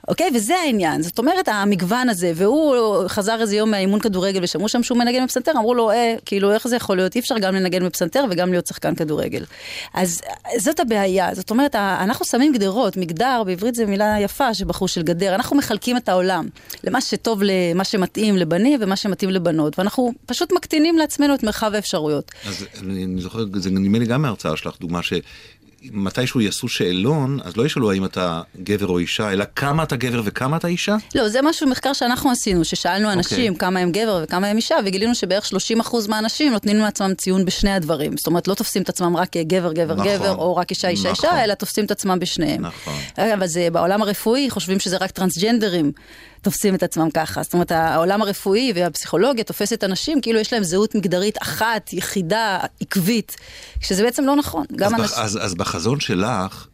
אוקיי? 0.07 0.29
וזה 0.35 0.55
העניין. 0.55 1.01
זאת 1.01 1.19
אומרת, 1.19 1.47
המגוון 1.47 2.09
הזה, 2.09 2.31
והוא 2.35 2.75
חזר 3.07 3.41
איזה 3.41 3.55
יום 3.55 3.71
מהאימון 3.71 3.99
כדורגל 3.99 4.43
ושמעו 4.43 4.69
שם 4.69 4.83
שהוא 4.83 4.97
מנגן 4.97 5.25
בפסנתר, 5.25 5.51
אמרו 5.51 5.73
לו, 5.73 5.91
אה, 5.91 6.15
כאילו, 6.25 6.53
איך 6.53 6.67
זה 6.67 6.75
יכול 6.75 6.97
להיות? 6.97 7.15
אי 7.15 7.19
אפשר 7.19 7.35
גם 7.39 7.55
לנגן 7.55 7.85
בפסנתר 7.85 8.25
וגם 8.29 8.51
להיות 8.51 8.67
שחקן 8.67 8.95
כדורגל. 8.95 9.43
אז 9.93 10.21
זאת 10.57 10.79
הבעיה. 10.79 11.29
זאת 11.33 11.49
אומרת, 11.49 11.75
אנחנו 11.75 12.25
שמים 12.25 12.53
גדרות, 12.53 12.97
מגדר, 12.97 13.43
בעברית 13.45 13.75
זו 13.75 13.87
מילה 13.87 14.15
יפה 14.19 14.53
שבאה 14.53 14.67
משורש 14.67 14.87
של 14.87 15.01
גדר. 15.01 15.35
אנחנו 15.35 15.57
מחלקים 15.57 15.97
את 15.97 16.09
העולם 16.09 16.47
למה 16.83 17.01
שטוב, 17.01 17.41
למה 17.43 17.83
שמתאים 17.83 18.37
לבנים 18.37 18.79
ומה 18.81 18.95
שמתאים 18.95 19.29
לבנות, 19.29 19.79
ואנחנו 19.79 20.11
פשוט 20.25 20.51
מקטינים 20.51 20.97
לעצמנו 20.97 21.35
את 21.35 21.43
מרחב 21.43 21.73
האפשרויות. 21.73 22.31
אז 22.45 22.65
אני 22.81 23.21
זוכר, 23.21 23.45
זה 23.53 23.69
נדמה 23.69 23.99
לי 23.99 24.05
גם 24.05 24.21
מההרצאה 24.21 24.57
שלך, 24.57 24.75
דוגמה 24.79 25.03
ש... 25.03 25.13
מתישהו 25.83 26.41
יעשו 26.41 26.67
שאלון, 26.67 27.39
אז 27.43 27.57
לא 27.57 27.65
ישאלו 27.65 27.91
האם 27.91 28.05
אתה 28.05 28.41
גבר 28.63 28.87
או 28.87 28.97
אישה, 28.97 29.31
אלא 29.31 29.45
כמה 29.55 29.83
אתה 29.83 29.95
גבר 29.95 30.21
וכמה 30.25 30.57
אתה 30.57 30.67
אישה? 30.67 30.95
לא, 31.15 31.29
זה 31.29 31.41
משהו, 31.41 31.69
מחקר 31.69 31.93
שאנחנו 31.93 32.31
עשינו, 32.31 32.65
ששאלנו 32.65 33.11
אנשים 33.11 33.53
okay. 33.53 33.57
כמה 33.57 33.79
הם 33.79 33.91
גבר 33.91 34.21
וכמה 34.23 34.47
הם 34.47 34.57
אישה, 34.57 34.75
וגילינו 34.85 35.15
שבערך 35.15 35.49
30% 35.81 35.95
מהאנשים 36.07 36.51
נותנים 36.51 36.77
לעצמם 36.77 37.13
ציון 37.13 37.45
בשני 37.45 37.71
הדברים. 37.71 38.17
זאת 38.17 38.27
אומרת, 38.27 38.47
לא 38.47 38.53
תופסים 38.53 38.81
את 38.81 38.89
עצמם 38.89 39.17
רק 39.17 39.37
גבר, 39.37 39.73
גבר, 39.73 39.93
נכון, 39.93 40.07
גבר, 40.07 40.35
או 40.35 40.55
רק 40.55 40.69
אישה, 40.69 40.87
אישה, 40.87 41.11
נכון. 41.11 41.29
אישה, 41.29 41.43
אלא 41.43 41.53
תופסים 41.53 41.85
את 41.85 41.91
עצמם 41.91 42.19
בשניהם. 42.19 42.65
נכון. 42.65 42.93
אבל 43.17 43.47
זה 43.47 43.67
בעולם 43.71 44.01
הרפואי, 44.01 44.49
חושבים 44.49 44.79
שזה 44.79 44.97
רק 44.97 45.11
טרנסג'נדרים. 45.11 45.91
תופסים 46.41 46.75
את 46.75 46.83
עצמם 46.83 47.09
ככה. 47.13 47.43
זאת 47.43 47.53
אומרת, 47.53 47.71
העולם 47.71 48.21
הרפואי 48.21 48.71
והפסיכולוגיה 48.75 49.43
תופס 49.43 49.73
את 49.73 49.83
הנשים 49.83 50.21
כאילו 50.21 50.39
יש 50.39 50.53
להם 50.53 50.63
זהות 50.63 50.95
מגדרית 50.95 51.41
אחת, 51.41 51.93
יחידה, 51.93 52.59
עקבית, 52.81 53.35
שזה 53.81 54.03
בעצם 54.03 54.25
לא 54.25 54.35
נכון. 54.35 54.65
אז, 54.85 54.93
אנש... 54.93 55.11
אז, 55.11 55.39
אז 55.41 55.55
בחזון 55.55 55.99
שלך, 55.99 56.67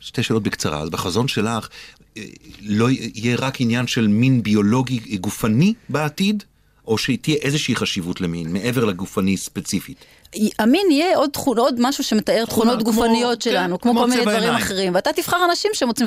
שתי 0.00 0.22
שאלות 0.22 0.42
בקצרה, 0.42 0.80
אז 0.80 0.90
בחזון 0.90 1.28
שלך, 1.28 1.68
אה, 2.16 2.22
לא 2.62 2.90
יהיה 2.90 3.36
רק 3.36 3.60
עניין 3.60 3.86
של 3.86 4.08
מין 4.08 4.42
ביולוגי 4.42 5.16
גופני 5.16 5.74
בעתיד? 5.88 6.42
או 6.86 6.98
שתהיה 6.98 7.36
איזושהי 7.36 7.76
חשיבות 7.76 8.20
למין, 8.20 8.52
מעבר 8.52 8.84
לגופני 8.84 9.36
ספציפית? 9.36 10.04
המין 10.58 10.90
יהיה 10.90 11.16
עוד, 11.16 11.30
תכון, 11.30 11.58
עוד 11.58 11.74
משהו 11.78 12.04
שמתאר 12.04 12.44
תכונות 12.44 12.82
גופניות 12.82 13.42
כמו, 13.42 13.52
שלנו, 13.52 13.78
כן, 13.78 13.82
כמו, 13.82 13.92
כמו 13.92 14.00
כל 14.00 14.08
מיני 14.08 14.22
דברים 14.22 14.36
עיניים. 14.36 14.56
אחרים, 14.56 14.94
ואתה 14.94 15.12
תבחר 15.12 15.44
אנשים 15.50 15.70
שמוצאים 15.74 16.06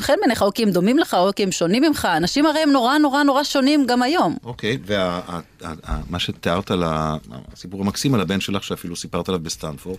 חן 0.00 0.16
בעיניך, 0.20 0.42
או 0.42 0.54
כי 0.54 0.62
הם 0.62 0.70
דומים 0.70 0.98
לך, 0.98 1.14
או 1.14 1.30
כי 1.36 1.42
הם 1.42 1.52
שונים 1.52 1.82
ממך. 1.82 2.08
אנשים 2.16 2.46
הרי 2.46 2.60
הם 2.60 2.70
נורא 2.70 2.98
נורא 2.98 3.22
נורא 3.22 3.44
שונים 3.44 3.86
גם 3.86 4.02
היום. 4.02 4.36
אוקיי, 4.44 4.78
ומה 4.86 6.18
שתיארת 6.18 6.70
על 6.70 6.82
הסיפור 6.86 7.80
המקסים 7.80 8.14
על 8.14 8.20
הבן 8.20 8.40
שלך, 8.40 8.64
שאפילו 8.64 8.96
סיפרת 8.96 9.28
עליו 9.28 9.40
בסטנפורד, 9.40 9.98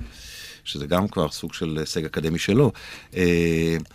שזה 0.67 0.85
גם 0.85 1.07
כבר 1.07 1.29
סוג 1.29 1.53
של 1.53 1.77
הישג 1.79 2.05
אקדמי 2.05 2.39
שלו. 2.39 2.71
אה, 3.15 3.23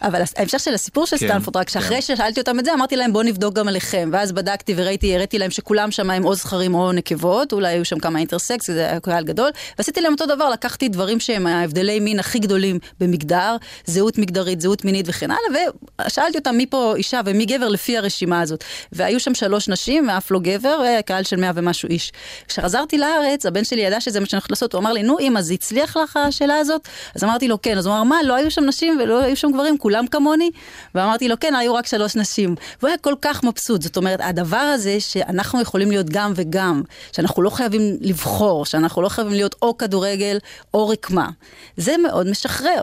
אבל 0.02 0.22
ההמשך 0.36 0.60
של 0.60 0.74
הסיפור 0.74 1.06
של 1.06 1.18
כן, 1.18 1.28
סטנפורד, 1.28 1.56
רק 1.56 1.68
שאחרי 1.68 1.96
כן. 1.96 2.00
ששאלתי 2.00 2.40
אותם 2.40 2.58
את 2.58 2.64
זה, 2.64 2.74
אמרתי 2.74 2.96
להם 2.96 3.12
בואו 3.12 3.24
נבדוק 3.24 3.54
גם 3.54 3.68
עליכם. 3.68 4.10
ואז 4.12 4.32
בדקתי 4.32 4.74
וראיתי, 4.76 5.14
הראיתי 5.14 5.38
להם 5.38 5.50
שכולם 5.50 5.90
שם 5.90 6.10
הם 6.10 6.24
או 6.24 6.34
זכרים 6.34 6.74
או 6.74 6.92
נקבות, 6.92 7.52
אולי 7.52 7.68
היו 7.68 7.84
שם 7.84 7.98
כמה 7.98 8.18
intersex, 8.18 8.66
זה 8.70 8.88
היה 8.88 9.00
קהל 9.00 9.24
גדול. 9.24 9.50
ועשיתי 9.78 10.00
להם 10.00 10.12
אותו 10.12 10.26
דבר, 10.26 10.50
לקחתי 10.50 10.88
דברים 10.88 11.20
שהם 11.20 11.46
ההבדלי 11.46 12.00
מין 12.00 12.18
הכי 12.18 12.38
גדולים 12.38 12.78
במגדר, 13.00 13.56
זהות 13.84 14.18
מגדרית, 14.18 14.60
זהות 14.60 14.84
מינית 14.84 15.06
וכן 15.08 15.30
הלאה, 15.30 15.62
ושאלתי 16.06 16.38
אותם 16.38 16.56
מי 16.56 16.66
פה 16.66 16.94
אישה 16.96 17.20
ומי 17.24 17.46
גבר 17.46 17.68
לפי 17.68 17.98
הרשימה 17.98 18.40
הזאת. 18.40 18.64
והיו 18.92 19.20
שם 19.20 19.34
שלוש 19.34 19.68
נשים 19.68 20.08
ואף 20.08 20.30
לא 20.30 20.40
גבר, 20.42 21.00
קהל 21.06 21.24
של 21.24 21.36
מאה 21.36 21.50
ומשהו 21.54 21.88
איש. 21.88 22.12
כשחזרתי 22.48 22.98
לארץ, 22.98 23.46
הבן 23.46 23.64
שלי 23.64 23.80
ידע 23.80 24.00
שזה 24.00 24.20
מה 24.20 24.26
שאני 24.26 24.38
הולכת 24.38 24.50
לעשות, 24.50 24.72
הוא 24.72 24.80
אמר 24.80 24.92
לי, 24.92 25.02
נו 25.02 25.18
אמא, 25.18 25.40
זה 25.40 25.54
הצליח 25.54 25.96
לך 25.96 26.16
השאלה 26.16 26.61
הזאת? 26.62 26.88
אז 27.14 27.24
אמרתי 27.24 27.48
לו, 27.48 27.62
כן. 27.62 27.78
אז 27.78 27.86
הוא 27.86 27.94
אמר, 27.94 28.02
מה, 28.02 28.16
לא 28.22 28.34
היו 28.34 28.50
שם 28.50 28.64
נשים 28.64 28.98
ולא 29.02 29.22
היו 29.22 29.36
שם 29.36 29.52
גברים, 29.52 29.78
כולם 29.78 30.06
כמוני? 30.06 30.50
ואמרתי 30.94 31.28
לו, 31.28 31.34
כן, 31.40 31.54
היו 31.54 31.74
רק 31.74 31.86
שלוש 31.86 32.16
נשים. 32.16 32.54
והוא 32.78 32.88
היה 32.88 32.98
כל 32.98 33.14
כך 33.22 33.44
מבסוט. 33.44 33.82
זאת 33.82 33.96
אומרת, 33.96 34.20
הדבר 34.22 34.56
הזה 34.56 35.00
שאנחנו 35.00 35.60
יכולים 35.60 35.90
להיות 35.90 36.06
גם 36.10 36.32
וגם, 36.36 36.82
שאנחנו 37.12 37.42
לא 37.42 37.50
חייבים 37.50 37.82
לבחור, 38.00 38.66
שאנחנו 38.66 39.02
לא 39.02 39.08
חייבים 39.08 39.32
להיות 39.32 39.54
או 39.62 39.78
כדורגל 39.78 40.38
או 40.74 40.88
רקמה, 40.88 41.28
זה 41.76 41.94
מאוד 42.02 42.30
משחרר. 42.30 42.82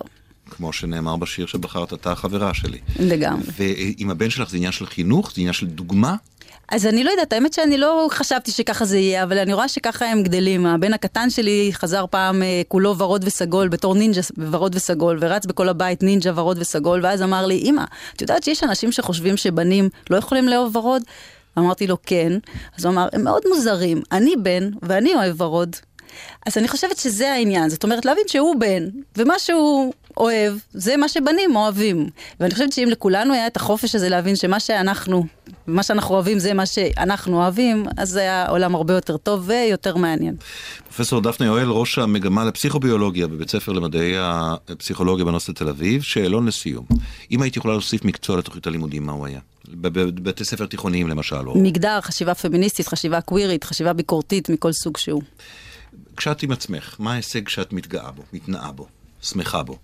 כמו 0.50 0.74
שנאמר 0.74 1.16
בשיר 1.16 1.46
שבחרת, 1.46 1.94
אתה 1.94 2.12
החברה 2.12 2.54
שלי. 2.54 2.78
לגמרי. 3.00 3.44
ועם 3.58 4.10
הבן 4.10 4.30
שלך 4.30 4.50
זה 4.50 4.58
עניין 4.58 4.72
של 4.72 4.86
חינוך? 4.86 5.32
זה 5.36 5.42
עניין 5.42 5.54
של 5.54 5.68
דוגמה? 5.68 6.16
אז 6.72 6.86
אני 6.86 7.04
לא 7.04 7.12
יודעת, 7.12 7.34
האמת 7.34 7.54
שאני 7.54 7.78
לא 7.78 8.08
חשבתי 8.12 8.52
שככה 8.52 8.86
זה 8.86 8.98
יהיה, 8.98 9.24
אבל 9.24 9.38
אני 9.38 9.54
רואה 9.54 9.68
שככה 9.68 10.06
הם 10.06 10.24
גדלים. 10.24 10.66
הבן 10.66 10.94
הקטן 10.94 11.30
שלי 11.30 11.70
חזר 11.74 12.06
פעם 12.10 12.44
אה, 12.44 12.62
כולו 12.68 12.98
ורוד 12.98 13.24
וסגול, 13.28 13.68
בתור 13.68 13.96
נינג'ה 13.96 14.22
ורוד 14.38 14.76
וסגול, 14.76 15.18
ורץ 15.22 15.46
בכל 15.46 15.70
הבית 15.70 16.04
נינג'ה 16.04 16.32
ורוד 16.36 16.58
וסגול, 16.60 17.00
ואז 17.04 17.22
אמר 17.22 17.46
לי, 17.46 17.58
אמא, 17.58 17.84
את 18.16 18.22
יודעת 18.22 18.44
שיש 18.44 18.64
אנשים 18.64 18.92
שחושבים 18.92 19.38
שבנים 19.38 19.90
לא 20.10 20.18
יכולים 20.18 20.48
לאהוב 20.48 20.76
ורוד? 20.76 21.04
אמרתי 21.58 21.88
לו, 21.88 21.98
כן. 22.04 22.32
אז 22.78 22.86
הוא 22.86 22.94
אמר, 22.94 23.08
הם 23.14 23.24
מאוד 23.24 23.42
מוזרים, 23.50 24.02
אני 24.12 24.36
בן 24.36 24.70
ואני 24.82 25.16
אוהב 25.16 25.42
ורוד. 25.42 25.76
אז 26.48 26.58
אני 26.58 26.68
חושבת 26.68 26.98
שזה 26.98 27.32
העניין, 27.32 27.70
זאת 27.70 27.84
אומרת 27.84 28.06
להבין 28.06 28.24
שהוא 28.28 28.56
בן, 28.60 28.90
ומה 29.18 29.40
שהוא 29.40 29.94
אוהב, 30.18 30.54
זה 30.74 30.98
מה 30.98 31.10
שבנים 31.10 31.56
אוהבים. 31.56 32.10
ואני 32.40 32.52
חושבת 32.52 32.74
שאם 32.74 32.88
לכולנו 32.92 33.34
היה 33.34 33.48
את 33.48 33.58
החופש 33.58 33.96
הזה 33.96 34.10
להבין 34.10 34.36
שמה 34.36 34.60
שאנחנו, 34.60 35.26
מה 35.68 35.84
שאנחנו 35.84 36.16
אוהבים 36.16 36.40
זה 36.40 36.54
מה 36.54 36.66
שאנחנו 36.66 37.38
אוהבים, 37.38 37.86
אז 37.98 38.10
זה 38.10 38.20
היה 38.20 38.46
עולם 38.46 38.76
הרבה 38.76 38.94
יותר 38.94 39.18
טוב 39.18 39.44
ויותר 39.48 39.96
מעניין. 39.96 40.36
פרופסור 40.84 41.22
דפנה 41.22 41.48
יואל, 41.48 41.70
ראש 41.70 41.98
המגמה 41.98 42.46
לפסיכוביולוגיה 42.46 43.28
בבית 43.28 43.50
ספר 43.50 43.72
למדעי 43.72 44.14
הפסיכולוגיה 44.18 45.26
באוניברסיטת 45.26 45.58
תל 45.58 45.70
אביב, 45.70 46.02
שאלון 46.02 46.48
לסיום. 46.48 46.86
אם 47.32 47.42
היית 47.42 47.58
יכולה 47.58 47.74
להוסיף 47.74 48.06
מקצוע 48.06 48.38
לתוכנית 48.38 48.68
הלימודים, 48.68 49.06
מה 49.06 49.12
הוא 49.12 49.26
היה? 49.26 49.40
בבתי 49.68 50.46
ספר 50.46 50.66
תיכוניים 50.66 51.08
למשל, 51.08 51.48
או... 51.50 51.58
מגדר, 51.58 52.02
חשיבה 52.02 52.36
פמיניסטית, 52.36 52.88
חשיבה 52.88 53.22
קווירית, 53.22 53.64
חשיבה 53.64 53.94
ביקורתית 53.94 54.50
מכל 54.50 54.72
סוג 54.72 54.98
שהוא. 54.98 55.22
כשאת 56.18 56.44
עם 56.44 56.52
עצמך, 56.52 56.96
מה 57.00 57.14
ההישג 57.14 57.48
שאת 57.48 57.74
מתגאה 57.74 58.12
בו, 58.12 58.24
מתנאה 58.34 58.72
בו, 58.72 58.88
שמחה 59.22 59.64
בו? 59.64 59.78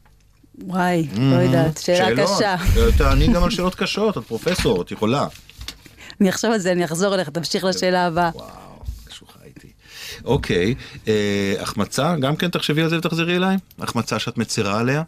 וואי, 0.63 1.07
לא 1.17 1.35
יודעת, 1.35 1.77
שאלה 1.77 2.23
קשה. 2.23 2.55
תעני 2.97 3.27
גם 3.27 3.43
על 3.43 3.49
שאלות 3.49 3.75
קשות, 3.75 4.17
את 4.17 4.23
פרופסור, 4.23 4.81
את 4.81 4.91
יכולה. 4.91 5.27
אני 6.21 6.29
אחשוב 6.29 6.51
על 6.51 6.59
זה, 6.59 6.71
אני 6.71 6.85
אחזור 6.85 7.15
אליך, 7.15 7.29
תמשיך 7.29 7.63
לשאלה 7.63 8.05
הבאה. 8.05 8.29
וואו, 8.33 8.47
קשוחה 9.05 9.39
איתי. 9.45 9.67
אוקיי, 10.25 10.75
אה, 11.07 11.53
החמצה, 11.59 12.15
גם 12.21 12.35
כן 12.35 12.49
תחשבי 12.49 12.81
על 12.81 12.89
זה 12.89 12.97
ותחזרי 12.97 13.35
אליי? 13.35 13.57
החמצה 13.79 14.19
שאת 14.19 14.37
מצרה 14.37 14.79
עליה? 14.79 15.03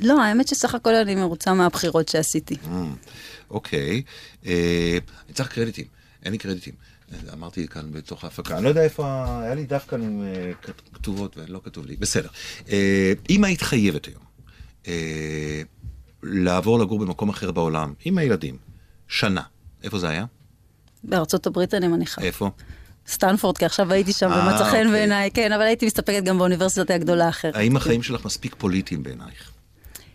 לא, 0.00 0.22
האמת 0.22 0.48
שסך 0.48 0.74
הכל 0.74 0.94
אני 0.94 1.14
מרוצה 1.14 1.54
מהבחירות 1.54 2.08
שעשיתי. 2.08 2.56
אוקיי, 3.50 4.02
אה, 4.46 4.98
אני 5.26 5.34
צריך 5.34 5.48
קרדיטים, 5.48 5.84
אין 6.24 6.32
לי 6.32 6.38
קרדיטים. 6.38 6.74
אמרתי 7.32 7.68
כאן 7.68 7.92
בתוך 7.92 8.24
ההפקה, 8.24 8.56
אני 8.56 8.64
לא 8.64 8.68
יודע 8.68 8.82
איפה, 8.82 9.24
היה 9.42 9.54
לי 9.54 9.64
דווקא 9.64 9.96
אה, 9.96 10.52
כתובות 10.92 11.36
ולא 11.36 11.60
כתוב 11.64 11.86
לי, 11.86 11.96
בסדר. 11.96 12.28
אה, 12.68 13.12
אם 13.30 13.44
היית 13.44 13.62
חייבת 13.62 14.06
היום 14.06 14.31
אה, 14.88 15.62
לעבור 16.22 16.78
לגור 16.78 16.98
במקום 16.98 17.28
אחר 17.28 17.50
בעולם, 17.52 17.92
עם 18.04 18.18
הילדים, 18.18 18.56
שנה, 19.08 19.42
איפה 19.82 19.98
זה 19.98 20.08
היה? 20.08 20.24
בארצות 21.04 21.46
הברית 21.46 21.74
אני 21.74 21.88
מניחה. 21.88 22.22
איפה? 22.22 22.50
סטנפורד, 23.08 23.58
כי 23.58 23.64
עכשיו 23.64 23.92
הייתי 23.92 24.12
שם 24.12 24.26
ומצא 24.26 24.58
חן 24.58 24.64
אוקיי. 24.64 24.90
בעיניי, 24.90 25.30
כן, 25.30 25.52
אבל 25.52 25.62
הייתי 25.62 25.86
מסתפקת 25.86 26.22
גם 26.24 26.38
באוניברסיטה 26.38 26.94
הגדולה 26.94 27.28
אחרת. 27.28 27.56
האם 27.56 27.76
החיים 27.76 28.02
שלך 28.02 28.24
מספיק 28.24 28.54
פוליטיים 28.58 29.02
בעינייך? 29.02 29.51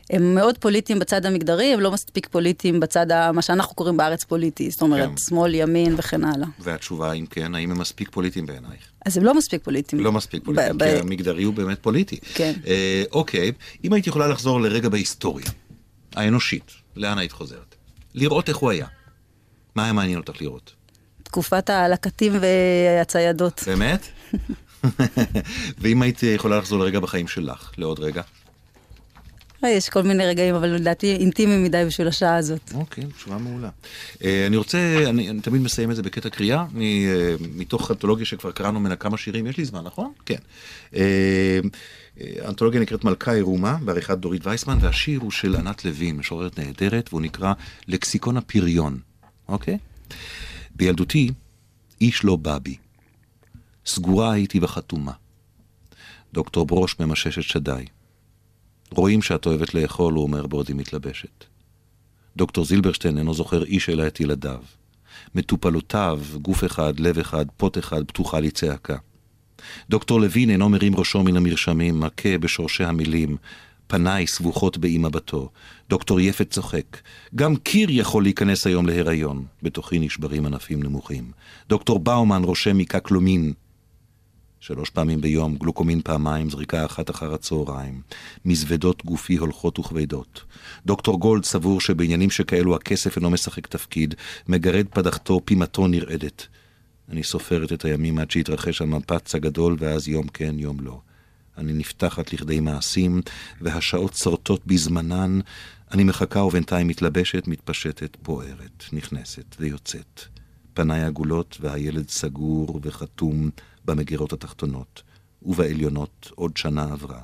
הם 0.10 0.36
מאוד 0.36 0.58
פוליטיים 0.58 1.00
בצד 1.00 1.26
המגדרי, 1.26 1.74
הם 1.74 1.80
לא 1.80 1.92
מספיק 1.92 2.28
פוליטיים 2.32 2.80
בצד, 2.80 3.12
ה... 3.12 3.32
מה 3.32 3.42
שאנחנו 3.42 3.76
קוראים 3.76 3.98
בארץ 3.98 4.24
פוליטי, 4.24 4.72
זאת 4.72 4.82
אומרת, 4.82 5.10
כן. 5.10 5.18
שמאל, 5.18 5.56
ימין 5.56 5.96
וכן 5.98 6.24
הלאה. 6.24 6.48
והתשובה, 6.60 7.12
אם 7.12 7.26
כן, 7.26 7.56
האם 7.56 7.72
הם 7.72 7.80
מספיק 7.80 8.10
פוליטיים 8.12 8.46
בעינייך? 8.46 8.82
אז 9.06 9.18
הם 9.18 9.24
לא 9.24 9.34
מספיק 9.34 9.64
פוליטיים. 9.64 10.04
לא 10.04 10.12
מספיק 10.12 10.46
פוליטיים, 10.46 10.78
ב- 10.78 10.84
כי 10.84 10.96
ב- 10.96 11.00
המגדרי 11.00 11.44
הוא 11.44 11.54
באמת 11.54 11.78
פוליטי. 11.82 12.18
כן. 12.34 12.54
אה, 12.68 13.04
אוקיי, 13.12 13.52
אם 13.84 13.94
היית 13.94 14.08
יכולה 14.08 14.28
לחזור 14.28 14.62
לרגע 14.62 14.90
בהיסטוריה, 14.90 15.46
האנושית, 16.16 16.72
לאן 16.96 17.18
היית 17.18 17.32
חוזרת? 17.32 17.76
לראות 18.16 18.50
איך 18.50 18.58
הוא 18.58 18.72
היה. 18.72 18.88
מה 19.76 19.84
היה 19.84 19.94
מעניין 19.94 20.18
אותך 20.20 20.42
לראות? 20.42 20.74
תקופת 21.24 21.70
הלקטים 21.70 22.34
והציידות. 22.42 23.64
באמת? 23.68 24.08
ואם 25.80 26.02
היית 26.02 26.24
יכולה 26.24 26.58
לחזור 26.58 26.80
לרגע 26.80 27.00
בחיים 27.00 27.28
שלך, 27.28 27.72
לעוד 27.78 28.00
רגע? 28.00 28.22
אה, 29.64 29.70
יש 29.70 29.90
כל 29.90 30.02
מיני 30.02 30.26
רגעים, 30.26 30.56
אבל 30.56 30.70
לדעתי 30.70 31.16
אינטימי 31.16 31.58
מדי 31.58 31.84
בשביל 31.88 32.08
השעה 32.08 32.36
הזאת. 32.36 32.72
אוקיי, 32.74 33.04
תשובה 33.18 33.38
מעולה. 33.38 33.70
אה, 34.24 34.48
אני 34.48 34.58
רוצה, 34.58 34.78
אני, 35.10 35.30
אני 35.30 35.42
תמיד 35.42 35.62
מסיים 35.62 35.92
את 35.92 35.96
זה 35.96 36.04
בקטע 36.04 36.30
קריאה, 36.30 36.66
אני, 36.76 37.08
אה, 37.10 37.36
מתוך 37.56 37.92
אנתולוגיה 37.92 38.26
שכבר 38.26 38.52
קראנו 38.52 38.80
ממנה 38.80 38.96
כמה 38.96 39.18
שירים, 39.18 39.48
יש 39.48 39.58
לי 39.58 39.66
זמן, 39.66 39.84
נכון? 39.84 40.12
כן. 40.26 40.40
אה, 40.96 41.60
אה, 42.22 42.46
האנתולוגיה 42.46 42.82
נקראת 42.82 43.04
מלכה 43.04 43.34
עירומה, 43.34 43.78
בעריכת 43.86 44.18
דורית 44.18 44.48
וייסמן, 44.48 44.78
והשיר 44.82 45.20
הוא 45.20 45.32
של 45.32 45.56
ענת 45.56 45.86
לוין, 45.86 46.18
משוררת 46.18 46.60
נהדרת, 46.60 47.10
והוא 47.10 47.22
נקרא 47.22 47.54
לקסיקון 47.88 48.38
הפריון, 48.38 49.00
אוקיי? 49.48 49.78
בילדותי, 50.76 51.32
איש 52.02 52.24
לא 52.24 52.36
בא 52.36 52.58
בי. 52.58 52.76
סגורה 53.86 54.34
הייתי 54.34 54.60
בחתומה. 54.60 55.12
דוקטור 56.34 56.66
ברוש 56.66 56.96
ממשש 57.00 57.38
את 57.38 57.44
שדיי. 57.44 57.86
רואים 58.92 59.22
שאת 59.22 59.46
אוהבת 59.46 59.74
לאכול, 59.74 60.14
הוא 60.14 60.24
אומר 60.24 60.48
בעוד 60.48 60.68
היא 60.68 60.76
מתלבשת. 60.76 61.46
דוקטור 62.36 62.66
זילברשטיין 62.66 63.18
אינו 63.18 63.34
זוכר 63.34 63.64
איש 63.64 63.90
אלא 63.90 64.08
את 64.08 64.20
ילדיו. 64.20 64.60
מטופלותיו, 65.36 66.22
גוף 66.42 66.64
אחד, 66.64 67.00
לב 67.00 67.20
אחד, 67.20 67.46
פוט 67.58 67.78
אחד, 67.78 68.06
פתוחה 68.08 68.40
לי 68.40 68.52
צעקה. 68.52 68.98
דוקטור 69.90 70.22
לוין 70.22 70.50
אינו 70.50 70.70
מרים 70.70 70.96
ראשו 70.96 71.24
מן 71.24 71.38
המרשמים, 71.38 72.00
מכה 72.00 72.38
בשורשי 72.38 72.84
המילים, 72.84 73.38
פניי 73.88 74.28
סבוכות 74.28 74.78
באי 74.78 74.98
מבטו. 74.98 75.50
דוקטור 75.90 76.20
יפת 76.20 76.50
צוחק. 76.50 76.98
גם 77.36 77.56
קיר 77.56 77.88
יכול 77.92 78.24
להיכנס 78.24 78.68
היום 78.68 78.86
להיריון. 78.86 79.46
בתוכי 79.64 80.00
נשברים 80.00 80.46
ענפים 80.46 80.84
נמוכים. 80.84 81.32
דוקטור 81.70 82.00
באומן 82.00 82.44
רושם 82.44 82.78
מקקלומין. 82.78 83.54
שלוש 84.60 84.90
פעמים 84.90 85.22
ביום, 85.22 85.56
גלוקומין 85.56 86.02
פעמיים, 86.02 86.50
זריקה 86.50 86.86
אחת 86.86 87.10
אחר 87.10 87.34
הצהריים. 87.34 88.02
מזוודות 88.46 89.06
גופי 89.06 89.36
הולכות 89.36 89.80
וכבדות. 89.80 90.44
דוקטור 90.86 91.20
גולד 91.20 91.46
סבור 91.46 91.82
שבעניינים 91.82 92.30
שכאלו 92.30 92.76
הכסף 92.76 93.16
אינו 93.16 93.30
משחק 93.30 93.68
תפקיד, 93.68 94.16
מגרד 94.48 94.86
פדחתו, 94.88 95.42
פימתו 95.46 95.88
נרעדת. 95.88 96.48
אני 97.10 97.24
סופרת 97.24 97.74
את 97.74 97.86
הימים 97.86 98.18
עד 98.18 98.32
שיתרחש 98.32 98.82
המפץ 98.82 99.36
הגדול, 99.36 99.76
ואז 99.80 100.08
יום 100.08 100.28
כן, 100.28 100.60
יום 100.60 100.80
לא. 100.80 101.00
אני 101.58 101.74
נפתחת 101.74 102.34
לכדי 102.34 102.60
מעשים, 102.60 103.22
והשעות 103.62 104.14
שורטות 104.14 104.62
בזמנן. 104.66 105.40
אני 105.92 106.04
מחכה 106.04 106.44
ובינתיים 106.44 106.88
מתלבשת, 106.88 107.48
מתפשטת, 107.48 108.18
בוערת, 108.24 108.84
נכנסת 108.94 109.56
ויוצאת. 109.60 110.37
פניי 110.78 111.04
עגולות 111.04 111.58
והילד 111.62 112.10
סגור 112.10 112.80
וחתום 112.84 113.50
במגירות 113.86 114.34
התחתונות, 114.34 115.02
ובעליונות 115.42 116.32
עוד 116.36 116.58
שנה 116.58 116.84
עברה. 116.84 117.22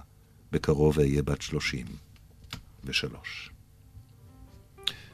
בקרוב 0.51 0.99
אהיה 0.99 1.23
בת 1.23 1.41
שלושים 1.41 1.85
ושלוש. 2.83 3.49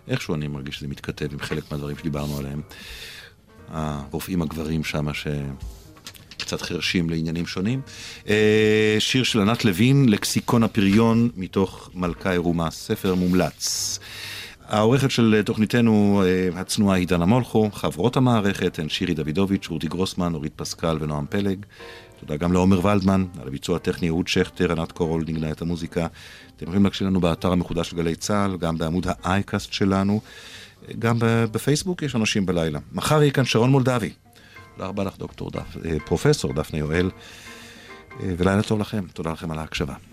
איכשהו 0.07 0.35
אני 0.35 0.47
מרגיש 0.47 0.77
שזה 0.77 0.87
מתכתב 0.87 1.33
עם 1.33 1.39
חלק 1.39 1.71
מהדברים 1.71 1.97
שדיברנו 1.97 2.37
עליהם. 2.37 2.61
הרופאים 3.67 4.41
הגברים 4.41 4.83
שם 4.83 5.13
ש... 5.13 5.27
קצת 6.37 6.61
חרשים 6.61 7.09
לעניינים 7.09 7.45
שונים. 7.45 7.81
אה, 8.27 8.95
שיר 8.99 9.23
של 9.23 9.41
ענת 9.41 9.65
לוין, 9.65 10.09
לקסיקון 10.09 10.63
הפריון, 10.63 11.29
מתוך 11.35 11.89
מלכה 11.93 12.31
עירומה, 12.31 12.71
ספר 12.71 13.15
מומלץ. 13.15 13.99
העורכת 14.69 15.11
של 15.11 15.41
תוכניתנו 15.45 16.23
אה, 16.25 16.59
הצנועה 16.59 16.97
היא 16.97 17.07
דנה 17.07 17.25
מולכו, 17.25 17.69
חברות 17.73 18.17
המערכת 18.17 18.79
הן 18.79 18.89
שירי 18.89 19.13
דוידוביץ', 19.13 19.67
רותי 19.67 19.87
גרוסמן, 19.87 20.33
אורית 20.33 20.53
פסקל 20.55 20.97
ונועם 20.99 21.25
פלג. 21.29 21.65
תודה 22.19 22.35
גם 22.35 22.53
לעומר 22.53 22.85
ולדמן, 22.85 23.25
על 23.41 23.47
הביצוע 23.47 23.75
הטכני 23.75 24.09
אהוד 24.09 24.27
שכטר, 24.27 24.71
ענת 24.71 24.91
קורול 24.91 25.23
ניגנה 25.27 25.51
את 25.51 25.61
המוזיקה. 25.61 26.07
אתם 26.57 26.65
יכולים 26.65 26.83
להקשיב 26.83 27.07
לנו 27.07 27.21
באתר 27.21 27.51
המחודש 27.51 27.89
של 27.89 27.97
גלי 27.97 28.15
צה"ל, 28.15 28.57
גם 28.57 28.77
בעמוד 28.77 29.07
האייקאסט 29.07 29.73
שלנו, 29.73 30.21
גם 30.99 31.15
בפייסבוק 31.21 32.03
יש 32.03 32.15
אנשים 32.15 32.45
בלילה. 32.45 32.79
מחר 32.91 33.21
יהיה 33.21 33.31
כאן 33.31 33.45
שרון 33.45 33.69
מולדבי. 33.69 34.09
תודה 34.75 34.87
רבה 34.87 35.03
לך, 35.03 35.17
דוקטור 35.17 35.51
דף, 35.51 35.77
פרופסור 36.05 36.53
דפנה 36.53 36.79
יואל, 36.79 37.09
ולילה 38.19 38.61
טוב 38.61 38.79
לכם. 38.79 39.03
תודה 39.13 39.31
לכם 39.31 39.51
על 39.51 39.59
ההקשבה. 39.59 40.08